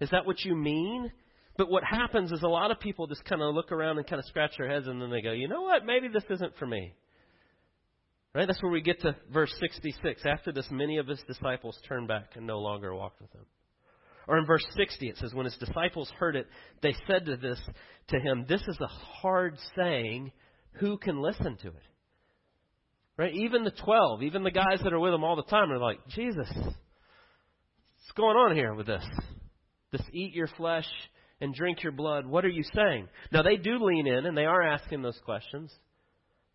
Is 0.01 0.11
that 0.11 0.27
what 0.27 0.45
you 0.45 0.57
mean? 0.57 1.13
But 1.57 1.71
what 1.71 1.85
happens 1.85 2.33
is 2.33 2.43
a 2.43 2.49
lot 2.49 2.71
of 2.71 2.81
people 2.81 3.07
just 3.07 3.25
kind 3.25 3.43
of 3.43 3.55
look 3.55 3.73
around 3.73 3.99
and 3.99 4.07
kind 4.07 4.21
of 4.21 4.27
scratch 4.27 4.53
their 4.59 4.69
heads 4.69 4.87
and 4.87 5.01
then 5.01 5.11
they 5.11 5.23
go, 5.23 5.33
you 5.33 5.49
know 5.49 5.63
what? 5.63 5.87
Maybe 5.87 6.09
this 6.09 6.25
isn't 6.29 6.57
for 6.59 6.67
me. 6.67 6.95
Right? 8.35 8.47
That's 8.47 8.63
where 8.63 8.73
we 8.73 8.83
get 8.83 9.01
to 9.01 9.17
verse 9.33 9.55
66. 9.61 10.23
After 10.27 10.53
this, 10.53 10.67
many 10.71 10.99
of 10.99 11.07
his 11.07 11.23
disciples 11.27 11.79
turned 11.89 12.09
back 12.09 12.33
and 12.35 12.47
no 12.47 12.59
longer 12.59 12.95
walked 12.95 13.23
with 13.23 13.33
him. 13.33 13.47
Or 14.29 14.37
in 14.37 14.45
verse 14.45 14.67
60, 14.77 15.09
it 15.09 15.17
says, 15.17 15.33
When 15.33 15.47
his 15.47 15.57
disciples 15.57 16.13
heard 16.19 16.37
it, 16.37 16.47
they 16.83 16.95
said 17.07 17.25
to 17.27 17.37
this 17.37 17.61
to 18.09 18.21
him, 18.21 18.45
This 18.47 18.61
is 18.63 18.79
a 18.81 18.89
hard 18.89 19.57
saying. 19.77 20.33
Who 20.81 20.99
can 20.99 21.23
listen 21.23 21.57
to 21.63 21.69
it? 21.69 21.83
Right? 23.17 23.35
Even 23.35 23.65
the 23.65 23.71
12, 23.71 24.25
even 24.25 24.43
the 24.43 24.51
guys 24.51 24.81
that 24.83 24.93
are 24.93 25.01
with 25.01 25.15
him 25.15 25.25
all 25.25 25.37
the 25.37 25.43
time 25.45 25.73
are 25.73 25.79
like, 25.79 26.07
Jesus, 26.09 26.49
what's 26.55 26.77
going 28.15 28.37
on 28.37 28.55
here 28.55 28.75
with 28.75 28.87
this? 28.87 29.05
This 29.93 30.03
eat 30.13 30.35
your 30.35 30.49
flesh 30.49 30.85
and 31.41 31.55
drink 31.55 31.83
your 31.83 31.93
blood. 31.93 32.27
What 32.27 32.45
are 32.45 32.51
you 32.51 32.63
saying? 32.75 33.09
Now, 33.33 33.43
they 33.43 33.57
do 33.57 33.79
lean 33.81 34.07
in 34.07 34.27
and 34.27 34.37
they 34.37 34.47
are 34.47 34.63
asking 34.63 35.03
those 35.03 35.21
questions. 35.25 35.73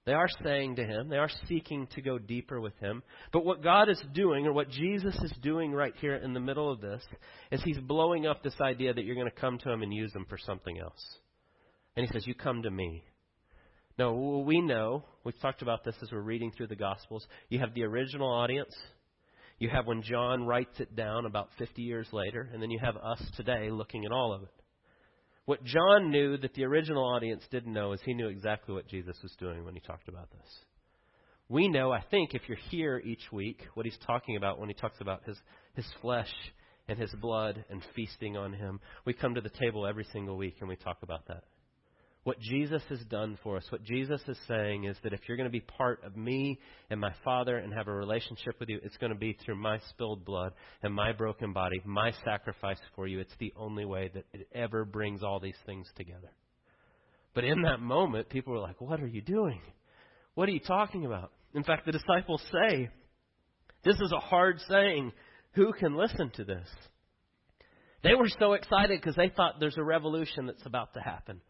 They 0.05 0.13
are 0.13 0.27
saying 0.43 0.77
to 0.77 0.83
him, 0.83 1.09
they 1.09 1.17
are 1.17 1.29
seeking 1.47 1.87
to 1.93 2.01
go 2.01 2.17
deeper 2.17 2.59
with 2.59 2.75
him. 2.79 3.03
But 3.31 3.45
what 3.45 3.63
God 3.63 3.87
is 3.87 4.01
doing, 4.13 4.47
or 4.47 4.53
what 4.53 4.69
Jesus 4.69 5.15
is 5.21 5.33
doing 5.43 5.71
right 5.71 5.93
here 6.01 6.15
in 6.15 6.33
the 6.33 6.39
middle 6.39 6.71
of 6.71 6.81
this, 6.81 7.03
is 7.51 7.61
he's 7.63 7.77
blowing 7.77 8.25
up 8.25 8.41
this 8.41 8.59
idea 8.59 8.93
that 8.93 9.05
you're 9.05 9.15
going 9.15 9.29
to 9.29 9.39
come 9.39 9.59
to 9.59 9.71
him 9.71 9.83
and 9.83 9.93
use 9.93 10.13
him 10.15 10.25
for 10.27 10.39
something 10.39 10.79
else. 10.79 11.05
And 11.95 12.05
he 12.05 12.11
says, 12.11 12.25
You 12.25 12.33
come 12.33 12.63
to 12.63 12.71
me. 12.71 13.03
Now, 13.99 14.13
we 14.13 14.61
know, 14.61 15.03
we've 15.23 15.39
talked 15.39 15.61
about 15.61 15.83
this 15.83 15.95
as 16.01 16.11
we're 16.11 16.21
reading 16.21 16.51
through 16.57 16.67
the 16.67 16.75
Gospels. 16.75 17.27
You 17.49 17.59
have 17.59 17.75
the 17.75 17.83
original 17.83 18.31
audience, 18.31 18.73
you 19.59 19.69
have 19.69 19.85
when 19.85 20.01
John 20.01 20.47
writes 20.47 20.79
it 20.79 20.95
down 20.95 21.27
about 21.27 21.49
50 21.59 21.83
years 21.83 22.07
later, 22.11 22.49
and 22.51 22.63
then 22.63 22.71
you 22.71 22.79
have 22.81 22.97
us 22.97 23.21
today 23.37 23.69
looking 23.69 24.05
at 24.05 24.11
all 24.11 24.33
of 24.33 24.41
it. 24.41 24.49
What 25.51 25.65
John 25.65 26.11
knew 26.11 26.37
that 26.37 26.53
the 26.53 26.63
original 26.63 27.03
audience 27.03 27.43
didn't 27.51 27.73
know 27.73 27.91
is 27.91 27.99
he 28.05 28.13
knew 28.13 28.29
exactly 28.29 28.73
what 28.73 28.87
Jesus 28.87 29.17
was 29.21 29.35
doing 29.37 29.65
when 29.65 29.73
he 29.73 29.81
talked 29.81 30.07
about 30.07 30.31
this. 30.31 30.47
We 31.49 31.67
know, 31.67 31.91
I 31.91 32.01
think, 32.09 32.33
if 32.33 32.43
you're 32.47 32.57
here 32.69 33.01
each 33.03 33.33
week, 33.33 33.59
what 33.73 33.85
he's 33.85 33.97
talking 34.07 34.37
about 34.37 34.59
when 34.59 34.69
he 34.69 34.73
talks 34.73 35.01
about 35.01 35.25
his, 35.25 35.37
his 35.75 35.85
flesh 36.01 36.31
and 36.87 36.97
his 36.97 37.13
blood 37.21 37.65
and 37.69 37.83
feasting 37.97 38.37
on 38.37 38.53
him. 38.53 38.79
We 39.03 39.11
come 39.11 39.35
to 39.35 39.41
the 39.41 39.49
table 39.49 39.85
every 39.85 40.05
single 40.13 40.37
week 40.37 40.55
and 40.61 40.69
we 40.69 40.77
talk 40.77 40.99
about 41.03 41.27
that. 41.27 41.43
What 42.23 42.39
Jesus 42.39 42.83
has 42.89 42.99
done 43.09 43.39
for 43.41 43.57
us, 43.57 43.65
what 43.71 43.83
Jesus 43.83 44.21
is 44.27 44.37
saying 44.47 44.83
is 44.83 44.95
that 45.03 45.13
if 45.13 45.21
you're 45.27 45.37
going 45.37 45.49
to 45.49 45.51
be 45.51 45.61
part 45.61 46.03
of 46.03 46.15
me 46.15 46.59
and 46.91 46.99
my 46.99 47.13
Father 47.23 47.57
and 47.57 47.73
have 47.73 47.87
a 47.87 47.93
relationship 47.93 48.59
with 48.59 48.69
you, 48.69 48.79
it's 48.83 48.97
going 48.97 49.11
to 49.11 49.17
be 49.17 49.35
through 49.43 49.55
my 49.55 49.79
spilled 49.89 50.23
blood 50.23 50.53
and 50.83 50.93
my 50.93 51.13
broken 51.13 51.51
body, 51.51 51.81
my 51.83 52.11
sacrifice 52.23 52.77
for 52.95 53.07
you. 53.07 53.19
It's 53.19 53.33
the 53.39 53.51
only 53.57 53.85
way 53.85 54.11
that 54.13 54.25
it 54.33 54.47
ever 54.53 54.85
brings 54.85 55.23
all 55.23 55.39
these 55.39 55.57
things 55.65 55.87
together. 55.95 56.31
But 57.33 57.43
in 57.43 57.63
that 57.63 57.79
moment, 57.79 58.29
people 58.29 58.53
were 58.53 58.59
like, 58.59 58.79
What 58.79 59.01
are 59.01 59.07
you 59.07 59.21
doing? 59.21 59.61
What 60.35 60.47
are 60.47 60.51
you 60.51 60.59
talking 60.59 61.05
about? 61.05 61.31
In 61.55 61.63
fact, 61.63 61.87
the 61.87 61.91
disciples 61.91 62.43
say, 62.51 62.89
This 63.83 63.95
is 63.95 64.11
a 64.15 64.19
hard 64.19 64.59
saying. 64.69 65.11
Who 65.53 65.73
can 65.73 65.95
listen 65.95 66.31
to 66.35 66.45
this? 66.45 66.67
They 68.03 68.13
were 68.13 68.29
so 68.39 68.53
excited 68.53 68.99
because 68.99 69.15
they 69.15 69.29
thought 69.29 69.59
there's 69.59 69.77
a 69.77 69.83
revolution 69.83 70.45
that's 70.45 70.65
about 70.65 70.93
to 70.93 71.01
happen. 71.01 71.41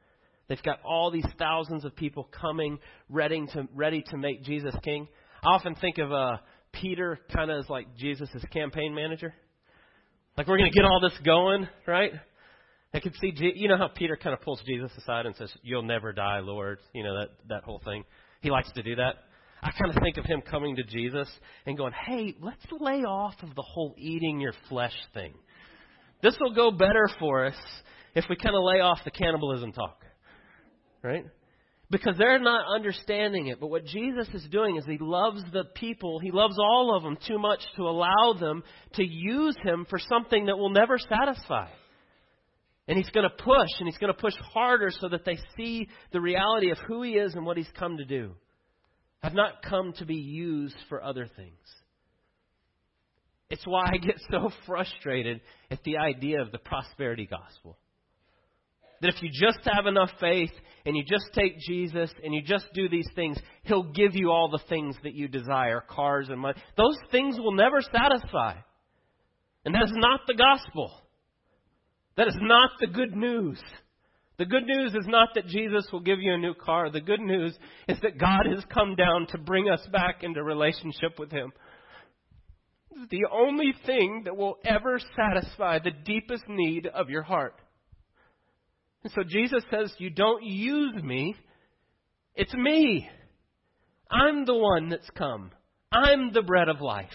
They've 0.47 0.61
got 0.63 0.79
all 0.83 1.11
these 1.11 1.25
thousands 1.39 1.85
of 1.85 1.95
people 1.95 2.29
coming, 2.39 2.79
ready 3.09 3.45
to 3.53 3.67
ready 3.73 4.03
to 4.09 4.17
make 4.17 4.43
Jesus 4.43 4.75
king. 4.83 5.07
I 5.43 5.49
often 5.49 5.75
think 5.75 5.97
of 5.97 6.11
uh, 6.11 6.37
Peter 6.73 7.19
kind 7.33 7.49
of 7.49 7.63
as 7.63 7.69
like 7.69 7.95
Jesus' 7.97 8.29
campaign 8.51 8.93
manager. 8.93 9.33
Like 10.37 10.47
we're 10.47 10.57
going 10.57 10.71
to 10.71 10.75
get 10.75 10.85
all 10.85 10.99
this 11.01 11.17
going, 11.23 11.67
right? 11.87 12.13
I 12.93 12.99
could 12.99 13.15
see, 13.21 13.33
you 13.55 13.69
know 13.69 13.77
how 13.77 13.87
Peter 13.87 14.17
kind 14.17 14.33
of 14.33 14.41
pulls 14.41 14.61
Jesus 14.65 14.91
aside 14.97 15.25
and 15.25 15.35
says, 15.35 15.51
"You'll 15.61 15.83
never 15.83 16.11
die, 16.11 16.39
Lord." 16.39 16.79
You 16.93 17.03
know 17.03 17.19
that 17.19 17.29
that 17.47 17.63
whole 17.63 17.81
thing. 17.83 18.03
He 18.41 18.49
likes 18.49 18.71
to 18.73 18.83
do 18.83 18.95
that. 18.95 19.15
I 19.63 19.71
kind 19.71 19.95
of 19.95 20.01
think 20.01 20.17
of 20.17 20.25
him 20.25 20.41
coming 20.41 20.75
to 20.75 20.83
Jesus 20.83 21.29
and 21.65 21.77
going, 21.77 21.93
"Hey, 21.93 22.35
let's 22.41 22.65
lay 22.79 23.03
off 23.03 23.35
of 23.43 23.55
the 23.55 23.61
whole 23.61 23.95
eating 23.97 24.41
your 24.41 24.53
flesh 24.67 24.95
thing. 25.13 25.33
This 26.21 26.35
will 26.39 26.53
go 26.53 26.71
better 26.71 27.07
for 27.19 27.45
us 27.45 27.55
if 28.13 28.25
we 28.29 28.35
kind 28.35 28.55
of 28.55 28.63
lay 28.63 28.81
off 28.81 28.99
the 29.05 29.11
cannibalism 29.11 29.71
talk." 29.71 30.00
Right? 31.03 31.25
Because 31.89 32.15
they're 32.17 32.39
not 32.39 32.73
understanding 32.73 33.47
it. 33.47 33.59
But 33.59 33.67
what 33.67 33.85
Jesus 33.85 34.27
is 34.33 34.47
doing 34.49 34.77
is 34.77 34.85
he 34.85 34.97
loves 34.99 35.43
the 35.51 35.65
people, 35.75 36.19
he 36.19 36.31
loves 36.31 36.57
all 36.57 36.95
of 36.95 37.03
them 37.03 37.17
too 37.27 37.37
much 37.37 37.59
to 37.75 37.83
allow 37.83 38.33
them 38.39 38.63
to 38.93 39.03
use 39.03 39.57
him 39.63 39.85
for 39.89 39.99
something 39.99 40.45
that 40.45 40.57
will 40.57 40.69
never 40.69 40.97
satisfy. 40.97 41.67
And 42.87 42.97
he's 42.97 43.09
going 43.09 43.29
to 43.29 43.43
push, 43.43 43.69
and 43.79 43.87
he's 43.87 43.97
going 43.97 44.13
to 44.13 44.19
push 44.19 44.33
harder 44.53 44.89
so 44.89 45.09
that 45.09 45.25
they 45.25 45.37
see 45.55 45.87
the 46.11 46.21
reality 46.21 46.71
of 46.71 46.77
who 46.87 47.03
he 47.03 47.11
is 47.11 47.35
and 47.35 47.45
what 47.45 47.57
he's 47.57 47.69
come 47.77 47.97
to 47.97 48.05
do. 48.05 48.31
I've 49.21 49.35
not 49.35 49.61
come 49.61 49.93
to 49.99 50.05
be 50.05 50.15
used 50.15 50.75
for 50.89 51.03
other 51.03 51.27
things. 51.35 51.57
It's 53.49 53.65
why 53.65 53.83
I 53.93 53.97
get 53.97 54.15
so 54.31 54.49
frustrated 54.65 55.41
at 55.69 55.83
the 55.83 55.97
idea 55.97 56.41
of 56.41 56.51
the 56.51 56.57
prosperity 56.57 57.27
gospel. 57.29 57.77
That 59.01 59.09
if 59.09 59.21
you 59.21 59.29
just 59.31 59.59
have 59.65 59.87
enough 59.87 60.11
faith 60.19 60.51
and 60.85 60.95
you 60.95 61.03
just 61.03 61.25
take 61.33 61.59
Jesus 61.59 62.11
and 62.23 62.33
you 62.33 62.41
just 62.41 62.65
do 62.73 62.87
these 62.87 63.07
things, 63.15 63.37
He'll 63.63 63.91
give 63.91 64.15
you 64.15 64.29
all 64.29 64.49
the 64.49 64.63
things 64.69 64.95
that 65.03 65.13
you 65.13 65.27
desire 65.27 65.83
cars 65.87 66.29
and 66.29 66.39
money. 66.39 66.59
Those 66.77 66.97
things 67.11 67.37
will 67.37 67.53
never 67.53 67.81
satisfy. 67.81 68.55
And 69.65 69.75
that 69.75 69.83
is 69.83 69.93
not 69.93 70.21
the 70.27 70.35
gospel. 70.35 70.91
That 72.17 72.27
is 72.27 72.37
not 72.39 72.71
the 72.79 72.87
good 72.87 73.15
news. 73.15 73.59
The 74.37 74.45
good 74.45 74.65
news 74.65 74.95
is 74.95 75.05
not 75.07 75.29
that 75.35 75.45
Jesus 75.45 75.87
will 75.91 75.99
give 75.99 76.19
you 76.19 76.33
a 76.33 76.37
new 76.37 76.55
car. 76.55 76.89
The 76.89 76.99
good 76.99 77.19
news 77.19 77.55
is 77.87 77.99
that 78.01 78.17
God 78.17 78.47
has 78.49 78.63
come 78.73 78.95
down 78.95 79.27
to 79.27 79.37
bring 79.37 79.69
us 79.69 79.85
back 79.91 80.23
into 80.23 80.43
relationship 80.43 81.19
with 81.19 81.31
Him. 81.31 81.51
the 83.09 83.25
only 83.31 83.73
thing 83.85 84.23
that 84.25 84.35
will 84.35 84.57
ever 84.65 84.99
satisfy 85.15 85.79
the 85.79 85.91
deepest 85.91 86.43
need 86.47 86.87
of 86.87 87.09
your 87.09 87.23
heart. 87.23 87.60
And 89.03 89.13
so 89.13 89.23
Jesus 89.27 89.63
says, 89.71 89.93
You 89.97 90.09
don't 90.09 90.43
use 90.43 91.01
me, 91.03 91.35
it's 92.35 92.53
me. 92.53 93.09
I'm 94.09 94.45
the 94.45 94.55
one 94.55 94.89
that's 94.89 95.09
come. 95.17 95.51
I'm 95.91 96.33
the 96.33 96.41
bread 96.41 96.69
of 96.69 96.81
life. 96.81 97.09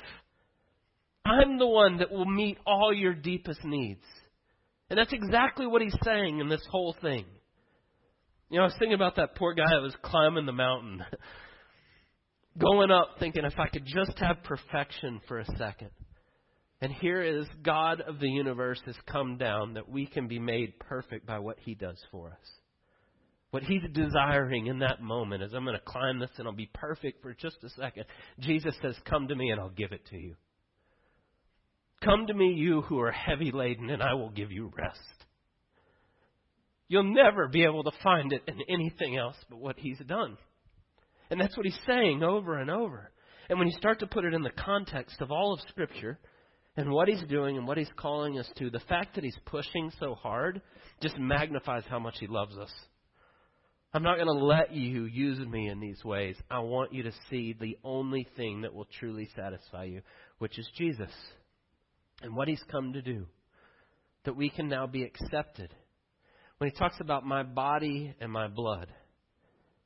I'm 1.25 1.59
the 1.59 1.67
one 1.67 1.99
that 1.99 2.11
will 2.11 2.27
meet 2.27 2.59
all 2.67 2.93
your 2.95 3.15
deepest 3.15 3.65
needs. 3.65 4.05
And 4.89 4.99
that's 4.99 5.13
exactly 5.13 5.67
what 5.67 5.83
he's 5.83 5.97
saying 6.05 6.41
in 6.41 6.49
this 6.49 6.65
whole 6.71 6.95
thing. 7.01 7.25
You 8.51 8.59
know, 8.59 8.63
I 8.63 8.67
was 8.67 8.77
thinking 8.79 8.95
about 8.95 9.17
that 9.17 9.35
poor 9.35 9.55
guy 9.55 9.65
that 9.69 9.83
was 9.83 9.97
climbing 10.03 10.47
the 10.47 10.53
mountain, 10.53 11.03
going 12.59 12.91
up 12.93 13.17
thinking 13.19 13.45
if 13.45 13.59
I 13.59 13.69
could 13.69 13.85
just 13.85 14.17
have 14.19 14.45
perfection 14.45 15.21
for 15.27 15.41
a 15.41 15.47
second. 15.59 15.91
And 16.87 16.95
here 16.95 17.21
is 17.21 17.49
God 17.65 18.01
of 18.01 18.21
the 18.21 18.29
universe 18.29 18.81
has 18.87 18.95
come 19.11 19.39
down 19.39 19.75
that 19.75 19.89
we 19.89 20.07
can 20.07 20.29
be 20.29 20.39
made 20.39 20.79
perfect 20.79 21.27
by 21.27 21.41
what 21.41 21.59
He 21.59 21.75
does 21.75 22.01
for 22.13 22.29
us. 22.29 22.49
What 23.51 23.65
He's 23.65 23.83
desiring 23.93 24.69
in 24.69 24.79
that 24.79 25.03
moment 25.03 25.43
is 25.43 25.53
I'm 25.53 25.65
going 25.65 25.75
to 25.75 25.85
climb 25.85 26.21
this 26.21 26.31
and 26.39 26.47
I'll 26.47 26.55
be 26.55 26.71
perfect 26.73 27.23
for 27.23 27.35
just 27.35 27.57
a 27.65 27.71
second. 27.71 28.05
Jesus 28.39 28.73
says, 28.81 28.95
Come 29.05 29.27
to 29.27 29.35
me 29.35 29.51
and 29.51 29.61
I'll 29.61 29.69
give 29.69 29.91
it 29.91 30.07
to 30.11 30.17
you. 30.17 30.37
Come 32.05 32.29
to 32.29 32.35
me, 32.35 32.53
you 32.53 32.83
who 32.83 33.01
are 33.01 33.11
heavy 33.11 33.51
laden, 33.51 33.91
and 33.91 34.01
I 34.01 34.15
will 34.15 34.31
give 34.31 34.53
you 34.53 34.73
rest. 34.79 35.01
You'll 36.87 37.13
never 37.13 37.49
be 37.49 37.65
able 37.65 37.83
to 37.83 37.93
find 38.01 38.33
it 38.33 38.45
in 38.47 38.61
anything 38.69 39.17
else 39.17 39.35
but 39.51 39.59
what 39.59 39.75
He's 39.77 39.99
done. 40.07 40.37
And 41.31 41.41
that's 41.41 41.57
what 41.57 41.67
He's 41.67 41.81
saying 41.85 42.23
over 42.23 42.61
and 42.61 42.71
over. 42.71 43.11
And 43.51 43.59
when 43.59 43.67
you 43.67 43.77
start 43.77 43.99
to 43.99 44.07
put 44.07 44.25
it 44.25 44.35
in 44.35 44.43
the 44.43 44.51
context 44.51 45.21
of 45.21 45.33
all 45.33 45.53
of 45.53 45.59
Scripture, 45.69 46.21
and 46.77 46.91
what 46.91 47.09
he's 47.09 47.23
doing 47.29 47.57
and 47.57 47.67
what 47.67 47.79
he's 47.79 47.91
calling 47.97 48.39
us 48.39 48.49
to, 48.59 48.71
the 48.71 48.81
fact 48.81 49.15
that 49.15 49.25
he's 49.25 49.39
pushing 49.47 49.91
so 49.99 50.15
hard 50.15 50.61
just 51.01 51.19
magnifies 51.19 51.85
how 51.89 51.99
much 51.99 52.17
he 52.19 52.27
loves 52.27 52.57
us. 52.59 52.73
I'm 53.95 54.03
not 54.03 54.17
going 54.17 54.27
to 54.27 54.45
let 54.45 54.73
you 54.73 55.07
use 55.07 55.39
me 55.39 55.69
in 55.69 55.81
these 55.81 56.05
ways. 56.05 56.37
I 56.51 56.59
want 56.59 56.93
you 56.93 57.05
to 57.05 57.13
see 57.31 57.57
the 57.59 57.79
only 57.83 58.27
thing 58.37 58.63
that 58.63 58.75
will 58.75 58.89
truly 58.99 59.29
satisfy 59.35 59.85
you, 59.85 60.03
which 60.39 60.59
is 60.59 60.69
Jesus 60.77 61.11
and 62.23 62.37
what 62.37 62.49
he's 62.49 62.63
come 62.71 62.93
to 62.93 63.03
do. 63.03 63.27
That 64.25 64.37
we 64.37 64.51
can 64.51 64.69
now 64.69 64.87
be 64.87 65.05
accepted. 65.05 65.73
When 66.59 66.71
he 66.71 66.77
talks 66.77 66.97
about 67.01 67.25
my 67.25 67.43
body 67.43 68.15
and 68.21 68.31
my 68.31 68.49
blood, 68.49 68.89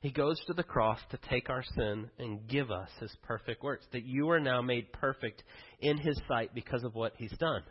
he 0.01 0.11
goes 0.11 0.39
to 0.47 0.53
the 0.53 0.63
cross 0.63 0.99
to 1.11 1.19
take 1.29 1.49
our 1.49 1.63
sin 1.75 2.09
and 2.17 2.47
give 2.47 2.71
us 2.71 2.89
his 2.99 3.15
perfect 3.23 3.63
works. 3.63 3.85
That 3.93 4.05
you 4.05 4.31
are 4.31 4.39
now 4.39 4.61
made 4.61 4.91
perfect 4.91 5.43
in 5.79 5.97
his 5.97 6.19
sight 6.27 6.55
because 6.55 6.83
of 6.83 6.95
what 6.95 7.13
he's 7.17 7.35
done. 7.37 7.61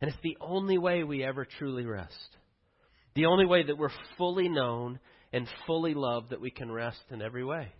And 0.00 0.10
it's 0.10 0.22
the 0.22 0.38
only 0.40 0.78
way 0.78 1.04
we 1.04 1.22
ever 1.22 1.46
truly 1.58 1.84
rest. 1.84 2.36
The 3.14 3.26
only 3.26 3.44
way 3.44 3.62
that 3.64 3.76
we're 3.76 3.90
fully 4.16 4.48
known 4.48 5.00
and 5.32 5.46
fully 5.66 5.92
loved 5.92 6.30
that 6.30 6.40
we 6.40 6.50
can 6.50 6.72
rest 6.72 7.02
in 7.10 7.20
every 7.20 7.44
way. 7.44 7.72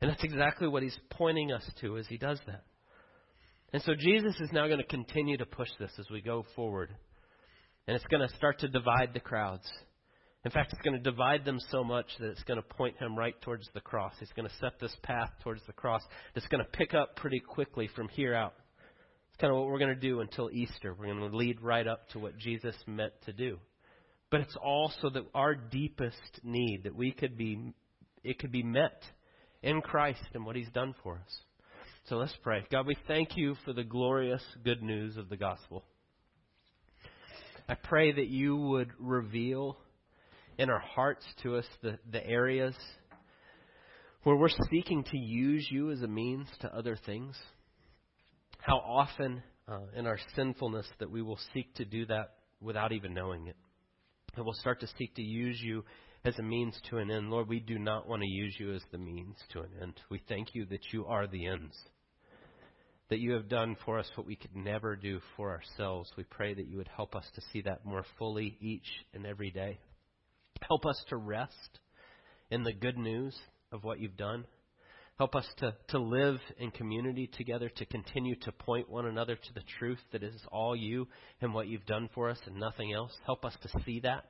And 0.00 0.10
that's 0.10 0.24
exactly 0.24 0.68
what 0.68 0.82
he's 0.82 0.98
pointing 1.10 1.52
us 1.52 1.68
to 1.82 1.98
as 1.98 2.06
he 2.06 2.16
does 2.16 2.40
that. 2.46 2.64
And 3.72 3.82
so 3.82 3.94
Jesus 3.94 4.36
is 4.40 4.52
now 4.52 4.68
going 4.68 4.78
to 4.78 4.86
continue 4.86 5.36
to 5.36 5.44
push 5.44 5.68
this 5.78 5.90
as 5.98 6.06
we 6.10 6.22
go 6.22 6.46
forward. 6.54 6.94
And 7.86 7.94
it's 7.94 8.06
going 8.06 8.26
to 8.26 8.36
start 8.36 8.60
to 8.60 8.68
divide 8.68 9.10
the 9.12 9.20
crowds. 9.20 9.68
In 10.46 10.52
fact, 10.52 10.72
it's 10.72 10.82
going 10.82 10.94
to 10.94 11.02
divide 11.02 11.44
them 11.44 11.58
so 11.72 11.82
much 11.82 12.06
that 12.20 12.28
it's 12.30 12.44
going 12.44 12.62
to 12.62 12.74
point 12.76 12.96
him 12.98 13.18
right 13.18 13.34
towards 13.42 13.68
the 13.74 13.80
cross. 13.80 14.12
He's 14.20 14.30
going 14.36 14.48
to 14.48 14.54
set 14.60 14.78
this 14.78 14.94
path 15.02 15.30
towards 15.42 15.60
the 15.66 15.72
cross 15.72 16.02
that's 16.34 16.46
going 16.46 16.64
to 16.64 16.70
pick 16.70 16.94
up 16.94 17.16
pretty 17.16 17.40
quickly 17.40 17.90
from 17.96 18.06
here 18.06 18.32
out. 18.32 18.54
It's 19.28 19.40
kind 19.40 19.52
of 19.52 19.58
what 19.58 19.66
we're 19.66 19.80
going 19.80 19.96
to 19.96 20.00
do 20.00 20.20
until 20.20 20.48
Easter. 20.52 20.94
We're 20.94 21.06
going 21.06 21.28
to 21.28 21.36
lead 21.36 21.60
right 21.60 21.88
up 21.88 22.08
to 22.10 22.20
what 22.20 22.38
Jesus 22.38 22.76
meant 22.86 23.12
to 23.24 23.32
do. 23.32 23.58
But 24.30 24.42
it's 24.42 24.56
also 24.64 25.10
that 25.10 25.24
our 25.34 25.56
deepest 25.56 26.40
need 26.44 26.84
that 26.84 26.94
we 26.94 27.10
could 27.10 27.36
be 27.36 27.74
it 28.22 28.38
could 28.38 28.52
be 28.52 28.62
met 28.62 29.02
in 29.64 29.80
Christ 29.80 30.22
and 30.32 30.46
what 30.46 30.54
he's 30.54 30.70
done 30.70 30.94
for 31.02 31.14
us. 31.14 31.40
So 32.08 32.18
let's 32.18 32.36
pray. 32.44 32.64
God, 32.70 32.86
we 32.86 32.96
thank 33.08 33.36
you 33.36 33.56
for 33.64 33.72
the 33.72 33.82
glorious 33.82 34.44
good 34.64 34.80
news 34.80 35.16
of 35.16 35.28
the 35.28 35.36
gospel. 35.36 35.82
I 37.68 37.74
pray 37.74 38.12
that 38.12 38.28
you 38.28 38.56
would 38.56 38.92
reveal 39.00 39.78
in 40.58 40.70
our 40.70 40.80
hearts 40.80 41.24
to 41.42 41.56
us 41.56 41.66
the, 41.82 41.98
the 42.10 42.24
areas 42.26 42.74
where 44.22 44.36
we're 44.36 44.48
seeking 44.70 45.04
to 45.04 45.16
use 45.16 45.66
you 45.70 45.90
as 45.90 46.02
a 46.02 46.08
means 46.08 46.48
to 46.60 46.74
other 46.74 46.98
things. 47.06 47.36
How 48.58 48.78
often 48.78 49.42
uh, 49.68 49.80
in 49.94 50.06
our 50.06 50.18
sinfulness 50.34 50.86
that 50.98 51.10
we 51.10 51.22
will 51.22 51.38
seek 51.54 51.74
to 51.74 51.84
do 51.84 52.06
that 52.06 52.34
without 52.60 52.92
even 52.92 53.14
knowing 53.14 53.46
it. 53.46 53.56
And 54.34 54.44
we'll 54.44 54.54
start 54.54 54.80
to 54.80 54.88
seek 54.98 55.14
to 55.14 55.22
use 55.22 55.60
you 55.60 55.84
as 56.24 56.38
a 56.38 56.42
means 56.42 56.78
to 56.90 56.98
an 56.98 57.10
end. 57.10 57.30
Lord, 57.30 57.48
we 57.48 57.60
do 57.60 57.78
not 57.78 58.08
want 58.08 58.22
to 58.22 58.28
use 58.28 58.54
you 58.58 58.74
as 58.74 58.82
the 58.90 58.98
means 58.98 59.36
to 59.52 59.60
an 59.60 59.70
end. 59.80 59.94
We 60.10 60.20
thank 60.28 60.54
you 60.54 60.66
that 60.66 60.92
you 60.92 61.06
are 61.06 61.26
the 61.26 61.46
ends. 61.46 61.76
That 63.08 63.20
you 63.20 63.32
have 63.32 63.48
done 63.48 63.76
for 63.84 63.98
us 63.98 64.10
what 64.16 64.26
we 64.26 64.34
could 64.34 64.56
never 64.56 64.96
do 64.96 65.20
for 65.36 65.50
ourselves. 65.50 66.10
We 66.16 66.24
pray 66.24 66.54
that 66.54 66.66
you 66.66 66.78
would 66.78 66.90
help 66.94 67.14
us 67.14 67.24
to 67.34 67.40
see 67.52 67.62
that 67.62 67.84
more 67.84 68.04
fully 68.18 68.56
each 68.60 68.88
and 69.14 69.24
every 69.24 69.52
day. 69.52 69.78
Help 70.62 70.86
us 70.86 71.02
to 71.08 71.16
rest 71.16 71.80
in 72.50 72.64
the 72.64 72.72
good 72.72 72.98
news 72.98 73.36
of 73.72 73.84
what 73.84 74.00
you've 74.00 74.16
done. 74.16 74.44
Help 75.18 75.34
us 75.34 75.46
to, 75.58 75.74
to 75.88 75.98
live 75.98 76.38
in 76.58 76.70
community 76.70 77.30
together, 77.38 77.70
to 77.70 77.86
continue 77.86 78.36
to 78.36 78.52
point 78.52 78.90
one 78.90 79.06
another 79.06 79.34
to 79.34 79.54
the 79.54 79.62
truth 79.78 79.98
that 80.12 80.22
is 80.22 80.34
all 80.52 80.76
you 80.76 81.08
and 81.40 81.54
what 81.54 81.68
you've 81.68 81.86
done 81.86 82.08
for 82.14 82.28
us 82.28 82.38
and 82.46 82.56
nothing 82.56 82.92
else. 82.92 83.12
Help 83.24 83.44
us 83.44 83.54
to 83.62 83.82
see 83.84 84.00
that 84.00 84.26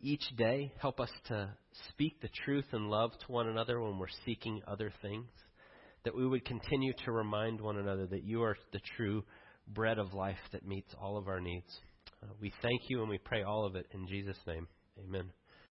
each 0.00 0.24
day. 0.36 0.72
Help 0.80 1.00
us 1.00 1.10
to 1.28 1.50
speak 1.90 2.20
the 2.20 2.30
truth 2.44 2.64
and 2.72 2.88
love 2.88 3.10
to 3.12 3.32
one 3.32 3.48
another 3.48 3.80
when 3.80 3.98
we're 3.98 4.06
seeking 4.24 4.62
other 4.66 4.92
things. 5.02 5.28
That 6.04 6.16
we 6.16 6.26
would 6.26 6.44
continue 6.44 6.92
to 7.04 7.12
remind 7.12 7.60
one 7.60 7.76
another 7.78 8.06
that 8.06 8.24
you 8.24 8.42
are 8.42 8.56
the 8.72 8.80
true 8.96 9.24
bread 9.68 9.98
of 9.98 10.14
life 10.14 10.36
that 10.52 10.66
meets 10.66 10.94
all 11.00 11.16
of 11.16 11.28
our 11.28 11.40
needs. 11.40 11.78
Uh, 12.22 12.26
we 12.40 12.52
thank 12.62 12.82
you 12.88 13.00
and 13.00 13.08
we 13.08 13.18
pray 13.18 13.42
all 13.42 13.66
of 13.66 13.76
it 13.76 13.86
in 13.92 14.06
Jesus' 14.06 14.36
name. 14.46 14.66
Amen. 14.98 15.32